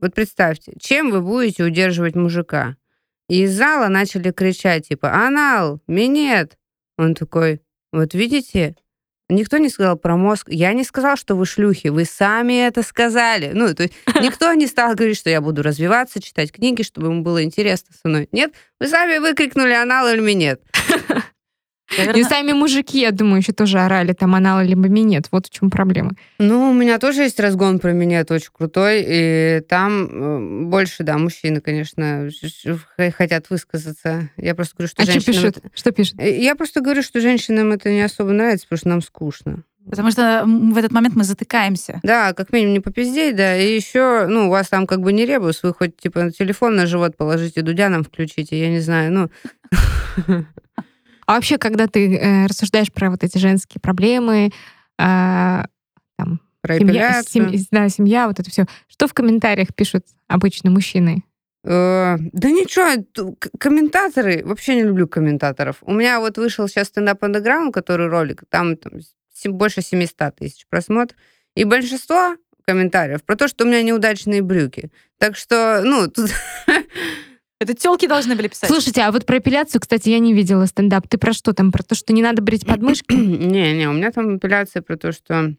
Вот 0.00 0.14
представьте, 0.14 0.74
чем 0.80 1.10
вы 1.10 1.20
будете 1.20 1.64
удерживать 1.64 2.16
мужика? 2.16 2.76
И 3.28 3.44
из 3.44 3.56
зала 3.56 3.88
начали 3.88 4.32
кричать, 4.32 4.88
типа, 4.88 5.12
анал, 5.12 5.80
минет. 5.86 6.58
Он 6.98 7.14
такой, 7.14 7.62
вот 7.92 8.14
видите, 8.14 8.76
никто 9.34 9.58
не 9.58 9.68
сказал 9.68 9.96
про 9.96 10.16
мозг. 10.16 10.48
Я 10.48 10.72
не 10.72 10.84
сказал, 10.84 11.16
что 11.16 11.34
вы 11.34 11.46
шлюхи, 11.46 11.88
вы 11.88 12.04
сами 12.04 12.66
это 12.66 12.82
сказали. 12.82 13.52
Ну, 13.52 13.74
то 13.74 13.84
есть 13.84 13.94
никто 14.22 14.52
не 14.54 14.66
стал 14.66 14.94
говорить, 14.94 15.18
что 15.18 15.30
я 15.30 15.40
буду 15.40 15.62
развиваться, 15.62 16.22
читать 16.22 16.52
книги, 16.52 16.82
чтобы 16.82 17.08
ему 17.08 17.22
было 17.22 17.42
интересно 17.42 17.94
со 18.00 18.08
мной. 18.08 18.28
Нет, 18.32 18.52
вы 18.80 18.88
сами 18.88 19.18
выкрикнули 19.18 19.72
анал 19.72 20.08
или 20.08 20.20
минет. 21.98 22.16
И 22.16 22.24
сами 22.24 22.52
мужики, 22.52 23.00
я 23.00 23.10
думаю, 23.10 23.38
еще 23.38 23.52
тоже 23.52 23.78
орали 23.80 24.12
там 24.12 24.34
анал 24.34 24.62
либо 24.62 24.88
минет. 24.88 25.28
Вот 25.30 25.46
в 25.46 25.50
чем 25.50 25.70
проблема. 25.70 26.12
Ну, 26.38 26.70
у 26.70 26.72
меня 26.72 26.98
тоже 26.98 27.22
есть 27.22 27.38
разгон 27.40 27.78
про 27.78 27.92
минет 27.92 28.30
очень 28.30 28.50
крутой, 28.52 29.04
и 29.06 29.60
там 29.68 30.04
э, 30.64 30.64
больше, 30.66 31.02
да, 31.02 31.18
мужчины, 31.18 31.60
конечно, 31.60 32.28
хотят 33.16 33.50
высказаться. 33.50 34.30
Я 34.36 34.54
просто 34.54 34.74
говорю, 34.76 34.88
что 34.88 35.02
А 35.02 35.04
что 35.04 35.12
женщинам... 35.12 35.34
пишут? 35.34 35.56
это- 35.58 35.70
Что 35.74 35.92
пишут? 35.92 36.14
Э, 36.18 36.38
Я 36.40 36.54
просто 36.54 36.80
говорю, 36.80 37.02
что 37.02 37.20
женщинам 37.20 37.72
это 37.72 37.90
не 37.90 38.02
особо 38.02 38.32
нравится, 38.32 38.66
потому 38.66 38.78
что 38.78 38.88
нам 38.88 39.02
скучно. 39.02 39.62
Потому 39.90 40.12
что 40.12 40.44
в 40.46 40.76
этот 40.78 40.92
момент 40.92 41.16
мы 41.16 41.24
затыкаемся. 41.24 41.98
Да, 42.04 42.34
как 42.34 42.52
минимум 42.52 42.74
не 42.74 42.78
попиздеть, 42.80 43.34
да, 43.34 43.56
и 43.56 43.74
еще, 43.74 44.26
ну, 44.28 44.46
у 44.46 44.50
вас 44.50 44.68
там 44.68 44.86
как 44.86 45.00
бы 45.00 45.12
не 45.12 45.26
ребус, 45.26 45.64
вы 45.64 45.74
хоть, 45.74 45.96
типа, 45.96 46.30
телефон 46.30 46.76
на 46.76 46.86
живот 46.86 47.16
положите, 47.16 47.62
дудя 47.62 47.88
нам 47.88 48.04
включите, 48.04 48.56
я 48.60 48.68
не 48.70 48.78
знаю, 48.78 49.12
ну... 49.12 49.30
А 51.26 51.34
вообще, 51.34 51.58
когда 51.58 51.86
ты 51.86 52.16
э, 52.16 52.46
рассуждаешь 52.46 52.92
про 52.92 53.10
вот 53.10 53.22
эти 53.24 53.38
женские 53.38 53.80
проблемы, 53.80 54.50
а, 54.98 55.66
там, 56.16 56.40
Про 56.60 56.78
семья, 56.78 57.22
сем- 57.22 57.52
да, 57.70 57.88
семья, 57.88 58.26
вот 58.28 58.40
это 58.40 58.50
все. 58.50 58.66
Что 58.88 59.06
в 59.06 59.14
комментариях 59.14 59.74
пишут 59.74 60.06
обычно 60.28 60.70
мужчины? 60.70 61.24
Э, 61.64 62.16
Да 62.18 62.50
ничего, 62.50 63.36
комментаторы, 63.58 64.42
вообще 64.44 64.74
не 64.76 64.82
люблю 64.82 65.06
комментаторов. 65.06 65.76
У 65.82 65.92
меня 65.92 66.18
вот 66.20 66.38
вышел 66.38 66.66
сейчас 66.68 66.88
стендап 66.88 67.22
андеграунд, 67.22 67.72
который 67.72 68.08
ролик, 68.08 68.42
там, 68.48 68.76
там 68.76 68.92
больше 69.46 69.82
700 69.82 70.36
тысяч 70.36 70.66
просмотров, 70.68 71.18
и 71.54 71.64
большинство 71.64 72.36
комментариев 72.64 73.24
про 73.24 73.36
то, 73.36 73.48
что 73.48 73.64
у 73.64 73.66
меня 73.68 73.82
неудачные 73.82 74.42
брюки. 74.42 74.90
Так 75.18 75.36
что, 75.36 75.82
ну, 75.84 76.08
тут 76.08 76.30
Это 77.62 77.74
телки 77.74 78.08
должны 78.08 78.34
были 78.34 78.48
писать. 78.48 78.68
Слушайте, 78.68 79.02
а 79.02 79.12
вот 79.12 79.24
про 79.24 79.38
эпиляцию, 79.38 79.80
кстати, 79.80 80.08
я 80.08 80.18
не 80.18 80.34
видела 80.34 80.66
стендап. 80.66 81.06
Ты 81.06 81.16
про 81.16 81.32
что 81.32 81.52
там? 81.52 81.70
Про 81.70 81.84
то, 81.84 81.94
что 81.94 82.12
не 82.12 82.20
надо 82.20 82.42
брить 82.42 82.66
подмышки? 82.66 83.12
Не-не, 83.14 83.88
у 83.88 83.92
меня 83.92 84.10
там 84.10 84.34
апелляция 84.34 84.82
про 84.82 84.96
то, 84.96 85.12
что 85.12 85.54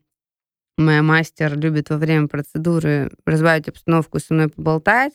моя 0.77 1.01
мастер 1.01 1.57
любит 1.57 1.89
во 1.89 1.97
время 1.97 2.27
процедуры 2.27 3.09
разбавить 3.25 3.69
обстановку 3.69 4.17
и 4.17 4.21
со 4.21 4.33
мной 4.33 4.49
поболтать. 4.49 5.13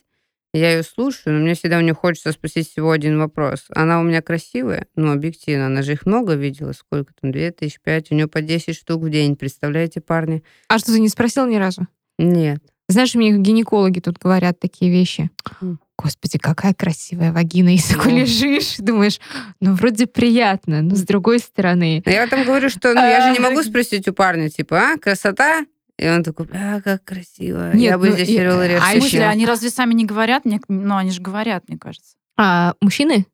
Я 0.55 0.73
ее 0.73 0.83
слушаю, 0.83 1.35
но 1.35 1.43
мне 1.43 1.55
всегда 1.55 1.77
у 1.77 1.83
нее 1.83 1.93
хочется 1.93 2.33
спросить 2.33 2.71
всего 2.71 2.91
один 2.91 3.19
вопрос. 3.19 3.67
Она 3.75 4.01
у 4.01 4.03
меня 4.03 4.23
красивая, 4.23 4.87
ну, 4.97 5.13
объективно, 5.13 5.67
она 5.67 5.83
же 5.83 5.93
их 5.93 6.07
много 6.07 6.33
видела, 6.35 6.73
сколько 6.73 7.13
там, 7.21 7.33
две 7.33 7.51
тысячи, 7.51 7.79
пять, 7.83 8.11
у 8.11 8.15
нее 8.15 8.29
по 8.29 8.41
10 8.41 8.75
штук 8.75 9.03
в 9.03 9.11
день, 9.11 9.37
представляете, 9.37 10.01
парни? 10.01 10.43
А 10.69 10.79
что, 10.79 10.93
ты 10.93 11.01
не 11.01 11.11
спросил 11.11 11.47
ни 11.47 11.57
разу? 11.57 11.87
Нет. 12.19 12.63
Знаешь, 12.89 13.15
мне 13.15 13.37
гинекологи 13.37 14.01
тут 14.01 14.17
говорят 14.17 14.59
такие 14.59 14.91
вещи. 14.91 15.31
М. 15.61 15.79
Господи, 16.01 16.39
какая 16.39 16.75
красивая 16.75 17.33
вагина. 17.33 17.75
И 17.75 17.79
такой 17.79 18.13
О. 18.13 18.17
лежишь, 18.21 18.77
думаешь, 18.79 19.19
ну, 19.61 19.75
вроде 19.75 20.07
приятно, 20.07 20.81
но 20.81 20.95
с 20.95 21.03
другой 21.03 21.41
стороны... 21.41 22.03
Я 22.07 22.29
там 22.29 22.45
говорю, 22.45 22.71
что 22.71 22.95
ну, 22.95 23.01
я 23.01 23.27
же 23.27 23.33
не 23.33 23.45
А, 23.45 23.51
могу 23.51 23.63
спросить 23.65 24.07
у 24.07 24.13
парня, 24.13 24.49
типа, 24.49 24.93
а, 24.93 24.97
красота? 24.97 25.67
И 25.99 26.09
он 26.09 26.23
такой, 26.23 26.47
а, 26.55 26.81
как 26.81 27.03
красиво. 27.05 27.73
Нет, 27.73 27.83
я 27.83 27.99
бы 27.99 28.11
ну, 28.11 28.13
здесь 28.15 28.29
и- 28.29 28.37
перевела 28.37 28.63
а 28.81 28.93
смысле, 28.93 29.27
они 29.27 29.45
разве 29.45 29.71
сами 29.71 29.95
не 29.95 30.05
говорят? 30.05 30.45
Мне, 30.45 30.61
ну, 30.69 30.97
они 30.97 31.11
же 31.11 31.21
говорят, 31.21 31.65
мне 31.69 31.77
кажется. 31.77 32.15
А 32.37 32.75
мужчины? 32.81 33.27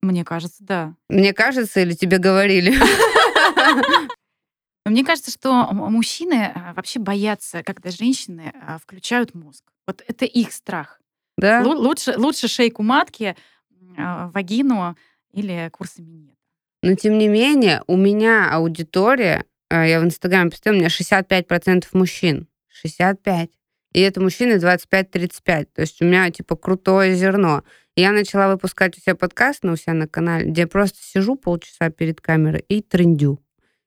Мне 0.00 0.24
кажется, 0.24 0.64
да. 0.64 0.94
Мне 1.10 1.34
кажется, 1.34 1.80
или 1.80 1.92
тебе 1.92 2.16
говорили? 2.16 2.74
Мне 4.86 5.04
кажется, 5.04 5.30
что 5.30 5.68
мужчины 5.72 6.52
а, 6.54 6.72
вообще 6.74 6.98
боятся, 6.98 7.62
когда 7.62 7.90
женщины 7.90 8.52
а, 8.66 8.78
включают 8.78 9.34
мозг. 9.34 9.64
Вот 9.86 10.02
это 10.06 10.24
их 10.24 10.52
страх. 10.52 10.97
Да? 11.38 11.62
Лу- 11.62 11.76
Лучше, 11.76 12.14
лучше 12.16 12.48
шейку 12.48 12.82
матки, 12.82 13.36
а, 13.96 14.28
вагину 14.34 14.96
или 15.32 15.70
курсы 15.72 16.02
минет. 16.02 16.34
Но 16.82 16.94
тем 16.94 17.18
не 17.18 17.28
менее, 17.28 17.82
у 17.86 17.96
меня 17.96 18.50
аудитория, 18.52 19.44
э, 19.70 19.88
я 19.88 20.00
в 20.00 20.04
Инстаграме 20.04 20.50
поставила, 20.50 20.78
у 20.78 20.80
меня 20.80 20.90
65% 20.90 21.86
мужчин. 21.92 22.46
65. 22.68 23.50
И 23.92 24.00
это 24.00 24.20
мужчины 24.20 24.58
25-35. 24.58 25.68
То 25.74 25.80
есть 25.80 26.02
у 26.02 26.04
меня 26.04 26.30
типа 26.30 26.56
крутое 26.56 27.14
зерно. 27.14 27.62
Я 27.96 28.12
начала 28.12 28.48
выпускать 28.48 28.96
у 28.96 29.00
себя 29.00 29.16
подкаст 29.16 29.64
на 29.64 29.72
у 29.72 29.76
себя 29.76 29.94
на 29.94 30.06
канале, 30.06 30.50
где 30.50 30.62
я 30.62 30.66
просто 30.68 30.98
сижу 31.00 31.36
полчаса 31.36 31.90
перед 31.90 32.20
камерой 32.20 32.64
и 32.68 32.82
трендю. 32.82 33.40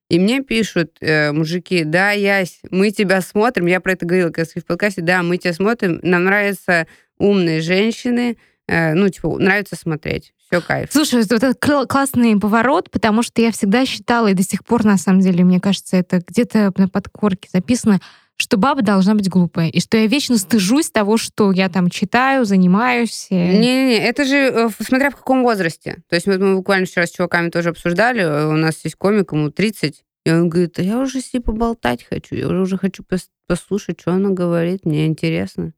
И 0.10 0.20
мне 0.20 0.42
пишут 0.42 0.98
э, 1.00 1.32
мужики, 1.32 1.86
да, 1.86 2.12
Ясь, 2.12 2.60
мы 2.70 2.92
тебя 2.92 3.22
смотрим. 3.22 3.68
Я 3.68 3.80
про 3.80 3.94
это 3.94 4.06
говорила 4.06 4.28
как 4.28 4.40
раз 4.40 4.50
в 4.54 4.66
подкасте. 4.66 5.02
Да, 5.02 5.24
мы 5.24 5.38
тебя 5.38 5.54
смотрим. 5.54 6.02
Нам 6.04 6.26
нравятся 6.26 6.88
умные 7.22 7.62
женщины. 7.62 8.38
э, 8.68 8.94
ну, 8.94 9.10
типа, 9.10 9.38
нравится 9.38 9.76
смотреть. 9.76 10.34
Все 10.50 10.62
кайф. 10.62 10.90
Слушай, 10.92 11.22
вот 11.22 11.32
это 11.32 11.54
кл- 11.54 11.86
классный 11.88 12.40
поворот, 12.40 12.90
потому 12.90 13.22
что 13.24 13.42
я 13.42 13.52
всегда 13.52 13.86
считала, 13.86 14.28
и 14.28 14.34
до 14.34 14.44
сих 14.44 14.64
пор, 14.64 14.86
на 14.86 14.98
самом 14.98 15.20
деле, 15.22 15.44
мне 15.44 15.60
кажется, 15.60 15.98
это 15.98 16.22
где-то 16.26 16.72
на 16.78 16.88
подкорке 16.88 17.50
записано, 17.52 18.00
что 18.38 18.58
баба 18.58 18.82
должна 18.82 19.14
быть 19.14 19.30
глупая, 19.30 19.68
и 19.70 19.80
что 19.82 19.98
я 19.98 20.08
вечно 20.08 20.38
стыжусь 20.38 20.90
того, 20.90 21.18
что 21.18 21.52
я 21.52 21.70
там 21.70 21.90
читаю, 21.90 22.44
занимаюсь. 22.46 23.28
э. 23.30 23.36
Не-не-не, 23.36 23.98
это 24.00 24.26
же 24.26 24.36
э, 24.38 24.70
смотря 24.80 25.10
в 25.12 25.16
каком 25.16 25.44
возрасте. 25.44 25.98
То 26.10 26.16
есть 26.16 26.26
вот 26.28 26.40
мы 26.40 26.56
буквально 26.56 26.86
вчера 26.86 27.06
с 27.06 27.12
чуваками 27.12 27.50
тоже 27.50 27.70
обсуждали, 27.70 28.24
у 28.24 28.54
нас 28.54 28.80
есть 28.84 28.96
комик, 28.96 29.34
ему 29.34 29.52
30, 29.52 30.04
и 30.26 30.32
он 30.32 30.50
говорит, 30.50 30.80
а 30.80 30.82
я 30.82 31.00
уже 31.00 31.20
с 31.22 31.34
ней 31.34 31.40
поболтать 31.42 32.04
хочу, 32.10 32.36
я 32.36 32.48
уже 32.48 32.78
хочу 32.78 33.04
пос- 33.04 33.28
послушать, 33.48 34.00
что 34.00 34.14
она 34.14 34.30
говорит, 34.30 34.86
мне 34.86 35.06
интересно. 35.08 35.74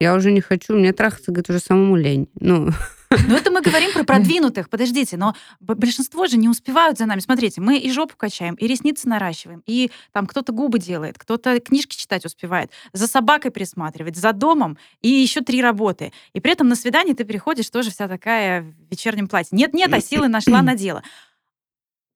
Я 0.00 0.14
уже 0.14 0.30
не 0.30 0.40
хочу, 0.40 0.74
мне 0.74 0.92
трахаться, 0.92 1.32
говорит, 1.32 1.50
уже 1.50 1.58
самому 1.58 1.96
лень. 1.96 2.28
Ну, 2.38 2.70
Но 3.10 3.36
это 3.36 3.50
мы 3.50 3.62
говорим 3.62 3.92
про 3.92 4.04
продвинутых. 4.04 4.68
Подождите, 4.68 5.16
но 5.16 5.34
большинство 5.60 6.26
же 6.26 6.36
не 6.36 6.48
успевают 6.48 6.98
за 6.98 7.06
нами. 7.06 7.20
Смотрите, 7.20 7.60
мы 7.60 7.78
и 7.78 7.90
жопу 7.90 8.14
качаем, 8.16 8.54
и 8.54 8.66
ресницы 8.66 9.08
наращиваем, 9.08 9.62
и 9.66 9.90
там 10.12 10.26
кто-то 10.26 10.52
губы 10.52 10.78
делает, 10.78 11.18
кто-то 11.18 11.58
книжки 11.60 11.96
читать 11.96 12.24
успевает, 12.24 12.70
за 12.92 13.08
собакой 13.08 13.50
присматривать, 13.50 14.16
за 14.16 14.32
домом, 14.32 14.78
и 15.00 15.08
еще 15.08 15.40
три 15.40 15.62
работы. 15.62 16.12
И 16.32 16.40
при 16.40 16.52
этом 16.52 16.68
на 16.68 16.76
свидание 16.76 17.14
ты 17.14 17.24
приходишь 17.24 17.70
тоже 17.70 17.90
вся 17.90 18.08
такая 18.08 18.62
в 18.62 18.90
вечернем 18.90 19.26
платье. 19.26 19.56
Нет-нет, 19.56 19.92
а 19.92 20.00
силы 20.00 20.28
нашла 20.28 20.62
на 20.62 20.76
дело. 20.76 21.02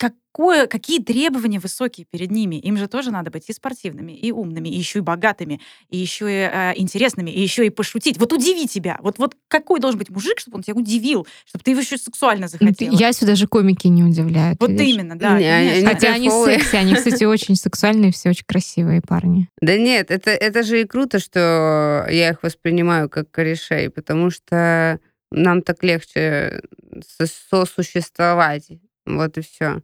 Какое, 0.02 0.66
какие 0.66 1.00
требования 1.00 1.60
высокие 1.60 2.06
перед 2.10 2.32
ними? 2.32 2.56
Им 2.56 2.76
же 2.76 2.88
тоже 2.88 3.12
надо 3.12 3.30
быть 3.30 3.44
и 3.48 3.52
спортивными, 3.52 4.10
и 4.10 4.32
умными, 4.32 4.68
и 4.68 4.76
еще 4.76 4.98
и 4.98 5.02
богатыми, 5.02 5.60
и 5.90 5.96
еще 5.96 6.26
и 6.28 6.50
э, 6.52 6.72
интересными, 6.74 7.30
и 7.30 7.40
еще 7.40 7.64
и 7.64 7.70
пошутить. 7.70 8.18
Вот 8.18 8.32
удиви 8.32 8.66
тебя. 8.66 8.98
Вот, 9.02 9.18
вот 9.18 9.36
какой 9.46 9.78
должен 9.78 10.00
быть 10.00 10.10
мужик, 10.10 10.40
чтобы 10.40 10.56
он 10.56 10.64
тебя 10.64 10.74
удивил, 10.74 11.28
чтобы 11.44 11.62
ты 11.62 11.70
его 11.70 11.80
еще 11.82 11.98
сексуально 11.98 12.48
захотела? 12.48 12.96
Я 12.96 13.12
сюда 13.12 13.32
даже 13.32 13.46
комики 13.46 13.86
не 13.86 14.02
удивляют. 14.02 14.58
Вот 14.60 14.70
видишь? 14.70 14.88
именно, 14.88 15.16
да. 15.16 15.38
Не, 15.38 15.44
они-. 15.44 15.86
Хотя 15.86 16.14
они 16.14 16.30
секси, 16.30 16.74
они, 16.74 16.94
кстати, 16.94 17.22
очень 17.22 17.54
сексуальные, 17.54 18.10
все 18.10 18.30
очень 18.30 18.44
красивые 18.44 19.02
парни. 19.02 19.50
да 19.60 19.78
нет, 19.78 20.10
это, 20.10 20.30
это 20.32 20.64
же 20.64 20.80
и 20.80 20.84
круто, 20.84 21.20
что 21.20 22.06
я 22.10 22.30
их 22.30 22.42
воспринимаю 22.42 23.08
как 23.08 23.30
корешей, 23.30 23.88
потому 23.88 24.30
что 24.30 24.98
нам 25.30 25.62
так 25.62 25.84
легче 25.84 26.62
со- 27.06 27.26
сосуществовать. 27.66 28.72
Вот 29.16 29.38
и 29.38 29.40
все. 29.40 29.82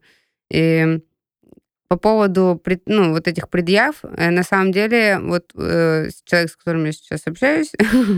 И 0.50 1.00
по 1.88 1.96
поводу 1.96 2.62
ну, 2.86 3.12
вот 3.12 3.28
этих 3.28 3.48
предъяв, 3.48 4.04
э, 4.04 4.30
на 4.30 4.42
самом 4.42 4.72
деле, 4.72 5.18
вот 5.20 5.50
э, 5.54 6.08
человек, 6.24 6.50
с 6.50 6.56
которым 6.56 6.84
я 6.84 6.92
сейчас 6.92 7.26
общаюсь, 7.26 7.72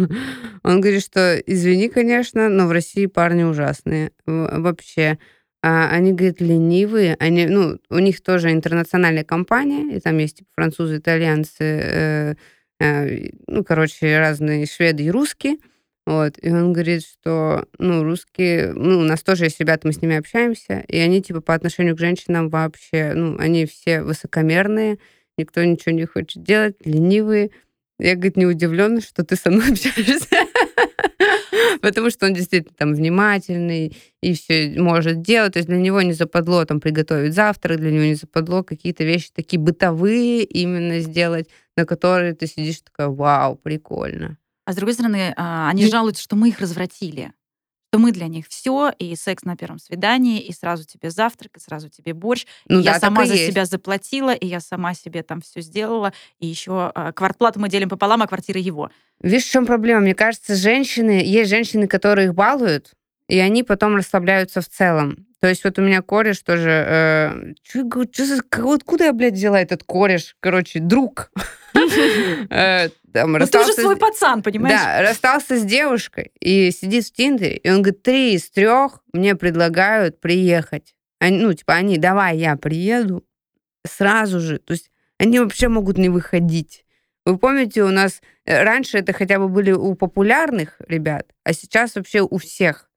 он 0.65 0.81
говорит, 0.81 1.05
что 1.05 1.37
извини, 1.47 1.89
конечно, 1.89 2.49
но 2.49 2.67
в 2.67 2.73
России 2.73 3.07
парни 3.07 3.45
ужасные. 3.45 4.11
Вообще. 4.27 5.19
А, 5.63 5.91
они, 5.91 6.13
говорит, 6.13 6.41
ленивые. 6.41 7.17
Они, 7.21 7.47
ну, 7.47 7.79
у 7.91 7.99
них 7.99 8.23
тоже 8.23 8.51
интернациональная 8.51 9.25
компания, 9.25 9.97
и 9.97 10.01
там 10.01 10.17
есть 10.19 10.39
типа, 10.39 10.49
французы, 10.55 10.97
итальянцы, 10.97 11.55
э, 11.61 12.35
э, 12.81 13.31
ну, 13.47 13.63
короче, 13.63 14.19
разные 14.19 14.67
шведы 14.67 15.05
и 15.05 15.11
русские. 15.11 15.59
Вот. 16.07 16.39
И 16.43 16.51
он 16.51 16.73
говорит, 16.73 17.03
что, 17.03 17.67
ну, 17.79 18.03
русские, 18.03 18.73
ну, 18.73 18.99
у 19.01 19.03
нас 19.03 19.23
тоже 19.23 19.45
есть 19.45 19.61
ребята, 19.61 19.87
мы 19.87 19.93
с 19.93 20.03
ними 20.03 20.17
общаемся, 20.17 20.85
и 20.89 20.99
они, 20.99 21.23
типа, 21.23 21.41
по 21.41 21.55
отношению 21.55 21.97
к 21.97 22.01
женщинам 22.01 22.49
вообще, 22.49 23.13
ну, 23.15 23.37
они 23.39 23.67
все 23.67 24.03
высокомерные, 24.03 24.99
никто 25.37 25.63
ничего 25.63 25.95
не 25.95 26.07
хочет 26.07 26.43
делать, 26.43 26.77
ленивые. 26.85 27.51
Я, 27.99 28.15
говорит, 28.15 28.37
не 28.37 28.47
удивлена, 28.47 29.01
что 29.03 29.25
ты 29.25 29.37
со 29.37 29.51
мной 29.51 29.69
общаешься. 29.73 30.47
Потому 31.83 32.11
что 32.11 32.27
он 32.27 32.35
действительно 32.35 32.75
там 32.77 32.95
внимательный 32.95 33.97
и 34.23 34.35
все 34.35 34.75
может 34.77 35.23
делать. 35.23 35.55
То 35.55 35.59
есть 35.59 35.69
для 35.69 35.79
него 35.79 36.01
не 36.03 36.13
западло 36.13 36.65
там 36.65 36.81
приготовить 36.81 37.35
завтрак, 37.35 37.79
для 37.79 37.91
него 37.91 38.05
не 38.05 38.15
западло 38.15 38.63
какие-то 38.63 39.05
вещи 39.05 39.31
такие 39.35 39.61
бытовые 39.61 40.45
именно 40.45 41.01
сделать, 41.01 41.49
на 41.77 41.85
которые 41.85 42.35
ты 42.35 42.47
сидишь 42.47 42.81
такая, 42.81 43.09
вау, 43.09 43.57
прикольно. 43.57 44.39
А 44.71 44.73
с 44.73 44.77
другой 44.77 44.95
стороны, 44.95 45.35
а, 45.37 45.69
они 45.69 45.85
жалуются, 45.87 46.23
что 46.23 46.37
мы 46.37 46.51
их 46.51 46.61
развратили. 46.61 47.33
Что 47.89 47.99
мы 47.99 48.13
для 48.13 48.29
них 48.29 48.47
все, 48.49 48.93
и 49.01 49.17
секс 49.17 49.43
на 49.43 49.57
первом 49.57 49.81
свидании, 49.81 50.41
и 50.41 50.53
сразу 50.53 50.87
тебе 50.87 51.11
завтрак, 51.11 51.57
и 51.57 51.61
сразу 51.61 51.89
тебе 51.89 52.15
борщ. 52.15 52.47
Ну 52.69 52.79
и 52.79 52.85
я 52.85 52.93
да, 52.93 53.01
сама 53.01 53.25
и 53.25 53.27
за 53.27 53.35
есть. 53.35 53.51
себя 53.51 53.65
заплатила, 53.65 54.33
и 54.33 54.47
я 54.47 54.61
сама 54.61 54.95
себе 54.95 55.25
там 55.25 55.41
все 55.41 55.61
сделала, 55.61 56.13
и 56.39 56.47
еще 56.47 56.93
а, 56.95 57.11
квартплату 57.11 57.59
мы 57.59 57.69
делим 57.69 57.89
пополам, 57.89 58.23
а 58.23 58.29
квартира 58.29 58.61
его. 58.61 58.93
Видишь, 59.21 59.47
в 59.47 59.51
чем 59.51 59.67
проблема? 59.67 60.03
Мне 60.03 60.15
кажется, 60.15 60.55
женщины, 60.55 61.21
есть 61.25 61.51
женщины, 61.51 61.89
которые 61.89 62.29
их 62.29 62.35
балуют, 62.35 62.93
и 63.27 63.41
они 63.41 63.65
потом 63.65 63.97
расслабляются 63.97 64.61
в 64.61 64.69
целом. 64.69 65.27
То 65.41 65.49
есть 65.49 65.65
вот 65.65 65.77
у 65.81 65.83
меня 65.83 66.01
кореш 66.01 66.41
тоже... 66.43 66.71
Э, 66.71 67.55
чё 67.65 67.89
чё 68.05 68.73
откуда 68.73 69.07
я, 69.07 69.13
блядь, 69.13 69.35
взяла 69.35 69.61
этот 69.61 69.83
кореш? 69.83 70.37
Короче, 70.39 70.79
друг. 70.79 71.33
Э, 72.51 72.89
там 73.13 73.33
Ну 73.33 73.47
ты 73.47 73.61
уже 73.61 73.73
свой 73.73 73.97
пацан, 73.97 74.43
понимаешь? 74.43 74.81
Да, 74.81 75.03
расстался 75.03 75.57
с 75.57 75.65
девушкой 75.65 76.33
и 76.41 76.71
сидит 76.71 77.07
в 77.07 77.13
Тиндере, 77.13 77.57
и 77.57 77.71
он 77.71 77.83
говорит, 77.83 78.03
три 78.03 78.35
из 78.35 78.51
трех 78.51 79.01
мне 79.13 79.35
предлагают 79.35 80.21
приехать. 80.21 80.95
Они, 81.19 81.39
ну, 81.39 81.53
типа, 81.53 81.75
они, 81.75 81.99
давай, 81.99 82.39
я 82.39 82.57
приеду 82.57 83.25
сразу 83.87 84.41
же. 84.41 84.59
То 84.59 84.73
есть 84.73 84.91
они 85.19 85.39
вообще 85.39 85.69
могут 85.69 85.99
не 85.99 86.09
выходить. 86.09 86.85
Вы 87.27 87.39
помните, 87.39 87.83
у 87.83 87.91
нас 87.91 88.23
э, 88.47 88.63
раньше 88.63 88.99
это 88.99 89.13
хотя 89.13 89.39
бы 89.39 89.49
были 89.49 89.73
у 89.73 89.95
популярных 89.95 90.77
ребят, 90.89 91.27
а 91.45 91.53
сейчас 91.53 91.95
вообще 91.95 92.23
у 92.23 92.39
всех. 92.39 92.91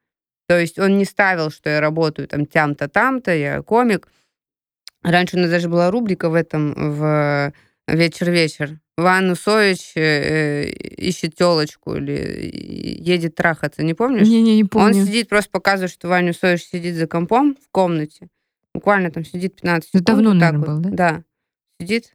То 0.48 0.58
есть 0.60 0.80
он 0.80 0.98
не 0.98 1.06
ставил, 1.06 1.52
что 1.52 1.70
я 1.70 1.82
работаю 1.82 2.28
там 2.28 2.46
тям-то, 2.46 2.88
там-то, 2.88 3.34
я 3.34 3.62
комик. 3.62 4.08
Раньше 5.04 5.36
у 5.36 5.40
нас 5.40 5.50
даже 5.50 5.68
была 5.68 5.92
рубрика 5.92 6.30
в 6.30 6.36
этом, 6.36 6.74
в 6.76 7.54
вечер-вечер. 7.88 8.80
Ванну 8.98 9.36
Соич 9.36 9.94
э, 9.96 10.70
ищет 10.70 11.36
телочку 11.36 11.96
или 11.96 12.50
едет 13.02 13.36
трахаться, 13.36 13.82
не 13.84 13.94
помнишь? 13.96 14.28
Не-не, 14.28 14.56
не 14.56 14.64
помню. 14.66 15.00
Он 15.00 15.06
сидит, 15.06 15.30
просто 15.30 15.50
показывает, 15.50 15.92
что 15.92 16.08
Ваню 16.08 16.34
Соич 16.34 16.64
сидит 16.64 16.96
за 16.96 17.08
компом 17.08 17.56
в 17.56 17.72
комнате. 17.72 18.28
Буквально 18.74 19.12
там 19.12 19.26
сидит 19.26 19.56
15 19.56 19.90
Это 19.90 19.98
секунд. 20.00 20.06
давно, 20.06 20.34
наверное, 20.34 20.60
вот. 20.60 20.68
был, 20.68 20.80
да? 20.80 20.90
Да. 20.92 21.24
Сидит, 21.80 22.14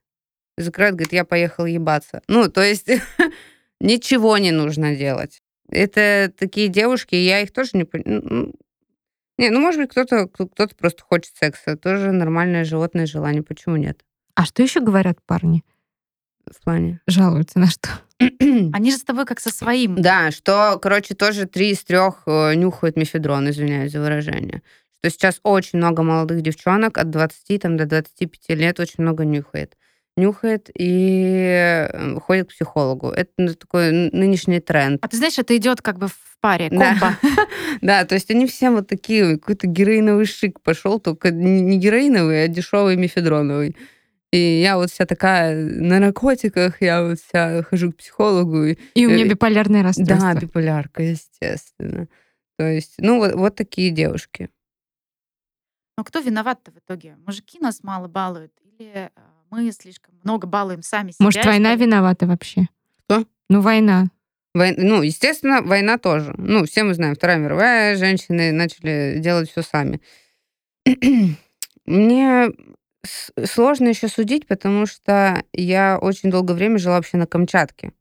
закрывает, 0.57 0.95
говорит, 0.95 1.13
я 1.13 1.25
поехал 1.25 1.67
ебаться. 1.67 2.23
Ну, 2.29 2.49
то 2.49 2.63
есть 2.63 2.89
ничего 3.81 4.39
не 4.39 4.53
нужно 4.53 4.95
делать. 4.95 5.41
Это 5.69 6.33
такие 6.37 6.69
девушки, 6.69 7.15
я 7.15 7.41
их 7.41 7.53
тоже 7.53 7.71
не 7.75 7.85
понимаю. 7.85 8.55
Не, 9.37 9.51
ну, 9.51 9.61
может 9.61 9.81
быть, 9.81 9.91
кто-то 9.91 10.27
кто-то 10.29 10.75
просто 10.77 11.03
хочет 11.03 11.35
секса. 11.37 11.77
Тоже 11.77 12.11
нормальное 12.11 12.65
животное 12.65 13.07
желание. 13.07 13.43
Почему 13.43 13.77
нет? 13.77 14.05
А 14.39 14.45
что 14.45 14.63
еще 14.63 14.79
говорят 14.79 15.19
парни? 15.27 15.65
В 16.49 16.63
плане. 16.63 17.01
Жалуются 17.09 17.59
на 17.59 17.67
что? 17.67 17.89
Они 18.21 18.93
же 18.93 18.99
с 18.99 19.03
тобой 19.03 19.27
как 19.27 19.41
со 19.41 19.51
своим. 19.51 19.97
Да, 20.01 20.31
что, 20.31 20.79
короче, 20.81 21.17
тоже 21.17 21.47
три 21.47 21.73
из 21.73 21.83
трех 21.83 22.23
э, 22.27 22.55
нюхают 22.55 22.97
мефедрон, 22.97 23.51
извиняюсь 23.51 23.91
за 23.91 24.01
выражение. 24.01 24.63
Что 25.01 25.11
сейчас 25.11 25.41
очень 25.43 25.81
много 25.81 26.05
молодых 26.05 26.41
девчонок 26.43 26.99
от 26.99 27.11
20 27.11 27.61
там, 27.61 27.77
до 27.77 27.87
25 27.87 28.57
лет 28.57 28.79
очень 28.79 29.03
много 29.03 29.25
нюхает. 29.25 29.77
Нюхает 30.17 30.71
и 30.73 31.89
э, 31.93 32.21
ходит 32.21 32.47
к 32.47 32.53
психологу. 32.53 33.09
Это 33.09 33.33
ну, 33.39 33.55
такой 33.55 33.91
нынешний 33.91 34.61
тренд. 34.61 35.05
А 35.05 35.09
ты 35.09 35.17
знаешь, 35.17 35.39
это 35.41 35.57
идет 35.57 35.83
как 35.83 35.99
бы 35.99 36.07
в 36.07 36.39
паре, 36.41 36.69
Да. 36.71 36.95
комбо. 36.97 37.17
Да, 37.81 38.05
то 38.05 38.15
есть 38.15 38.31
они 38.31 38.47
все 38.47 38.71
вот 38.71 38.87
такие, 38.87 39.37
какой-то 39.37 39.67
героиновый 39.67 40.27
шик 40.27 40.61
пошел, 40.61 41.01
только 41.01 41.33
не 41.33 41.61
не 41.61 41.77
героиновый, 41.77 42.45
а 42.45 42.49
дешевый 42.49 42.95
мефедроновый. 42.95 43.75
И 44.33 44.61
я 44.61 44.77
вот 44.77 44.91
вся 44.91 45.07
такая 45.07 45.57
на 45.57 46.01
наркотиках, 46.01 46.83
я 46.83 47.03
вот 47.03 47.19
вся 47.19 47.63
хожу 47.63 47.93
к 47.93 47.97
психологу. 47.97 48.65
И, 48.65 48.79
И 48.95 49.07
у 49.07 49.11
меня 49.11 49.25
Э, 49.25 49.29
биполярное 49.29 49.83
расстройство. 49.83 50.35
да, 50.35 50.41
биполярка, 50.41 51.03
естественно. 51.03 52.09
То 52.59 52.65
есть, 52.67 52.95
ну, 52.99 53.19
вот, 53.19 53.35
вот 53.35 53.55
такие 53.55 53.91
девушки. 53.91 54.51
Но 55.97 56.05
кто 56.05 56.21
виноват-то 56.21 56.71
в 56.73 56.79
итоге? 56.79 57.17
Мужики 57.27 57.59
нас 57.59 57.83
мало 57.83 58.07
балуют? 58.07 58.53
Или 58.63 58.91
э, 58.95 59.09
мы 59.51 59.71
слишком 59.73 60.15
много 60.23 60.47
балуем 60.47 60.83
сами 60.83 61.13
себя? 61.13 61.25
Может, 61.25 61.45
война 61.47 61.75
что 61.75 61.85
виновата 61.85 62.27
вообще? 62.27 62.69
Кто? 63.07 63.25
Ну, 63.49 63.61
война. 63.63 64.09
Вой- 64.55 64.75
Ну, 64.77 65.03
естественно, 65.03 65.63
война 65.63 65.97
тоже. 65.99 66.35
Ну, 66.37 66.65
все 66.67 66.85
мы 66.85 66.93
знаем, 66.95 67.15
Вторая 67.15 67.39
мировая, 67.39 67.97
женщины 67.97 68.53
начали 68.53 69.17
делать 69.21 69.51
все 69.51 69.63
сами. 69.63 70.01
Мне 71.87 72.49
сложно 73.05 73.89
еще 73.89 74.09
судить, 74.09 74.47
потому 74.47 74.87
что 74.87 75.43
я 75.53 75.99
очень 76.01 76.31
долгое 76.31 76.55
время 76.55 76.79
жила 76.79 76.97
вообще 76.97 77.17
на 77.17 77.27
Камчатке. 77.27 77.93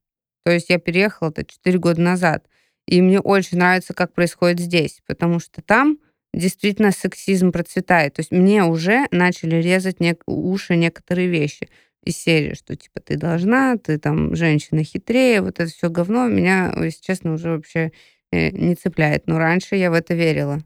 То 0.44 0.52
есть 0.52 0.70
я 0.70 0.80
переехала 0.80 1.30
это 1.30 1.46
4 1.46 1.78
года 1.78 2.02
назад. 2.02 2.48
И 2.88 3.02
мне 3.02 3.20
очень 3.20 3.58
нравится, 3.58 3.94
как 3.94 4.14
происходит 4.14 4.60
здесь, 4.60 5.02
потому 5.06 5.40
что 5.40 5.62
там 5.62 5.98
действительно 6.34 6.92
сексизм 6.92 7.52
процветает. 7.52 8.14
То 8.14 8.22
есть 8.22 8.32
мне 8.32 8.64
уже 8.64 9.08
начали 9.12 9.58
резать 9.58 10.00
нек- 10.00 10.24
уши 10.26 10.76
некоторые 10.76 11.28
вещи 11.28 11.68
из 12.04 12.18
серии, 12.18 12.54
что 12.54 12.76
типа 12.76 13.02
ты 13.02 13.18
должна, 13.18 13.76
ты 13.78 13.98
там 13.98 14.36
женщина 14.36 14.84
хитрее, 14.84 15.42
вот 15.42 15.60
это 15.60 15.70
все 15.70 15.90
говно 15.90 16.28
меня, 16.28 16.74
если 16.78 17.02
честно, 17.02 17.34
уже 17.34 17.50
вообще 17.52 17.92
э, 18.32 18.52
не 18.52 18.76
цепляет. 18.76 19.28
Но 19.28 19.38
раньше 19.38 19.76
я 19.76 19.92
в 19.92 19.94
это 19.94 20.14
верила. 20.14 20.60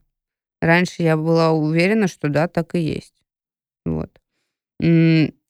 Раньше 0.62 1.02
я 1.02 1.18
была 1.18 1.52
уверена, 1.52 2.08
что 2.08 2.30
да, 2.30 2.48
так 2.48 2.76
и 2.76 2.80
есть. 2.80 3.16
Вот. 3.86 4.21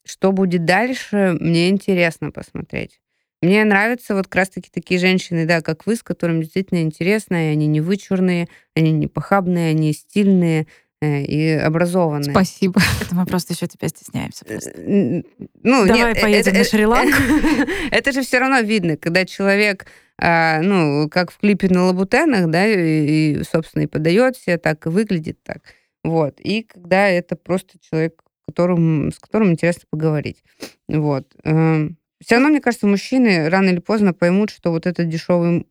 Что 0.03 0.31
будет 0.31 0.65
дальше, 0.65 1.37
мне 1.39 1.69
интересно 1.69 2.31
посмотреть. 2.31 2.99
Мне 3.41 3.63
нравятся 3.65 4.13
вот 4.13 4.25
как 4.27 4.35
раз-таки 4.35 4.69
такие 4.71 4.99
женщины, 4.99 5.45
да, 5.45 5.61
как 5.61 5.87
вы, 5.87 5.95
с 5.95 6.03
которыми 6.03 6.43
действительно 6.43 6.81
интересно, 6.81 7.49
и 7.49 7.51
они 7.53 7.65
не 7.67 7.81
вычурные, 7.81 8.47
они 8.75 8.91
не 8.91 9.07
похабные, 9.07 9.71
они 9.71 9.93
стильные 9.93 10.67
э, 11.01 11.23
и 11.23 11.49
образованные. 11.53 12.31
Спасибо. 12.31 12.79
Это 13.01 13.15
мы 13.15 13.25
просто 13.25 13.53
еще 13.53 13.65
тебя 13.65 13.87
стесняемся. 13.87 14.45
просто. 14.45 14.69
Э, 14.75 15.23
Ну, 15.63 15.87
Давай 15.87 16.13
нет, 16.13 16.21
поедем 16.21 16.53
на 16.53 16.63
Шри-Ланку. 16.63 17.17
Это 17.91 18.11
же 18.11 18.21
все 18.21 18.37
равно 18.37 18.59
видно, 18.59 18.95
когда 18.97 19.25
человек, 19.25 19.87
а, 20.19 20.61
ну, 20.61 21.09
как 21.09 21.31
в 21.31 21.39
клипе 21.39 21.67
на 21.69 21.85
Лабутенах, 21.85 22.47
да, 22.51 22.67
и, 22.67 23.39
и, 23.39 23.43
собственно, 23.43 23.83
и 23.83 23.87
подает 23.87 24.37
себя 24.37 24.59
так, 24.59 24.85
и 24.85 24.89
выглядит 24.89 25.41
так. 25.43 25.61
Вот. 26.03 26.39
И 26.39 26.61
когда 26.61 27.07
это 27.07 27.35
просто 27.35 27.79
человек, 27.79 28.21
которым, 28.51 29.11
с 29.11 29.19
которым 29.19 29.51
интересно 29.51 29.83
поговорить. 29.89 30.43
Вот. 30.87 31.25
Все 31.43 32.35
равно, 32.35 32.49
мне 32.49 32.61
кажется, 32.61 32.85
мужчины 32.85 33.49
рано 33.49 33.69
или 33.69 33.79
поздно 33.79 34.13
поймут, 34.13 34.51
что 34.51 34.69
вот 34.69 34.85
этот 34.85 35.09
дешевый, 35.09 35.65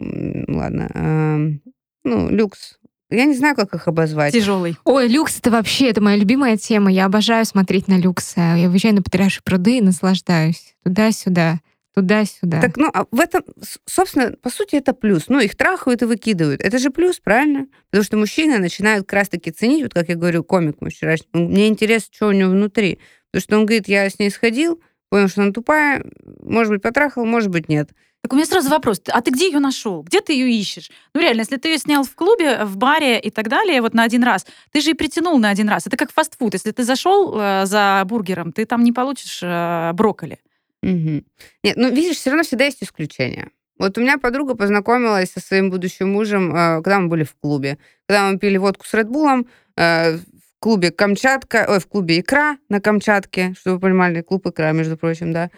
ладно, 0.48 0.90
эм, 0.94 1.62
ну, 2.02 2.28
люкс, 2.28 2.78
я 3.10 3.24
не 3.24 3.34
знаю, 3.34 3.54
как 3.54 3.74
их 3.74 3.86
обозвать. 3.86 4.32
Тяжелый. 4.32 4.76
Ой, 4.84 5.08
люкс 5.08 5.38
это 5.38 5.50
вообще, 5.50 5.90
это 5.90 6.00
моя 6.00 6.16
любимая 6.16 6.56
тема. 6.56 6.90
Я 6.90 7.06
обожаю 7.06 7.44
смотреть 7.44 7.88
на 7.88 7.98
люкс. 7.98 8.36
Я 8.36 8.68
выезжаю 8.68 8.94
на 8.96 9.02
Патриаршие 9.02 9.42
пруды 9.44 9.78
и 9.78 9.80
наслаждаюсь. 9.80 10.74
Туда-сюда, 10.84 11.60
туда-сюда. 11.94 12.60
Так, 12.60 12.76
ну, 12.76 12.90
а 12.92 13.06
в 13.10 13.20
этом, 13.20 13.42
собственно, 13.86 14.32
по 14.42 14.50
сути, 14.50 14.76
это 14.76 14.92
плюс. 14.92 15.24
Ну, 15.28 15.40
их 15.40 15.56
трахают 15.56 16.02
и 16.02 16.04
выкидывают. 16.04 16.60
Это 16.60 16.78
же 16.78 16.90
плюс, 16.90 17.18
правильно? 17.18 17.66
Потому 17.90 18.04
что 18.04 18.16
мужчины 18.16 18.58
начинают 18.58 19.06
как 19.06 19.20
раз-таки 19.20 19.50
ценить, 19.50 19.82
вот 19.82 19.94
как 19.94 20.08
я 20.08 20.14
говорю, 20.14 20.44
комик 20.44 20.80
мой 20.80 20.90
вчерашний. 20.90 21.28
Мне 21.32 21.68
интересно, 21.68 22.10
что 22.14 22.28
у 22.28 22.32
него 22.32 22.50
внутри. 22.50 23.00
Потому 23.30 23.42
что 23.42 23.58
он 23.58 23.66
говорит, 23.66 23.88
я 23.88 24.08
с 24.08 24.18
ней 24.18 24.30
сходил, 24.30 24.80
понял, 25.08 25.28
что 25.28 25.42
она 25.42 25.52
тупая, 25.52 26.04
может 26.42 26.72
быть, 26.72 26.82
потрахал, 26.82 27.24
может 27.24 27.50
быть, 27.50 27.68
нет. 27.68 27.90
Так 28.22 28.34
у 28.34 28.36
меня 28.36 28.44
сразу 28.44 28.68
вопрос. 28.68 29.00
А 29.08 29.22
ты 29.22 29.30
где 29.30 29.46
ее 29.46 29.60
нашел? 29.60 30.02
Где 30.02 30.20
ты 30.20 30.34
ее 30.34 30.50
ищешь? 30.52 30.90
Ну 31.14 31.22
реально, 31.22 31.40
если 31.40 31.56
ты 31.56 31.68
ее 31.68 31.78
снял 31.78 32.04
в 32.04 32.14
клубе, 32.14 32.64
в 32.64 32.76
баре 32.76 33.18
и 33.18 33.30
так 33.30 33.48
далее, 33.48 33.80
вот 33.80 33.94
на 33.94 34.02
один 34.02 34.22
раз, 34.22 34.46
ты 34.72 34.82
же 34.82 34.90
и 34.90 34.94
притянул 34.94 35.38
на 35.38 35.48
один 35.48 35.68
раз. 35.68 35.86
Это 35.86 35.96
как 35.96 36.12
фастфуд. 36.12 36.52
Если 36.52 36.70
ты 36.70 36.84
зашел 36.84 37.34
э, 37.34 37.64
за 37.64 38.02
бургером, 38.04 38.52
ты 38.52 38.66
там 38.66 38.84
не 38.84 38.92
получишь 38.92 39.40
э, 39.42 39.92
брокколи. 39.94 40.38
Мгм. 40.82 41.24
Нет, 41.62 41.76
ну, 41.76 41.90
видишь, 41.90 42.16
все 42.16 42.30
равно 42.30 42.42
всегда 42.42 42.64
есть 42.64 42.82
исключения. 42.82 43.50
Вот 43.78 43.96
у 43.96 44.00
меня 44.00 44.18
подруга 44.18 44.54
познакомилась 44.54 45.32
со 45.32 45.40
своим 45.40 45.70
будущим 45.70 46.10
мужем, 46.12 46.54
э, 46.54 46.82
когда 46.82 47.00
мы 47.00 47.08
были 47.08 47.24
в 47.24 47.34
клубе. 47.34 47.78
Когда 48.06 48.30
мы 48.30 48.38
пили 48.38 48.58
водку 48.58 48.86
с 48.86 48.92
Редбулом, 48.94 49.46
э, 49.76 50.16
в 50.16 50.22
клубе 50.58 50.90
Камчатка, 50.90 51.66
ой, 51.68 51.80
в 51.80 51.86
клубе 51.86 52.20
Икра 52.20 52.58
на 52.68 52.80
Камчатке, 52.80 53.54
чтобы 53.58 53.76
вы 53.76 53.80
понимали, 53.80 54.20
клуб 54.20 54.46
Икра, 54.46 54.72
между 54.72 54.96
прочим, 54.96 55.32
да. 55.32 55.50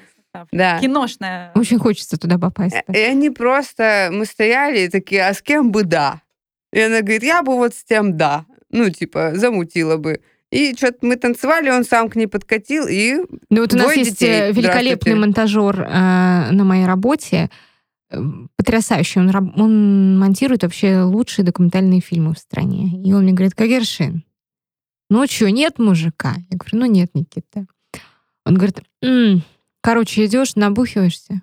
Да. 0.53 0.79
Киношная. 0.81 1.53
Очень 1.55 1.79
хочется 1.79 2.17
туда 2.17 2.39
попасть. 2.39 2.75
Э, 2.75 2.93
И 2.93 2.99
они 2.99 3.31
просто, 3.31 4.09
мы 4.13 4.25
стояли 4.25 4.81
и 4.81 4.89
такие, 4.89 5.27
а 5.27 5.35
с 5.35 5.43
кем 5.43 5.71
бы 5.73 5.83
да? 5.85 6.23
И 6.73 6.81
она 6.81 7.01
говорит, 7.01 7.23
я 7.23 7.43
бы 7.43 7.55
вот 7.57 7.75
с 7.75 7.85
тем 7.85 8.17
да. 8.17 8.47
Ну, 8.71 8.89
типа, 8.89 9.33
замутила 9.35 9.97
бы. 9.99 10.21
И 10.53 10.75
что-то 10.77 10.99
мы 11.01 11.17
танцевали, 11.17 11.71
он 11.71 11.83
сам 11.83 12.11
к 12.11 12.15
ней 12.15 12.27
подкатил, 12.27 12.87
и 12.87 13.25
Ну 13.49 13.63
вот 13.63 13.73
у 13.73 13.77
нас 13.79 13.97
есть 13.97 14.11
детей. 14.11 14.29
э, 14.51 14.53
великолепный 14.53 15.15
монтажер 15.15 15.81
э, 15.81 16.51
на 16.51 16.65
моей 16.65 16.85
работе. 16.85 17.49
Э, 18.11 18.21
Потрясающий. 18.57 19.21
Он, 19.21 19.35
он 19.57 20.19
монтирует 20.19 20.63
вообще 20.63 21.01
лучшие 21.01 21.47
документальные 21.47 22.03
фильмы 22.03 22.35
в 22.35 22.39
стране. 22.39 22.91
И 23.03 23.15
он 23.15 23.23
мне 23.23 23.33
говорит, 23.33 23.55
Кагершин, 23.55 24.25
ну 25.09 25.27
что, 25.27 25.51
нет 25.51 25.79
мужика? 25.79 26.35
Я 26.51 26.59
говорю, 26.59 26.79
ну 26.79 26.85
нет, 26.85 27.11
Никита. 27.15 27.67
Он 28.45 28.55
говорит, 28.57 28.83
«М, 29.03 29.43
короче, 29.81 30.27
идешь, 30.27 30.55
набухиваешься 30.57 31.41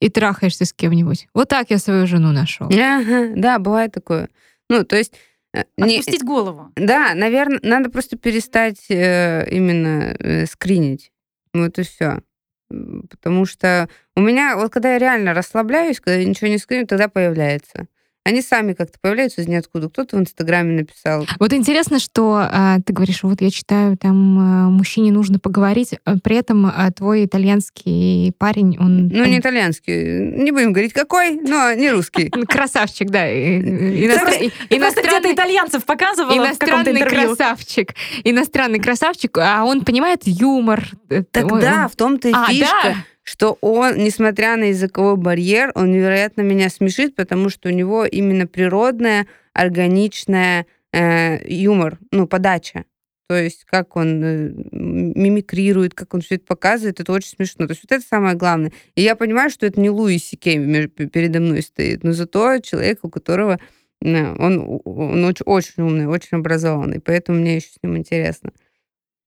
и 0.00 0.10
трахаешься 0.10 0.66
с 0.66 0.72
кем-нибудь. 0.74 1.28
Вот 1.32 1.48
так 1.48 1.70
я 1.70 1.78
свою 1.78 2.06
жену 2.06 2.32
нашел. 2.32 2.66
Ага, 2.66 3.32
да, 3.36 3.58
бывает 3.58 3.92
такое. 3.92 4.28
Ну, 4.68 4.84
то 4.84 4.96
есть... 4.96 5.14
э, 5.54 5.64
не- 5.76 5.98
Отпустить 5.98 6.24
голову. 6.24 6.72
Да, 6.76 7.14
наверное, 7.14 7.60
надо 7.62 7.90
просто 7.90 8.16
перестать 8.16 8.86
э, 8.90 9.46
именно 9.50 10.16
э, 10.18 10.46
скринить. 10.46 11.12
Вот 11.52 11.78
и 11.78 11.82
все. 11.82 12.20
Потому 12.68 13.46
что 13.46 13.88
у 14.14 14.20
меня, 14.20 14.56
вот 14.56 14.72
когда 14.72 14.92
я 14.92 14.98
реально 14.98 15.34
расслабляюсь, 15.34 16.00
когда 16.00 16.16
я 16.18 16.24
ничего 16.24 16.48
не 16.48 16.58
скриню, 16.58 16.86
тогда 16.86 17.08
появляется. 17.08 17.86
Они 18.22 18.42
сами 18.42 18.74
как-то 18.74 18.98
появляются 19.00 19.40
из 19.40 19.48
ниоткуда. 19.48 19.88
Кто-то 19.88 20.16
в 20.16 20.20
Инстаграме 20.20 20.80
написал. 20.80 21.26
Вот 21.38 21.54
интересно, 21.54 21.98
что 21.98 22.36
а, 22.38 22.76
ты 22.84 22.92
говоришь, 22.92 23.22
вот 23.22 23.40
я 23.40 23.50
читаю, 23.50 23.96
там 23.96 24.38
а, 24.38 24.68
мужчине 24.68 25.10
нужно 25.10 25.38
поговорить, 25.38 25.94
а 26.04 26.18
при 26.18 26.36
этом 26.36 26.66
а, 26.66 26.90
твой 26.90 27.24
итальянский 27.24 28.32
парень, 28.36 28.76
он 28.78 29.08
Ну, 29.08 29.24
не 29.24 29.38
итальянский. 29.38 30.20
Не 30.36 30.50
будем 30.50 30.72
говорить, 30.72 30.92
какой, 30.92 31.36
но 31.36 31.72
не 31.72 31.90
русский. 31.90 32.28
Красавчик, 32.48 33.08
да. 33.08 33.26
Иностранный 33.32 35.32
итальянцев 35.32 35.84
каком-то 35.86 36.36
иностранный 36.36 37.00
красавчик. 37.02 37.94
Иностранный 38.24 38.80
красавчик, 38.80 39.38
а 39.38 39.64
он 39.64 39.82
понимает 39.82 40.22
юмор. 40.24 40.84
Он- 41.10 41.24
Тогда 41.30 41.82
он- 41.84 41.88
в 41.88 41.96
том-то 41.96 42.28
и 42.28 42.34
фишка, 42.48 42.76
да? 42.84 42.94
Что 43.22 43.58
он, 43.60 43.98
несмотря 43.98 44.56
на 44.56 44.64
языковой 44.64 45.16
барьер, 45.16 45.72
он 45.74 45.92
невероятно 45.92 46.42
меня 46.42 46.68
смешит, 46.70 47.14
потому 47.14 47.48
что 47.48 47.68
у 47.68 47.72
него 47.72 48.04
именно 48.04 48.46
природная, 48.46 49.26
органичная 49.52 50.66
э, 50.92 51.46
юмор, 51.46 51.98
ну, 52.10 52.26
подача. 52.26 52.84
то 53.28 53.36
есть 53.36 53.64
как 53.64 53.96
он 53.96 54.24
э, 54.24 54.50
мимикрирует, 54.72 55.94
как 55.94 56.14
он 56.14 56.22
все 56.22 56.36
это 56.36 56.46
показывает, 56.46 57.00
это 57.00 57.12
очень 57.12 57.30
смешно. 57.30 57.66
То 57.66 57.72
есть 57.72 57.82
вот 57.82 57.92
это 57.92 58.04
самое 58.04 58.36
главное. 58.36 58.72
И 58.94 59.02
я 59.02 59.14
понимаю, 59.16 59.50
что 59.50 59.66
это 59.66 59.80
не 59.80 59.90
Луи 59.90 60.18
Сикей 60.18 60.88
передо 60.88 61.40
мной 61.40 61.62
стоит, 61.62 62.02
но 62.04 62.12
зато 62.12 62.58
человек, 62.60 63.00
у 63.02 63.10
которого 63.10 63.60
он, 64.02 64.80
он 64.84 65.24
очень, 65.24 65.44
очень 65.44 65.82
умный, 65.82 66.06
очень 66.06 66.38
образованный, 66.38 67.00
поэтому 67.00 67.38
мне 67.38 67.56
еще 67.56 67.68
с 67.68 67.82
ним 67.82 67.98
интересно. 67.98 68.52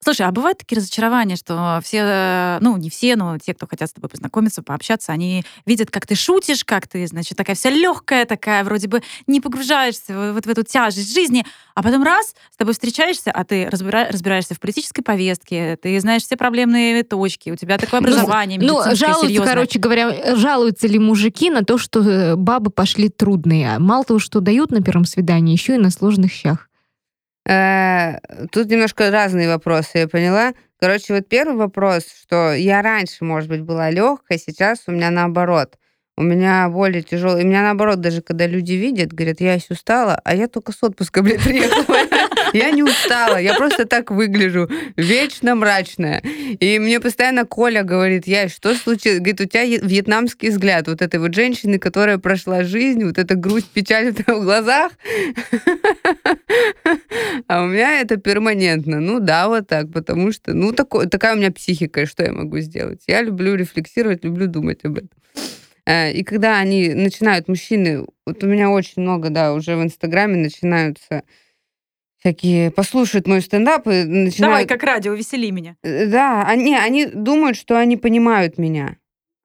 Слушай, 0.04 0.28
а 0.28 0.32
бывают 0.32 0.58
такие 0.58 0.78
разочарования, 0.78 1.36
что 1.36 1.80
все, 1.84 2.58
ну, 2.62 2.76
не 2.78 2.90
все, 2.90 3.16
но 3.16 3.38
те, 3.38 3.54
кто 3.54 3.68
хотят 3.68 3.90
с 3.90 3.94
тобой 3.94 4.10
познакомиться, 4.10 4.62
пообщаться, 4.62 5.12
они 5.12 5.46
видят, 5.66 5.92
как 5.92 6.06
ты 6.06 6.16
шутишь, 6.16 6.66
как 6.66 6.88
ты, 6.88 7.08
значит, 7.08 7.38
такая 7.38 7.56
вся 7.56 7.70
легкая, 7.70 8.26
такая, 8.26 8.64
вроде 8.64 8.88
бы 8.88 9.02
не 9.28 9.40
погружаешься 9.40 10.34
вот 10.34 10.46
в 10.46 10.50
эту 10.50 10.64
тяжесть 10.64 11.14
жизни, 11.14 11.46
а 11.76 11.84
потом 11.84 12.04
раз, 12.04 12.36
с 12.52 12.58
тобой 12.58 12.74
встречаешься, 12.74 13.32
а 13.32 13.44
ты 13.46 13.70
разбира- 13.70 14.10
разбираешься 14.12 14.56
в 14.56 14.60
политической 14.60 15.02
повестке, 15.02 15.78
ты 15.78 16.00
знаешь 16.00 16.24
все 16.24 16.36
проблемные 16.36 17.04
точки, 17.04 17.50
у 17.50 17.56
тебя 17.56 17.78
такое 17.78 18.02
ну, 18.02 18.08
образование 18.08 18.60
Ну, 18.60 18.84
ну 18.86 18.96
жалуются, 18.96 19.28
серьезное. 19.28 19.48
короче 19.48 19.80
говоря, 19.80 20.36
жалуются 20.36 20.88
ли 20.88 21.00
мужики 21.00 21.50
на 21.50 21.64
то, 21.64 21.78
что 21.78 22.02
э, 22.02 22.36
бабы 22.36 22.72
пошли 22.72 23.10
трудные? 23.10 23.80
Мало 23.80 24.04
того, 24.04 24.20
что 24.20 24.42
дают 24.42 24.72
на 24.72 24.82
первом 24.82 25.06
свидании, 25.06 25.54
еще 25.54 25.76
и 25.76 25.78
на 25.78 25.92
сложных 25.92 26.32
щах. 26.32 26.68
Э, 27.48 28.20
тут 28.52 28.68
немножко 28.70 29.12
разные 29.12 29.48
вопросы, 29.48 30.00
я 30.00 30.08
поняла. 30.08 30.54
Короче, 30.80 31.14
вот 31.14 31.28
первый 31.28 31.56
вопрос, 31.58 32.04
что 32.22 32.54
я 32.54 32.82
раньше, 32.82 33.24
может 33.26 33.50
быть, 33.50 33.62
была 33.62 33.90
легкой, 33.90 34.38
сейчас 34.38 34.84
у 34.88 34.92
меня 34.92 35.10
наоборот. 35.12 35.76
У 36.16 36.22
меня 36.22 36.70
более 36.70 37.02
тяжелый. 37.02 37.44
У 37.44 37.48
меня 37.48 37.64
наоборот, 37.64 38.00
даже 38.00 38.22
когда 38.22 38.46
люди 38.46 38.74
видят, 38.74 39.12
говорят, 39.12 39.42
я 39.42 39.56
еще 39.56 39.68
устала, 39.72 40.20
а 40.24 40.36
я 40.36 40.48
только 40.48 40.72
с 40.72 40.84
отпуска, 40.84 41.22
блядь, 41.24 41.44
приехала. 41.44 41.98
Я 42.54 42.72
не 42.72 42.84
устала, 42.84 43.38
я 43.38 43.56
просто 43.56 43.86
так 43.86 44.12
выгляжу, 44.12 44.70
вечно 44.96 45.56
мрачная. 45.56 46.22
И 46.60 46.80
мне 46.80 47.00
постоянно 47.00 47.46
Коля 47.46 47.84
говорит, 47.84 48.28
я, 48.28 48.48
что 48.50 48.76
случилось? 48.76 49.20
Говорит, 49.20 49.42
у 49.42 49.46
тебя 49.46 49.66
вьетнамский 49.66 50.50
взгляд 50.50 50.88
вот 50.88 51.02
этой 51.02 51.20
вот 51.20 51.34
женщины, 51.34 51.80
которая 51.80 52.18
прошла 52.18 52.64
жизнь, 52.64 53.04
вот 53.04 53.18
эта 53.18 53.36
грусть, 53.36 53.70
печаль 53.70 54.14
в 54.14 54.44
глазах. 54.44 54.92
А 57.48 57.64
у 57.64 57.68
меня 57.68 58.02
это 58.02 58.18
перманентно. 58.18 59.00
Ну 59.00 59.20
да, 59.20 59.48
вот 59.48 59.68
так, 59.68 59.92
потому 59.92 60.32
что, 60.32 60.54
ну, 60.54 60.72
такой, 60.72 61.08
такая 61.08 61.34
у 61.34 61.38
меня 61.38 61.52
психика, 61.52 62.06
что 62.06 62.24
я 62.24 62.32
могу 62.32 62.60
сделать? 62.60 63.02
Я 63.08 63.22
люблю 63.22 63.56
рефлексировать, 63.56 64.24
люблю 64.24 64.48
думать 64.48 64.80
об 64.84 64.98
этом. 64.98 65.10
Э, 65.86 66.12
и 66.12 66.24
когда 66.24 66.60
они 66.60 66.94
начинают, 66.94 67.48
мужчины, 67.48 68.06
вот 68.26 68.44
у 68.44 68.48
меня 68.48 68.70
очень 68.70 69.02
много, 69.02 69.30
да, 69.30 69.54
уже 69.54 69.76
в 69.76 69.84
Инстаграме 69.84 70.38
начинаются 70.38 71.24
всякие 72.24 72.72
послушают 72.72 73.28
мой 73.28 73.42
стендап 73.42 73.86
и 73.88 74.04
начинают... 74.04 74.38
Давай, 74.40 74.66
как 74.66 74.84
радио, 74.84 75.14
весели 75.14 75.52
меня. 75.52 75.76
Э, 75.84 76.06
да, 76.06 76.44
они, 76.48 76.76
они 76.76 77.06
думают, 77.06 77.58
что 77.58 77.78
они 77.78 77.98
понимают 77.98 78.58
меня. 78.58 78.98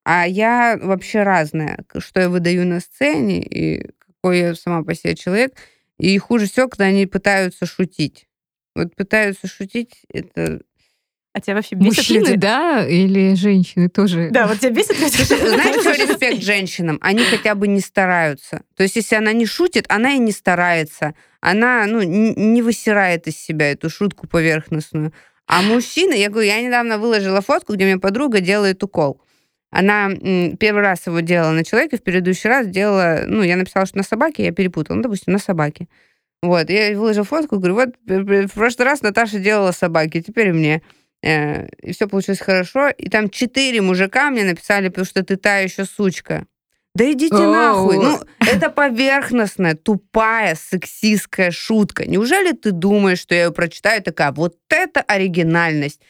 А 0.05 0.27
я 0.29 0.79
вообще 0.81 1.25
разная. 1.25 1.85
Что 1.99 2.21
я 2.21 2.29
выдаю 2.29 2.67
на 2.67 2.79
сцене 2.79 3.43
и 3.43 3.91
какой 3.99 4.39
я 4.39 4.55
сама 4.55 4.85
по 4.85 4.95
себе 4.95 5.17
человек. 5.17 5.57
И 5.99 6.17
хуже 6.19 6.47
всего, 6.47 6.69
когда 6.69 6.85
они 6.85 7.07
пытаются 7.07 7.67
шутить. 7.67 8.29
Вот 8.77 8.95
пытаются 8.95 9.49
шутить, 9.49 10.03
это 10.09 10.61
а 11.35 11.41
тебя 11.41 11.57
вообще 11.57 11.77
бесит 11.77 11.99
Мужчины, 11.99 12.27
люди? 12.27 12.37
да, 12.37 12.87
или 12.87 13.35
женщины 13.35 13.89
тоже? 13.89 14.29
Да, 14.31 14.47
вот 14.47 14.59
тебя 14.59 14.71
бесит 14.71 14.99
люди? 14.99 15.23
Знаете, 15.23 15.81
что 15.81 15.93
респект 15.93 16.43
женщинам? 16.43 16.99
Они 17.01 17.23
хотя 17.23 17.55
бы 17.55 17.69
не 17.69 17.81
стараются. 17.81 18.63
То 18.77 18.83
есть, 18.83 18.97
если 18.97 19.15
она 19.15 19.33
не 19.33 19.47
шутит, 19.47 19.85
она 19.89 20.13
и 20.13 20.19
не 20.19 20.33
старается. 20.33 21.15
Она, 21.41 21.87
ну, 21.87 22.03
не 22.03 22.63
высирает 22.63 23.29
из 23.29 23.37
себя 23.37 23.71
эту 23.71 23.91
шутку 23.91 24.27
поверхностную. 24.27 25.13
А 25.47 25.63
мужчины, 25.63 26.15
я 26.15 26.29
говорю, 26.29 26.47
я 26.47 26.61
недавно 26.61 26.99
выложила 26.99 27.41
фотку, 27.41 27.75
где 27.75 27.85
мне 27.85 27.99
подруга 27.99 28.41
делает 28.41 28.83
укол. 28.83 29.21
Она 29.71 30.11
первый 30.59 30.83
раз 30.83 31.07
его 31.07 31.21
делала 31.21 31.53
на 31.53 31.63
человеке, 31.63 31.99
в 31.99 32.03
предыдущий 32.03 32.49
раз 32.49 32.67
делала, 32.67 33.25
ну, 33.27 33.43
я 33.43 33.57
написала, 33.57 33.87
что 33.87 33.99
на 33.99 34.03
собаке, 34.03 34.45
я 34.45 34.53
перепутала, 34.53 34.97
ну, 34.97 35.03
допустим, 35.03 35.33
на 35.33 35.39
собаке. 35.39 35.89
Вот, 36.43 36.71
я 36.71 36.97
выложила 36.97 37.25
фотку, 37.25 37.59
говорю, 37.59 37.75
вот 37.75 37.89
в 38.07 38.55
прошлый 38.55 38.87
раз 38.87 39.03
Наташа 39.03 39.39
делала 39.39 39.73
собаки, 39.73 40.23
теперь 40.23 40.53
мне. 40.53 40.83
Э, 41.23 41.67
и 41.83 41.93
все 41.93 42.09
получилось 42.09 42.41
хорошо. 42.41 42.89
И 42.89 43.09
там 43.09 43.29
четыре 43.31 43.81
мужика 43.81 44.31
мне 44.31 44.45
написали, 44.45 44.89
потому 44.89 45.05
что 45.05 45.23
ты 45.23 45.37
та 45.37 45.59
еще 45.59 45.85
сучка. 45.85 46.47
Да 46.95 47.11
идите 47.11 47.37
oh. 47.37 47.53
нахуй. 47.53 47.97
Ну, 47.97 48.21
это 48.41 48.71
поверхностная, 48.71 49.75
тупая, 49.75 50.57
сексистская 50.57 51.51
шутка. 51.51 52.09
Неужели 52.09 52.53
ты 52.53 52.73
думаешь, 52.73 53.21
что 53.21 53.35
я 53.35 53.45
ее 53.45 53.53
прочитаю 53.53 54.03
такая, 54.03 54.33
вот 54.33 54.57
это 54.69 55.01
оригинальность? 55.03 56.01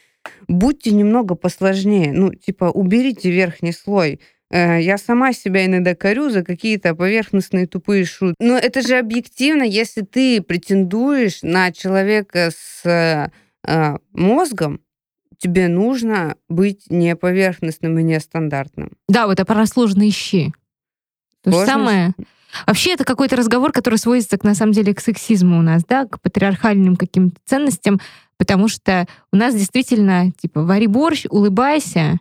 Будьте 0.47 0.91
немного 0.93 1.35
посложнее. 1.35 2.13
Ну, 2.13 2.33
типа, 2.35 2.67
уберите 2.67 3.31
верхний 3.31 3.73
слой. 3.73 4.21
Э, 4.51 4.81
я 4.81 4.99
сама 4.99 5.33
себя 5.33 5.67
иногда 5.67 5.95
корю 5.95 6.31
за 6.31 6.43
какие-то 6.43 6.95
поверхностные 6.95 7.67
тупые 7.67 8.05
шутки. 8.05 8.37
Но 8.41 8.57
это 8.57 8.83
же 8.83 8.97
объективно, 8.97 9.63
если 9.63 10.03
ты 10.03 10.43
претендуешь 10.43 11.43
на 11.43 11.73
человека 11.73 12.51
с 12.51 13.31
э, 13.65 13.97
мозгом, 14.13 14.81
тебе 15.39 15.69
нужно 15.69 16.37
быть 16.49 16.91
не 16.91 17.17
поверхностным 17.17 17.99
и 17.99 18.03
нестандартным. 18.03 18.93
Да, 19.09 19.27
вот 19.27 19.41
это 19.41 19.45
про 19.45 19.67
сложные 19.67 20.11
щи. 20.11 20.53
То 21.43 21.53
же 21.53 21.67
самое. 21.67 22.13
Вообще 22.67 22.95
это 22.95 23.05
какой-то 23.05 23.37
разговор, 23.37 23.73
который 23.73 23.99
сводится, 23.99 24.39
к, 24.39 24.45
на 24.45 24.55
самом 24.55 24.73
деле, 24.73 24.95
к 24.95 25.01
сексизму 25.01 25.59
у 25.59 25.63
нас, 25.63 25.85
да, 25.85 26.07
к 26.07 26.21
патриархальным 26.21 26.97
каким-то 26.97 27.37
ценностям, 27.45 28.01
потому 28.37 28.69
что 28.69 29.07
у 29.33 29.37
нас 29.37 29.55
действительно, 29.55 30.33
типа, 30.33 30.63
вари 30.63 30.87
борщ, 30.87 31.27
улыбайся, 31.29 32.19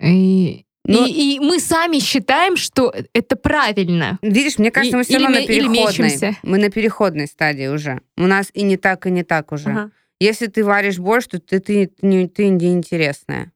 и, 0.00 0.64
но... 0.84 1.04
И, 1.04 1.36
и 1.36 1.40
мы 1.40 1.58
сами 1.58 1.98
считаем, 1.98 2.56
что 2.56 2.94
это 3.12 3.36
правильно. 3.36 4.18
Видишь, 4.22 4.58
мне 4.58 4.70
кажется, 4.70 4.96
мы 4.96 5.04
все 5.04 5.18
равно 5.18 5.40
на 5.40 5.46
переходной. 5.46 6.38
Мы 6.42 6.58
на 6.58 6.70
переходной 6.70 7.26
стадии 7.26 7.66
уже. 7.66 8.00
У 8.16 8.26
нас 8.26 8.50
и 8.54 8.62
не 8.62 8.76
так, 8.76 9.06
и 9.06 9.10
не 9.10 9.24
так 9.24 9.52
уже. 9.52 9.70
Ага. 9.70 9.90
Если 10.18 10.46
ты 10.46 10.64
варишь 10.64 10.98
борщ, 10.98 11.26
то 11.26 11.38
ты, 11.38 11.60
ты, 11.60 11.86
ты, 11.86 12.28
ты 12.28 12.48
неинтересная. 12.48 13.52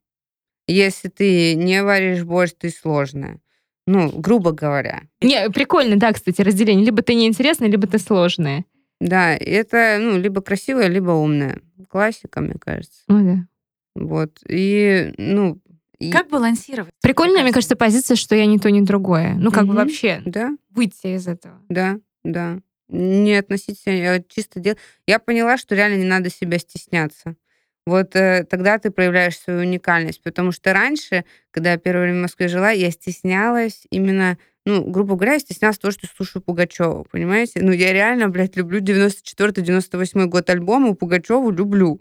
Если 0.67 1.09
ты 1.09 1.55
не 1.55 1.83
варишь 1.83 2.25
борщ, 2.25 2.53
ты 2.59 2.71
сложная. 2.71 3.41
Ну, 3.87 4.11
грубо 4.11 4.53
говоря. 4.53 5.03
Не, 5.21 5.51
прикольно, 5.51 5.97
да, 5.97 6.13
кстати, 6.13 6.43
разделение. 6.43 6.85
Либо 6.85 7.03
ты 7.03 7.15
неинтересная, 7.15 7.69
либо 7.69 7.87
ты 7.87 7.99
сложная. 7.99 8.65
Да, 9.01 9.35
это, 9.35 9.97
ну, 9.99 10.19
либо 10.19 10.43
красивая, 10.43 10.89
либо 10.89 11.13
умная. 11.13 11.61
Классика, 11.89 12.41
мне 12.41 12.55
кажется. 12.61 13.03
Ну, 13.09 13.25
да. 13.25 13.47
Вот. 13.95 14.39
И, 14.47 15.15
ну, 15.17 15.59
и... 15.99 16.13
Как 16.13 16.29
балансировать? 16.29 16.93
Прикольная, 17.03 17.43
мне 17.43 17.53
кажется, 17.53 17.75
позиция, 17.75 18.17
что 18.17 18.37
я 18.37 18.45
не 18.45 18.59
то, 18.59 18.71
ни 18.71 18.83
другое. 18.83 19.35
Ну, 19.35 19.51
как 19.51 19.65
mm-hmm. 19.65 19.67
бы 19.67 19.75
вообще 19.75 20.23
да? 20.27 20.51
выйти 20.71 21.17
из 21.17 21.27
этого. 21.27 21.61
Да, 21.69 21.99
да 22.23 22.61
не 22.91 23.35
относить 23.35 23.79
себя, 23.79 24.15
я 24.15 24.23
чисто 24.23 24.61
дел... 24.61 24.77
Я 25.07 25.19
поняла, 25.19 25.57
что 25.57 25.75
реально 25.75 25.97
не 25.97 26.05
надо 26.05 26.31
себя 26.31 26.59
стесняться. 26.59 27.37
Вот 27.87 28.15
э, 28.15 28.45
тогда 28.49 28.79
ты 28.79 28.91
проявляешь 28.91 29.39
свою 29.39 29.61
уникальность, 29.61 30.23
потому 30.23 30.53
что 30.53 30.73
раньше, 30.73 31.25
когда 31.51 31.73
я 31.73 31.79
первое 31.79 32.05
время 32.05 32.19
в 32.19 32.23
Москве 32.23 32.49
жила, 32.49 32.71
я 32.71 32.91
стеснялась 32.91 33.85
именно, 33.91 34.39
ну, 34.67 34.85
грубо 34.85 35.17
говоря, 35.17 35.35
я 35.35 35.39
стеснялась 35.39 35.79
того, 35.79 35.93
что 35.93 36.07
слушаю 36.07 36.43
Пугачева, 36.43 37.05
понимаете? 37.11 37.61
Ну, 37.63 37.73
я 37.73 37.93
реально, 37.93 38.29
блядь, 38.29 38.57
люблю 38.57 38.81
94-98 38.81 40.27
год 40.27 40.51
альбома, 40.51 40.95
Пугачеву 40.95 41.51
люблю. 41.51 42.01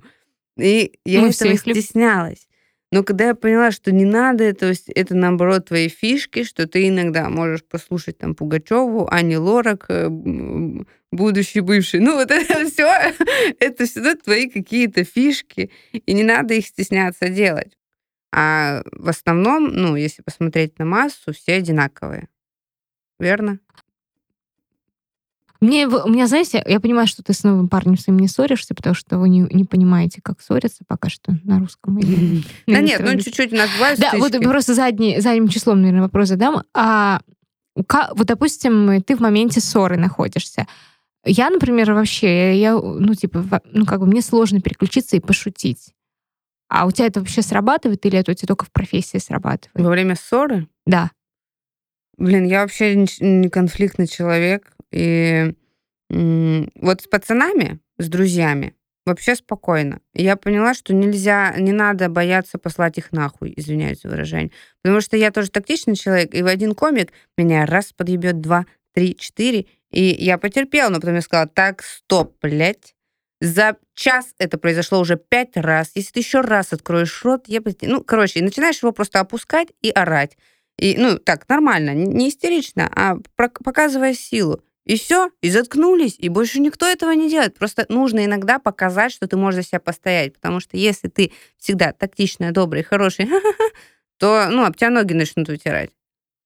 И 0.58 1.00
я 1.06 1.22
Мы 1.22 1.30
этого 1.30 1.56
стеснялась. 1.56 2.49
Но 2.92 3.04
когда 3.04 3.28
я 3.28 3.36
поняла, 3.36 3.72
что 3.72 3.92
не 3.92 4.06
надо, 4.06 4.44
это, 4.44 4.74
это 4.96 5.16
наоборот 5.16 5.68
твои 5.68 5.90
фишки, 5.90 6.44
что 6.44 6.68
ты 6.68 6.88
иногда 6.88 7.30
можешь 7.30 7.64
послушать 7.64 8.18
там 8.18 8.34
Пугачеву, 8.34 9.08
Ани 9.12 9.38
Лорак, 9.38 9.86
э, 9.90 10.08
будущий, 11.12 11.60
бывший. 11.60 12.00
Ну 12.00 12.16
вот 12.16 12.32
это 12.32 12.66
все, 12.66 13.14
это 13.60 13.86
всегда 13.86 14.16
твои 14.16 14.50
какие-то 14.50 15.04
фишки, 15.04 15.70
и 15.92 16.14
не 16.14 16.24
надо 16.24 16.56
их 16.56 16.66
стесняться 16.66 17.30
делать. 17.30 17.78
А 18.32 18.84
в 18.92 19.10
основном, 19.10 19.68
ну, 19.68 19.96
если 19.96 20.22
посмотреть 20.24 20.80
на 20.80 20.86
массу, 20.86 21.34
все 21.34 21.54
одинаковые. 21.54 22.28
Верно? 23.20 23.60
Мне, 25.62 25.88
у 25.88 26.08
меня, 26.08 26.28
знаете, 26.28 26.64
я 26.66 26.80
понимаю, 26.80 27.06
что 27.06 27.22
ты 27.22 27.34
с 27.34 27.44
новым 27.44 27.68
парнем 27.68 27.98
своим 27.98 28.20
не 28.20 28.30
ссоришься, 28.30 28.74
потому 28.74 28.96
что 28.96 29.18
вы 29.18 29.28
не, 29.28 29.42
не 29.42 29.66
понимаете, 29.66 30.22
как 30.24 30.42
ссориться 30.42 30.84
пока 30.88 31.10
что 31.10 31.38
на 31.44 31.60
русском. 31.60 32.00
Да 32.66 32.80
нет, 32.80 33.02
ну 33.04 33.20
чуть-чуть 33.20 33.52
бывают 33.52 34.00
Да, 34.00 34.14
вот 34.16 34.32
просто 34.42 34.74
задним 34.74 35.50
числом, 35.50 35.82
наверное, 35.82 36.04
вопрос 36.04 36.30
задам. 36.30 36.64
А 36.74 37.20
вот, 37.76 38.28
допустим, 38.28 39.02
ты 39.04 39.16
в 39.16 39.20
моменте 39.20 39.60
ссоры 39.60 39.98
находишься. 39.98 40.66
Я, 41.26 41.50
например, 41.50 41.94
вообще, 41.94 42.58
я, 42.58 42.74
ну, 42.74 43.14
типа, 43.14 43.62
ну, 43.66 43.86
как 43.86 44.00
бы 44.00 44.06
мне 44.06 44.22
сложно 44.22 44.62
переключиться 44.62 45.18
и 45.18 45.20
пошутить. 45.20 45.94
А 46.70 46.86
у 46.86 46.92
тебя 46.92 47.08
это 47.08 47.20
вообще 47.20 47.42
срабатывает 47.42 48.06
или 48.06 48.18
это 48.18 48.32
у 48.32 48.34
тебя 48.36 48.48
только 48.48 48.66
в 48.66 48.72
профессии 48.72 49.18
срабатывает? 49.18 49.72
Во 49.74 49.90
время 49.90 50.16
ссоры? 50.16 50.68
Да. 50.86 51.12
Блин, 52.18 52.46
я 52.46 52.62
вообще 52.62 52.96
не 52.96 53.50
конфликтный 53.50 54.08
человек. 54.08 54.72
И 54.92 55.54
вот 56.10 57.02
с 57.02 57.08
пацанами, 57.08 57.80
с 57.98 58.08
друзьями, 58.08 58.76
вообще 59.06 59.36
спокойно. 59.36 60.02
Я 60.14 60.36
поняла, 60.36 60.74
что 60.74 60.94
нельзя, 60.94 61.54
не 61.58 61.72
надо 61.72 62.10
бояться 62.10 62.58
послать 62.58 62.98
их 62.98 63.12
нахуй, 63.12 63.54
извиняюсь 63.56 64.02
за 64.02 64.10
выражение. 64.10 64.52
Потому 64.82 65.02
что 65.02 65.18
я 65.18 65.32
тоже 65.32 65.50
тактичный 65.50 65.96
человек, 65.96 66.34
и 66.34 66.42
в 66.42 66.48
один 66.48 66.74
комик 66.74 67.12
меня 67.38 67.66
раз 67.66 67.92
подъебет, 67.94 68.40
два, 68.40 68.66
три, 68.94 69.16
четыре, 69.16 69.66
и 69.92 70.04
я 70.04 70.38
потерпела, 70.38 70.90
но 70.90 70.96
потом 71.00 71.16
я 71.16 71.22
сказала, 71.22 71.48
так, 71.48 71.84
стоп, 71.84 72.38
блядь. 72.42 72.96
За 73.42 73.78
час 73.96 74.36
это 74.38 74.58
произошло 74.58 75.00
уже 75.00 75.18
пять 75.18 75.56
раз. 75.56 75.92
Если 75.96 76.12
ты 76.12 76.20
еще 76.20 76.42
раз 76.42 76.74
откроешь 76.74 77.24
рот, 77.24 77.46
я. 77.48 77.62
Ну, 77.84 78.04
короче, 78.04 78.40
и 78.40 78.44
начинаешь 78.44 78.82
его 78.84 78.92
просто 78.92 79.22
опускать 79.22 79.70
и 79.82 79.90
орать. 79.90 80.38
И, 80.78 80.96
ну, 80.98 81.18
так, 81.18 81.48
нормально, 81.48 81.94
не 81.94 82.30
истерично, 82.30 82.92
а 82.94 83.18
показывая 83.36 84.14
силу. 84.14 84.62
И 84.86 84.98
все, 84.98 85.30
и 85.42 85.52
заткнулись, 85.52 86.16
и 86.18 86.30
больше 86.30 86.60
никто 86.60 86.88
этого 86.88 87.12
не 87.12 87.30
делает. 87.30 87.58
Просто 87.58 87.86
нужно 87.90 88.26
иногда 88.26 88.60
показать, 88.60 89.12
что 89.12 89.28
ты 89.28 89.38
можешь 89.38 89.64
за 89.64 89.68
себя 89.68 89.80
постоять, 89.80 90.34
потому 90.34 90.60
что 90.60 90.78
если 90.78 91.08
ты 91.10 91.32
всегда 91.58 91.92
тактичная, 91.92 92.52
добрая, 92.52 92.84
хорошая, 92.84 93.30
то, 94.18 94.48
ну, 94.50 94.66
об 94.66 94.76
тебя 94.76 94.90
ноги 94.90 95.14
начнут 95.14 95.48
вытирать. 95.48 95.92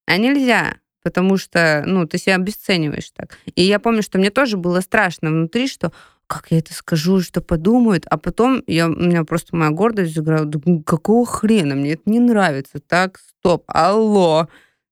А 0.05 0.17
нельзя, 0.17 0.75
потому 1.03 1.37
что, 1.37 1.83
ну, 1.85 2.05
ты 2.05 2.17
себя 2.17 2.35
обесцениваешь 2.35 3.11
так. 3.11 3.37
И 3.55 3.63
я 3.63 3.79
помню, 3.79 4.03
что 4.03 4.17
мне 4.17 4.29
тоже 4.29 4.57
было 4.57 4.81
страшно 4.81 5.29
внутри, 5.29 5.67
что 5.67 5.93
как 6.27 6.47
я 6.49 6.59
это 6.59 6.73
скажу, 6.73 7.21
что 7.21 7.41
подумают, 7.41 8.05
а 8.09 8.17
потом 8.17 8.63
я, 8.65 8.87
у 8.87 8.91
меня 8.91 9.23
просто 9.23 9.55
моя 9.55 9.71
гордость 9.71 10.15
заграла, 10.15 10.45
да, 10.45 10.59
какого 10.85 11.25
хрена, 11.25 11.75
мне 11.75 11.93
это 11.93 12.03
не 12.05 12.19
нравится, 12.19 12.79
так, 12.79 13.19
стоп, 13.19 13.63
алло, 13.67 14.47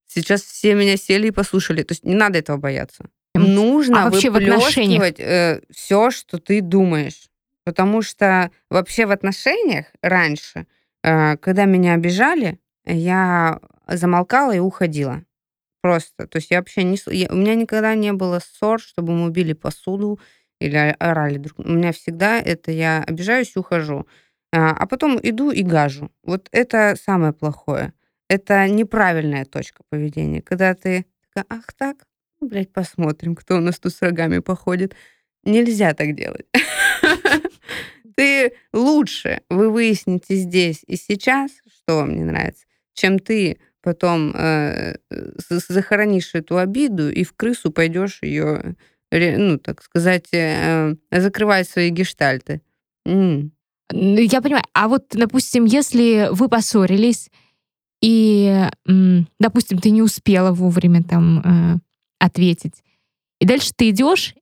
сейчас 0.08 0.42
все 0.44 0.76
меня 0.76 0.98
сели 0.98 1.28
и 1.28 1.32
послушали, 1.32 1.84
то 1.84 1.94
есть 1.94 2.04
не 2.04 2.16
надо 2.16 2.38
этого 2.38 2.58
бояться. 2.58 3.06
Нужно 3.48 4.04
а 4.04 4.10
вообще 4.10 4.30
в 4.30 4.36
отношениях 4.36 5.20
э, 5.20 5.62
все, 5.72 6.12
что 6.12 6.38
ты 6.38 6.62
думаешь, 6.62 7.30
потому 7.64 8.02
что 8.02 8.52
вообще 8.70 9.06
в 9.06 9.12
отношениях 9.12 9.88
раньше, 10.02 10.68
э, 11.04 11.38
когда 11.38 11.66
меня 11.66 11.94
обижали, 11.94 12.60
я 12.86 13.60
замолкала 13.88 14.52
и 14.52 14.60
уходила. 14.60 15.24
Просто. 15.82 16.28
То 16.28 16.38
есть 16.38 16.52
я 16.52 16.60
вообще 16.60 16.84
не... 16.84 16.98
Я, 17.08 17.28
у 17.32 17.36
меня 17.36 17.56
никогда 17.56 17.96
не 17.96 18.14
было 18.14 18.39
ссор, 18.39 18.80
чтобы 18.80 19.14
мы 19.14 19.26
убили 19.26 19.54
посуду, 19.54 20.20
или 20.62 20.96
орали 21.00 21.38
друг. 21.38 21.60
У 21.60 21.72
меня 21.72 21.92
всегда 21.92 22.39
это 22.39 22.72
я 22.72 23.04
обижаюсь 23.04 23.54
и 23.56 23.60
ухожу. 23.60 24.08
А, 24.54 24.72
а 24.72 24.86
потом 24.86 25.20
иду 25.22 25.50
и 25.50 25.64
гажу. 25.64 26.12
Вот 26.24 26.48
это 26.52 26.96
самое 27.02 27.34
плохое. 27.34 27.94
Это 28.30 28.68
неправильная 28.68 29.46
точка 29.46 29.84
поведения. 29.89 30.42
Когда 30.42 30.76
ты 30.76 31.06
такая, 31.34 31.46
ах 31.50 31.74
так, 31.74 31.98
ну, 32.42 32.48
блядь, 32.48 32.74
посмотрим, 32.74 33.36
кто 33.36 33.58
у 33.58 33.60
нас 33.62 33.80
тут 33.80 33.94
с 33.94 34.02
рогами 34.02 34.39
походит. 34.39 34.96
Нельзя 35.44 35.94
так 35.94 36.16
делать. 36.16 36.46
Ты 38.16 38.54
лучше, 38.74 39.42
вы 39.50 39.70
выясните 39.70 40.36
здесь 40.36 40.84
и 40.88 40.96
сейчас, 40.96 41.52
что 41.68 41.98
вам 41.98 42.16
не 42.16 42.24
нравится, 42.24 42.66
чем 42.94 43.20
ты 43.20 43.58
потом 43.82 44.34
э, 44.36 44.96
захоронишь 45.50 46.36
эту 46.36 46.58
обиду 46.58 47.10
и 47.10 47.24
в 47.24 47.34
крысу 47.34 47.72
пойдешь 47.72 48.20
ее 48.22 48.76
ну, 49.12 49.58
так 49.58 49.82
сказать, 49.82 50.28
э, 50.34 50.96
закрывать 51.12 51.68
свои 51.68 51.89
гештальты. 51.89 52.62
М. 53.06 53.52
Я 53.92 54.42
понимаю. 54.42 54.64
А 54.74 54.88
вот, 54.88 55.08
допустим, 55.12 55.66
если 55.66 56.30
вы 56.32 56.48
поссорились, 56.48 57.30
и, 58.02 58.68
допустим, 59.39 59.80
ты 59.80 59.89
не 59.92 60.02
успела 60.02 60.52
вовремя 60.54 61.04
там 61.04 61.39
э, 61.39 61.80
ответить, 62.22 62.84
и 63.39 63.45
дальше 63.45 63.72
ты 63.76 63.89
идешь, 63.89 64.36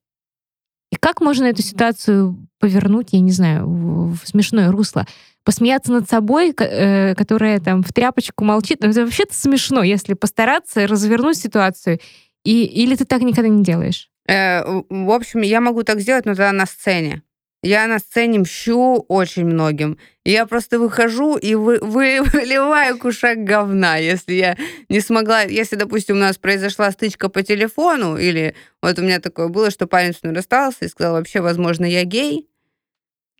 и 0.92 0.96
как 0.96 1.20
можно 1.20 1.44
эту 1.44 1.62
ситуацию 1.62 2.36
повернуть, 2.58 3.08
я 3.12 3.20
не 3.20 3.30
знаю, 3.30 3.66
в, 3.66 4.18
смешное 4.24 4.70
русло? 4.70 5.06
Посмеяться 5.44 5.92
над 5.92 6.08
собой, 6.08 6.52
э, 6.56 7.14
которая 7.14 7.60
там 7.60 7.82
в 7.82 7.92
тряпочку 7.92 8.44
молчит. 8.44 8.78
Ну, 8.82 8.90
это 8.90 9.04
вообще-то 9.04 9.34
смешно, 9.34 9.82
если 9.82 10.14
постараться 10.14 10.86
развернуть 10.86 11.38
ситуацию. 11.38 12.00
И, 12.44 12.64
или 12.64 12.96
ты 12.96 13.04
так 13.04 13.22
никогда 13.22 13.48
не 13.48 13.62
делаешь? 13.62 14.10
Э, 14.28 14.62
в 14.64 15.10
общем, 15.10 15.40
я 15.42 15.60
могу 15.60 15.82
так 15.84 16.00
сделать, 16.00 16.26
но 16.26 16.32
тогда 16.32 16.52
на 16.52 16.66
сцене. 16.66 17.22
Я 17.62 17.86
на 17.86 17.98
сцене 17.98 18.38
мщу 18.40 19.04
очень 19.08 19.44
многим. 19.44 19.98
Я 20.24 20.46
просто 20.46 20.78
выхожу 20.78 21.36
и 21.36 21.54
вы, 21.54 21.78
вы, 21.82 22.22
выливаю 22.22 22.98
кушак 22.98 23.44
говна, 23.44 23.96
если 23.96 24.34
я 24.34 24.56
не 24.88 25.00
смогла... 25.00 25.42
Если, 25.42 25.76
допустим, 25.76 26.16
у 26.16 26.20
нас 26.20 26.38
произошла 26.38 26.90
стычка 26.90 27.28
по 27.28 27.42
телефону, 27.42 28.16
или 28.16 28.54
вот 28.82 28.98
у 28.98 29.02
меня 29.02 29.20
такое 29.20 29.48
было, 29.48 29.70
что 29.70 29.86
парень 29.86 30.14
с 30.14 30.22
мной 30.22 30.34
расстался 30.34 30.84
и 30.84 30.88
сказал, 30.88 31.14
вообще, 31.14 31.40
возможно, 31.40 31.84
я 31.84 32.04
гей. 32.04 32.48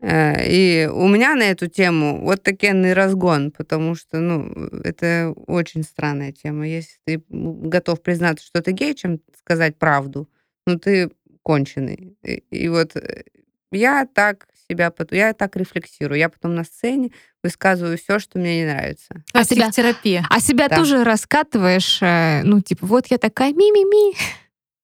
Э, 0.03 0.47
и 0.47 0.87
у 0.87 1.09
меня 1.09 1.35
на 1.35 1.45
эту 1.45 1.68
тему 1.68 2.23
вот 2.23 2.43
такенный 2.43 2.93
разгон, 2.93 3.51
потому 3.51 3.95
что, 3.95 4.18
ну, 4.18 4.53
это 4.85 5.33
очень 5.47 5.83
странная 5.83 6.33
тема. 6.33 6.66
Если 6.66 6.97
ты 7.05 7.23
готов 7.29 8.03
признаться, 8.03 8.45
что 8.45 8.62
ты 8.62 8.73
гей, 8.73 8.95
чем 8.95 9.21
сказать 9.39 9.77
правду– 9.79 10.29
ну 10.66 10.79
ты 10.79 11.11
конченый. 11.43 12.16
И, 12.23 12.43
и 12.51 12.68
вот 12.68 12.97
э, 12.97 13.25
я 13.73 14.07
так 14.07 14.47
себя, 14.68 14.93
я 15.11 15.33
так 15.33 15.57
рефлексирую. 15.57 16.18
Я 16.18 16.29
потом 16.29 16.55
на 16.55 16.64
сцене 16.64 17.12
высказываю 17.43 17.99
все, 17.99 18.18
что 18.18 18.39
мне 18.39 18.61
не 18.61 18.73
нравится. 18.73 19.23
А, 19.33 19.45
себя 19.45 19.71
терапия. 19.71 20.25
А 20.29 20.41
себя 20.41 20.68
да. 20.68 20.77
тоже 20.77 21.05
раскатываешь, 21.05 21.99
э, 22.03 22.43
ну 22.45 22.61
типа 22.61 22.87
вот 22.87 23.07
я 23.09 23.18
такая 23.18 23.53
ми-ми-ми, 23.53 24.16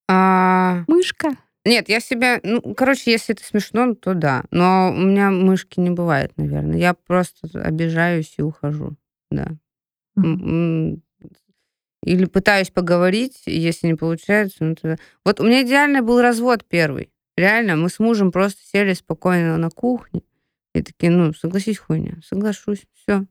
а... 0.09 0.85
мышка. 0.89 1.31
Нет, 1.65 1.89
я 1.89 1.99
себя, 1.99 2.39
ну, 2.45 2.61
короче, 2.75 3.11
если 3.11 3.35
это 3.35 3.45
смешно, 3.45 3.95
то 3.95 4.15
да. 4.15 4.45
Но 4.53 4.93
у 4.97 5.01
меня 5.01 5.31
мышки 5.31 5.81
не 5.81 5.91
бывает, 5.91 6.33
наверное. 6.37 6.79
Я 6.79 6.95
просто 6.95 7.49
обижаюсь 7.61 8.35
и 8.39 8.43
ухожу, 8.43 8.97
да. 9.33 9.49
Mm-hmm 10.17 11.01
или 12.07 12.25
пытаюсь 12.25 12.71
поговорить, 12.71 13.43
если 13.47 13.89
не 13.89 13.95
получается, 13.95 14.65
ну 14.65 14.77
тогда... 14.77 14.97
Вот 15.25 15.41
у 15.41 15.45
меня 15.45 15.63
идеальный 15.63 16.03
был 16.03 16.21
развод 16.21 16.65
первый. 16.65 17.11
Реально, 17.37 17.77
мы 17.77 17.91
с 17.91 17.99
мужем 17.99 18.33
просто 18.33 18.61
сели 18.65 18.95
спокойно 18.95 19.59
на 19.59 19.71
кухне 19.71 20.23
и 20.75 20.83
такие, 20.83 21.11
ну, 21.11 21.33
согласись, 21.33 21.79
хуйня, 21.79 22.19
соглашусь, 22.25 22.87
все. 22.95 23.25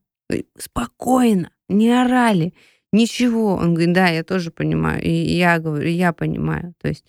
Спокойно, 0.57 1.51
не 1.69 1.91
орали, 1.91 2.53
ничего. 2.91 3.55
Он 3.55 3.73
говорит, 3.73 3.93
да, 3.93 4.07
я 4.07 4.23
тоже 4.23 4.51
понимаю. 4.51 5.01
И 5.03 5.09
я 5.09 5.59
говорю, 5.59 5.89
я 5.89 6.13
понимаю. 6.13 6.73
То 6.81 6.87
есть 6.87 7.05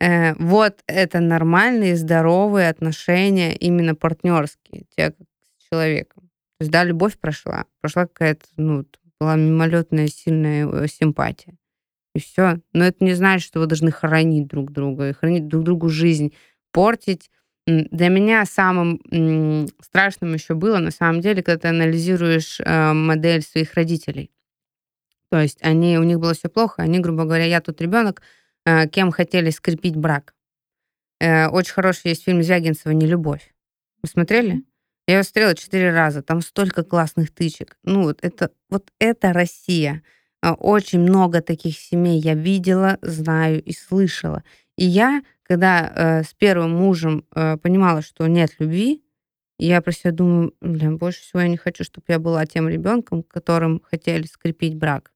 э, 0.00 0.34
вот 0.34 0.82
это 0.86 1.20
нормальные, 1.20 1.96
здоровые 1.96 2.68
отношения, 2.68 3.54
именно 3.54 3.94
партнерские, 3.94 4.84
те 4.96 5.12
как 5.12 5.26
с 5.58 5.68
человеком. 5.70 6.24
То 6.58 6.64
есть, 6.64 6.72
да, 6.72 6.84
любовь 6.84 7.18
прошла, 7.18 7.66
прошла 7.80 8.06
какая-то, 8.06 8.46
ну, 8.56 8.84
была 9.20 9.36
мимолетная 9.36 10.08
сильная 10.08 10.66
э, 10.66 10.88
симпатия. 10.88 11.56
И 12.14 12.20
все. 12.20 12.60
Но 12.72 12.84
это 12.84 13.04
не 13.04 13.14
значит, 13.14 13.46
что 13.46 13.60
вы 13.60 13.66
должны 13.66 13.90
хранить 13.90 14.46
друг 14.46 14.72
друга 14.72 15.08
и 15.08 15.12
хранить 15.12 15.48
друг 15.48 15.64
другу 15.64 15.88
жизнь, 15.88 16.34
портить. 16.72 17.30
Для 17.66 18.08
меня 18.08 18.44
самым 18.44 19.00
страшным 19.80 20.34
еще 20.34 20.54
было, 20.54 20.78
на 20.78 20.90
самом 20.90 21.20
деле, 21.20 21.42
когда 21.42 21.60
ты 21.60 21.68
анализируешь 21.68 22.60
э, 22.60 22.92
модель 22.92 23.42
своих 23.42 23.74
родителей. 23.74 24.32
То 25.30 25.40
есть 25.40 25.58
они, 25.62 25.96
у 25.98 26.02
них 26.02 26.18
было 26.18 26.34
все 26.34 26.48
плохо, 26.48 26.82
они, 26.82 26.98
грубо 26.98 27.24
говоря, 27.24 27.44
я 27.44 27.60
тут 27.60 27.80
ребенок, 27.80 28.20
э, 28.66 28.88
кем 28.88 29.12
хотели 29.12 29.50
скрепить 29.50 29.96
брак. 29.96 30.34
Очень 31.20 31.72
хороший 31.72 32.08
есть 32.08 32.24
фильм 32.24 32.42
Звягинцева 32.42 32.92
«Нелюбовь». 32.92 33.54
Вы 34.02 34.08
смотрели? 34.08 34.64
Я 35.06 35.18
ее 35.18 35.22
смотрела 35.22 35.54
четыре 35.54 35.92
раза, 35.92 36.20
там 36.20 36.40
столько 36.40 36.82
классных 36.82 37.32
тычек. 37.32 37.76
Ну, 37.84 38.02
вот 38.02 38.18
это, 38.22 38.50
вот 38.68 38.90
это 38.98 39.32
Россия. 39.32 40.02
А, 40.42 40.54
очень 40.54 41.00
много 41.00 41.40
таких 41.40 41.78
семей 41.78 42.20
я 42.20 42.34
видела, 42.34 42.98
знаю 43.00 43.62
и 43.62 43.72
слышала. 43.72 44.42
И 44.76 44.84
я, 44.84 45.22
когда 45.44 45.92
э, 45.94 46.24
с 46.24 46.34
первым 46.34 46.72
мужем 46.72 47.24
э, 47.34 47.56
понимала, 47.58 48.02
что 48.02 48.26
нет 48.26 48.50
любви, 48.58 49.02
я 49.58 49.80
про 49.80 49.92
себя 49.92 50.10
думаю, 50.10 50.54
блин, 50.60 50.98
больше 50.98 51.20
всего 51.20 51.42
я 51.42 51.48
не 51.48 51.56
хочу, 51.56 51.84
чтобы 51.84 52.06
я 52.08 52.18
была 52.18 52.44
тем 52.46 52.68
ребенком, 52.68 53.22
которым 53.22 53.80
хотели 53.88 54.24
скрепить 54.24 54.74
брак. 54.74 55.12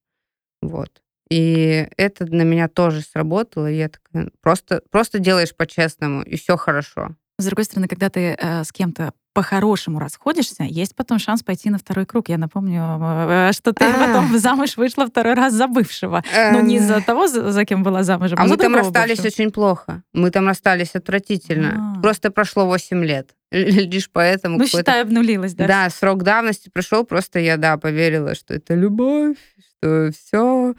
Вот. 0.61 1.01
И 1.29 1.89
это 1.97 2.25
на 2.25 2.43
меня 2.43 2.69
тоже 2.69 3.01
сработало. 3.01 3.69
И 3.69 3.75
я 3.75 3.89
такая, 3.89 4.31
просто, 4.39 4.81
просто 4.89 5.19
делаешь 5.19 5.53
по-честному, 5.53 6.21
и 6.21 6.37
все 6.37 6.55
хорошо. 6.55 7.15
С 7.37 7.45
другой 7.45 7.65
стороны, 7.65 7.89
когда 7.89 8.09
ты 8.09 8.37
э, 8.39 8.63
с 8.63 8.71
кем-то 8.71 9.11
по-хорошему 9.37 9.99
расходишься, 9.99 10.63
есть 10.63 10.95
потом 10.95 11.19
шанс 11.19 11.43
пойти 11.43 11.69
на 11.69 11.77
второй 11.77 12.07
круг. 12.07 12.27
Я 12.27 12.39
напомню, 12.39 12.81
э, 12.99 13.51
что 13.53 13.71
ты 13.71 13.85
А-а-а. 13.85 14.07
потом 14.07 14.35
замуж 14.39 14.77
вышла 14.77 15.05
второй 15.05 15.35
раз 15.35 15.53
за 15.53 15.67
бывшего. 15.67 16.23
Но 16.53 16.59
не 16.61 16.79
за 16.79 17.01
того, 17.01 17.27
за 17.27 17.63
кем 17.63 17.83
была 17.83 18.01
замужем, 18.01 18.39
а, 18.39 18.41
а 18.41 18.47
мы 18.47 18.57
там 18.57 18.73
расстались 18.73 19.17
бывшего. 19.19 19.27
очень 19.27 19.51
плохо. 19.51 20.01
Мы 20.11 20.31
там 20.31 20.47
расстались 20.47 20.95
отвратительно. 20.95 21.69
А-а-а. 21.69 22.01
Просто 22.01 22.31
прошло 22.31 22.65
8 22.65 23.05
лет. 23.05 23.35
Лишь 23.51 24.09
поэтому... 24.11 24.57
Ну, 24.57 24.65
считай, 24.65 25.03
обнулилась, 25.03 25.53
да? 25.53 25.67
Да, 25.67 25.89
срок 25.91 26.23
давности 26.23 26.69
прошел, 26.69 27.03
просто 27.03 27.37
я, 27.37 27.57
да, 27.57 27.77
поверила, 27.77 28.33
что 28.33 28.55
это 28.55 28.73
любовь, 28.73 29.37
что 29.77 30.09
все 30.13 30.73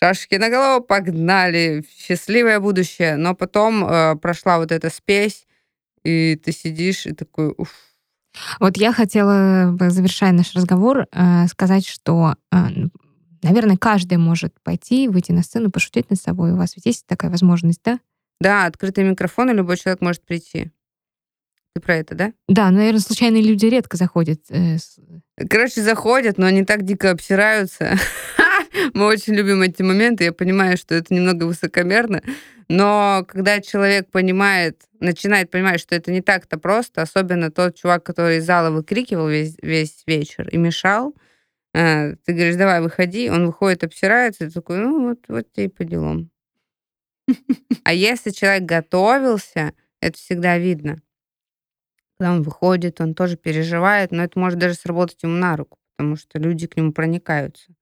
шашки 0.00 0.36
на 0.36 0.50
голову, 0.50 0.84
погнали, 0.84 1.84
счастливое 1.98 2.60
будущее. 2.60 3.16
Но 3.16 3.34
потом 3.34 3.84
э, 3.84 4.14
прошла 4.22 4.58
вот 4.58 4.70
эта 4.70 4.88
спесь, 4.88 5.48
и 6.04 6.36
ты 6.36 6.52
сидишь 6.52 7.06
и 7.06 7.12
такой, 7.12 7.54
уф. 7.56 7.72
Вот 8.60 8.76
я 8.76 8.92
хотела, 8.92 9.76
завершая 9.90 10.32
наш 10.32 10.54
разговор, 10.54 11.06
э, 11.12 11.46
сказать, 11.48 11.86
что, 11.86 12.36
э, 12.52 12.56
наверное, 13.42 13.76
каждый 13.76 14.18
может 14.18 14.54
пойти, 14.62 15.08
выйти 15.08 15.32
на 15.32 15.42
сцену, 15.42 15.70
пошутить 15.70 16.10
над 16.10 16.20
собой. 16.20 16.52
У 16.52 16.56
вас 16.56 16.76
ведь 16.76 16.86
есть 16.86 17.06
такая 17.06 17.30
возможность, 17.30 17.80
да? 17.84 17.98
Да, 18.40 18.66
открытый 18.66 19.04
микрофон, 19.04 19.50
и 19.50 19.54
любой 19.54 19.76
человек 19.76 20.00
может 20.00 20.24
прийти. 20.24 20.70
Ты 21.74 21.80
про 21.80 21.96
это, 21.96 22.14
да? 22.14 22.32
Да, 22.48 22.70
наверное, 22.70 23.00
случайные 23.00 23.42
люди 23.42 23.66
редко 23.66 23.96
заходят. 23.96 24.40
э, 24.50 24.76
Короче, 25.48 25.82
заходят, 25.82 26.38
но 26.38 26.46
они 26.46 26.64
так 26.64 26.84
дико 26.84 27.10
обсираются. 27.10 27.96
Мы 28.94 29.06
очень 29.06 29.34
любим 29.34 29.62
эти 29.62 29.82
моменты. 29.82 30.24
Я 30.24 30.32
понимаю, 30.32 30.76
что 30.76 30.94
это 30.94 31.12
немного 31.14 31.44
высокомерно. 31.44 32.22
Но 32.72 33.24
когда 33.26 33.60
человек 33.60 34.12
понимает, 34.12 34.84
начинает 35.00 35.50
понимать, 35.50 35.80
что 35.80 35.96
это 35.96 36.12
не 36.12 36.20
так-то 36.20 36.56
просто, 36.56 37.02
особенно 37.02 37.50
тот 37.50 37.74
чувак, 37.74 38.04
который 38.04 38.36
из 38.36 38.46
зала 38.46 38.70
выкрикивал 38.70 39.28
весь, 39.28 39.56
весь 39.60 40.04
вечер 40.06 40.48
и 40.48 40.56
мешал, 40.56 41.16
э, 41.74 42.14
ты 42.24 42.32
говоришь, 42.32 42.54
давай, 42.54 42.80
выходи, 42.80 43.28
он 43.28 43.46
выходит, 43.46 43.82
обсирается, 43.82 44.44
и 44.44 44.50
такой, 44.50 44.78
ну, 44.78 45.08
вот, 45.08 45.18
вот 45.26 45.52
тебе 45.52 45.64
и 45.64 45.68
по 45.68 45.82
делам. 45.82 46.30
А 47.82 47.92
если 47.92 48.30
человек 48.30 48.62
готовился, 48.62 49.72
это 50.00 50.16
всегда 50.16 50.56
видно. 50.56 51.02
Когда 52.20 52.34
он 52.34 52.42
выходит, 52.42 53.00
он 53.00 53.16
тоже 53.16 53.36
переживает, 53.36 54.12
но 54.12 54.22
это 54.22 54.38
может 54.38 54.60
даже 54.60 54.74
сработать 54.74 55.20
ему 55.24 55.34
на 55.34 55.56
руку, 55.56 55.76
потому 55.96 56.14
что 56.14 56.38
люди 56.38 56.68
к 56.68 56.76
нему 56.76 56.92
проникаются. 56.92 57.72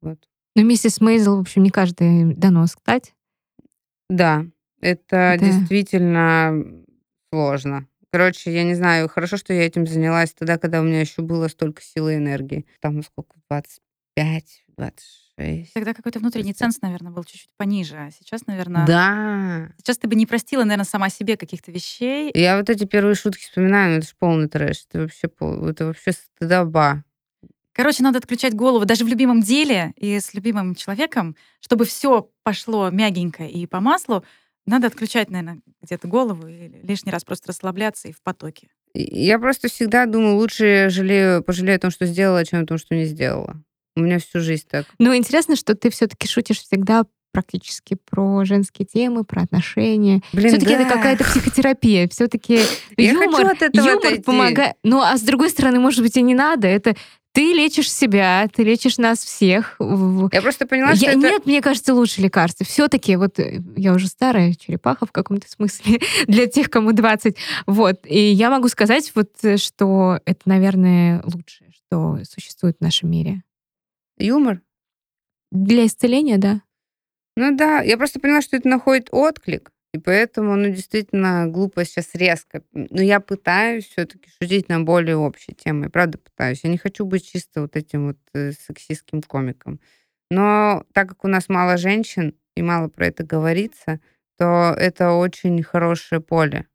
Вот. 0.00 0.26
Ну, 0.54 0.64
миссис 0.64 1.02
Мейзел, 1.02 1.36
в 1.36 1.40
общем, 1.40 1.64
не 1.64 1.70
каждый 1.70 2.32
дано 2.32 2.66
сказать. 2.66 3.12
Да, 4.08 4.46
это 4.80 5.16
Это- 5.16 5.44
действительно 5.44 6.64
сложно. 7.32 7.86
Короче, 8.12 8.52
я 8.52 8.64
не 8.64 8.74
знаю, 8.74 9.08
хорошо, 9.08 9.36
что 9.36 9.52
я 9.52 9.66
этим 9.66 9.86
занялась 9.86 10.32
тогда, 10.32 10.58
когда 10.58 10.80
у 10.80 10.84
меня 10.84 11.00
еще 11.00 11.22
было 11.22 11.48
столько 11.48 11.82
силы 11.82 12.14
и 12.14 12.16
энергии. 12.16 12.64
Там 12.80 13.02
сколько, 13.02 13.36
25, 13.50 14.64
26. 14.78 15.74
Тогда 15.74 15.92
какой-то 15.92 16.20
внутренний 16.20 16.54
ценз, 16.54 16.80
наверное, 16.80 17.12
был 17.12 17.24
чуть-чуть 17.24 17.50
пониже. 17.58 17.96
А 17.96 18.10
сейчас, 18.10 18.46
наверное... 18.46 18.86
Да. 18.86 19.68
Сейчас 19.78 19.98
ты 19.98 20.08
бы 20.08 20.14
не 20.14 20.24
простила, 20.24 20.62
наверное, 20.62 20.86
сама 20.86 21.10
себе 21.10 21.36
каких-то 21.36 21.70
вещей. 21.72 22.30
Я 22.32 22.56
вот 22.56 22.70
эти 22.70 22.84
первые 22.86 23.16
шутки 23.16 23.42
вспоминаю, 23.42 23.90
но 23.90 23.96
это 23.98 24.06
же 24.06 24.14
полный 24.18 24.48
трэш. 24.48 24.86
Это 24.88 25.00
вообще, 25.00 25.28
пол- 25.28 25.66
это 25.68 25.86
вообще 25.86 26.12
стыдоба. 26.12 27.04
Короче, 27.76 28.02
надо 28.02 28.18
отключать 28.18 28.54
голову 28.54 28.86
даже 28.86 29.04
в 29.04 29.08
любимом 29.08 29.42
деле 29.42 29.92
и 29.98 30.18
с 30.18 30.32
любимым 30.32 30.74
человеком, 30.74 31.36
чтобы 31.60 31.84
все 31.84 32.30
пошло 32.42 32.88
мягенько 32.88 33.44
и 33.44 33.66
по 33.66 33.80
маслу. 33.80 34.24
Надо 34.64 34.86
отключать, 34.86 35.28
наверное, 35.28 35.60
где-то 35.82 36.08
голову 36.08 36.48
и 36.48 36.70
лишний 36.82 37.12
раз 37.12 37.22
просто 37.24 37.48
расслабляться 37.48 38.08
и 38.08 38.12
в 38.12 38.22
потоке. 38.22 38.68
Я 38.94 39.38
просто 39.38 39.68
всегда 39.68 40.06
думаю, 40.06 40.36
лучше 40.36 40.86
жалею, 40.88 41.42
пожалею 41.42 41.76
о 41.76 41.80
том, 41.80 41.90
что 41.90 42.06
сделала, 42.06 42.46
чем 42.46 42.62
о 42.62 42.66
том, 42.66 42.78
что 42.78 42.94
не 42.94 43.04
сделала. 43.04 43.62
У 43.94 44.00
меня 44.00 44.20
всю 44.20 44.40
жизнь 44.40 44.64
так. 44.70 44.86
Но 44.98 45.14
интересно, 45.14 45.54
что 45.54 45.74
ты 45.74 45.90
все-таки 45.90 46.26
шутишь 46.26 46.62
всегда 46.62 47.04
практически 47.30 47.98
про 48.10 48.46
женские 48.46 48.86
темы, 48.86 49.24
про 49.24 49.42
отношения. 49.42 50.22
Блин, 50.32 50.48
Все-таки 50.48 50.74
да. 50.74 50.80
это 50.80 50.94
какая-то 50.94 51.24
психотерапия. 51.24 52.08
Все-таки 52.08 52.60
юмор, 52.96 53.28
хочу 53.28 53.46
от 53.48 53.60
этого 53.60 53.86
юмор 53.86 54.22
помогает. 54.22 54.76
Ну, 54.82 55.02
а 55.02 55.18
с 55.18 55.20
другой 55.20 55.50
стороны, 55.50 55.78
может 55.78 56.00
быть, 56.00 56.16
и 56.16 56.22
не 56.22 56.34
надо. 56.34 56.66
Это 56.66 56.96
ты 57.36 57.52
лечишь 57.52 57.92
себя, 57.92 58.48
ты 58.50 58.64
лечишь 58.64 58.96
нас 58.96 59.18
всех. 59.18 59.76
Я 59.78 60.40
просто 60.40 60.66
поняла, 60.66 60.94
что 60.94 61.04
Я- 61.04 61.10
это... 61.12 61.20
Нет, 61.20 61.44
мне 61.44 61.60
кажется, 61.60 61.92
лучше 61.92 62.22
лекарства. 62.22 62.64
Все-таки, 62.64 63.14
вот 63.16 63.38
э, 63.38 63.60
я 63.76 63.92
уже 63.92 64.06
старая 64.06 64.54
черепаха 64.54 65.04
в 65.04 65.12
каком-то 65.12 65.46
смысле 65.46 66.00
для 66.26 66.46
тех, 66.46 66.70
кому 66.70 66.92
20. 66.92 67.36
Вот. 67.66 68.00
И 68.06 68.18
я 68.18 68.48
могу 68.48 68.68
сказать, 68.68 69.12
вот, 69.14 69.32
э, 69.42 69.58
что 69.58 70.18
это, 70.24 70.40
наверное, 70.46 71.22
лучшее, 71.24 71.70
что 71.72 72.18
существует 72.24 72.78
в 72.78 72.82
нашем 72.82 73.10
мире. 73.10 73.42
Юмор? 74.16 74.62
Для 75.52 75.84
исцеления, 75.84 76.38
да. 76.38 76.62
Ну 77.36 77.54
да, 77.54 77.82
я 77.82 77.98
просто 77.98 78.18
поняла, 78.18 78.40
что 78.40 78.56
это 78.56 78.66
находит 78.66 79.08
отклик, 79.12 79.70
и 79.96 79.98
поэтому, 79.98 80.56
ну, 80.56 80.68
действительно, 80.68 81.46
глупо 81.46 81.82
сейчас 81.86 82.14
резко. 82.14 82.62
Но 82.72 83.00
я 83.00 83.18
пытаюсь 83.18 83.86
все-таки 83.86 84.28
шутить 84.28 84.68
на 84.68 84.80
более 84.80 85.16
общие 85.16 85.54
темы, 85.54 85.88
правда 85.88 86.18
пытаюсь. 86.18 86.64
Я 86.64 86.70
не 86.70 86.76
хочу 86.76 87.06
быть 87.06 87.26
чисто 87.26 87.62
вот 87.62 87.76
этим 87.76 88.08
вот 88.08 88.18
э, 88.34 88.52
сексистским 88.52 89.22
комиком. 89.22 89.80
Но 90.30 90.84
так 90.92 91.08
как 91.08 91.24
у 91.24 91.28
нас 91.28 91.48
мало 91.48 91.78
женщин 91.78 92.34
и 92.56 92.62
мало 92.62 92.88
про 92.88 93.06
это 93.06 93.24
говорится, 93.24 94.00
то 94.36 94.74
это 94.76 95.12
очень 95.12 95.62
хорошее 95.62 96.20
поле. 96.20 96.66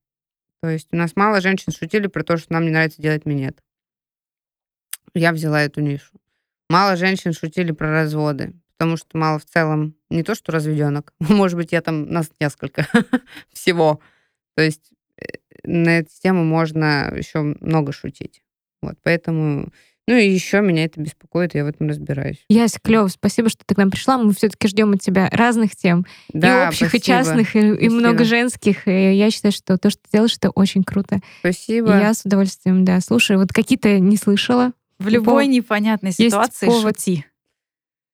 То 0.63 0.69
есть 0.69 0.87
у 0.91 0.95
нас 0.95 1.15
мало 1.15 1.41
женщин 1.41 1.71
шутили 1.71 2.07
про 2.07 2.23
то, 2.23 2.37
что 2.37 2.53
нам 2.53 2.65
не 2.65 2.71
нравится 2.71 3.03
делать 3.03 3.27
минет. 3.27 3.63
Я 5.13 5.31
взяла 5.31 5.61
эту 5.61 5.81
нишу. 5.81 6.19
Мало 6.69 6.95
женщин 6.95 7.33
шутили 7.33 7.71
про 7.71 7.91
разводы, 7.91 8.53
потому 8.81 8.97
что 8.97 9.15
мало 9.15 9.37
в 9.37 9.45
целом 9.45 9.93
не 10.09 10.23
то, 10.23 10.33
что 10.33 10.51
разведенок. 10.51 11.13
Может 11.19 11.55
быть, 11.55 11.71
я 11.71 11.81
там 11.81 12.09
нас 12.11 12.31
несколько 12.39 12.87
всего. 13.53 13.99
То 14.55 14.63
есть 14.63 14.89
э, 15.17 15.25
на 15.63 15.99
эту 15.99 16.09
тему 16.19 16.43
можно 16.43 17.13
еще 17.15 17.41
много 17.61 17.91
шутить. 17.91 18.41
Вот, 18.81 18.95
поэтому... 19.03 19.69
Ну 20.07 20.15
и 20.15 20.27
еще 20.27 20.61
меня 20.61 20.85
это 20.85 20.99
беспокоит, 20.99 21.53
я 21.53 21.63
в 21.63 21.67
этом 21.67 21.89
разбираюсь. 21.89 22.43
Яся, 22.49 22.79
клево, 22.81 23.07
спасибо, 23.07 23.49
что 23.49 23.63
ты 23.63 23.75
к 23.75 23.77
нам 23.77 23.91
пришла. 23.91 24.17
Мы 24.17 24.33
все-таки 24.33 24.67
ждем 24.67 24.93
от 24.93 25.01
тебя 25.01 25.29
разных 25.31 25.75
тем. 25.75 26.07
Да, 26.33 26.65
и 26.65 26.67
общих, 26.69 26.87
спасибо. 26.87 26.97
и 26.97 27.05
частных, 27.05 27.55
и, 27.55 27.59
и 27.59 27.87
много 27.87 28.23
женских. 28.23 28.87
И 28.87 29.13
я 29.13 29.29
считаю, 29.29 29.51
что 29.51 29.77
то, 29.77 29.91
что 29.91 30.01
ты 30.01 30.09
делаешь, 30.11 30.35
это 30.35 30.49
очень 30.49 30.83
круто. 30.83 31.19
Спасибо. 31.41 31.95
И 31.95 31.99
я 31.99 32.15
с 32.15 32.25
удовольствием, 32.25 32.83
да, 32.83 32.99
слушаю. 32.99 33.37
Вот 33.37 33.53
какие-то 33.53 33.99
не 33.99 34.17
слышала. 34.17 34.71
В 34.97 35.07
любой 35.07 35.45
непонятной 35.45 36.09
Есть 36.09 36.31
ситуации 36.31 36.65
повод. 36.65 36.97
шути. 36.97 37.25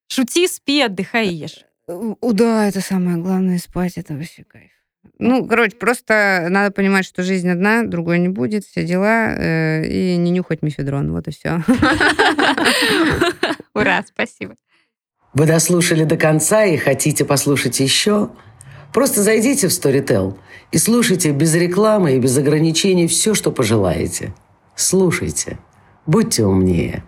Шути, 0.07 0.47
спи, 0.47 0.81
отдыхай 0.81 1.27
и 1.27 1.33
ешь. 1.33 1.65
О, 1.87 2.33
да, 2.33 2.67
это 2.67 2.81
самое 2.81 3.17
главное, 3.17 3.59
спать, 3.59 3.97
это 3.97 4.13
вообще 4.13 4.43
кайф. 4.43 4.71
Ну, 5.19 5.47
короче, 5.47 5.75
просто 5.77 6.47
надо 6.49 6.71
понимать, 6.71 7.05
что 7.05 7.23
жизнь 7.23 7.49
одна, 7.49 7.83
другой 7.83 8.19
не 8.19 8.27
будет, 8.27 8.65
все 8.65 8.83
дела, 8.83 9.33
э, 9.35 9.87
и 9.87 10.17
не 10.17 10.31
нюхать 10.31 10.61
мефедрон, 10.61 11.11
вот 11.11 11.27
и 11.27 11.31
все. 11.31 11.63
Ура, 13.73 14.03
спасибо. 14.05 14.55
Вы 15.33 15.45
дослушали 15.45 16.03
до 16.03 16.17
конца 16.17 16.65
и 16.65 16.77
хотите 16.77 17.25
послушать 17.25 17.79
еще? 17.79 18.29
Просто 18.93 19.21
зайдите 19.21 19.67
в 19.67 19.71
Storytel 19.71 20.37
и 20.71 20.77
слушайте 20.77 21.31
без 21.31 21.53
рекламы 21.55 22.15
и 22.15 22.19
без 22.19 22.37
ограничений 22.37 23.07
все, 23.07 23.33
что 23.33 23.51
пожелаете. 23.51 24.33
Слушайте. 24.75 25.57
Будьте 26.05 26.45
умнее. 26.45 27.03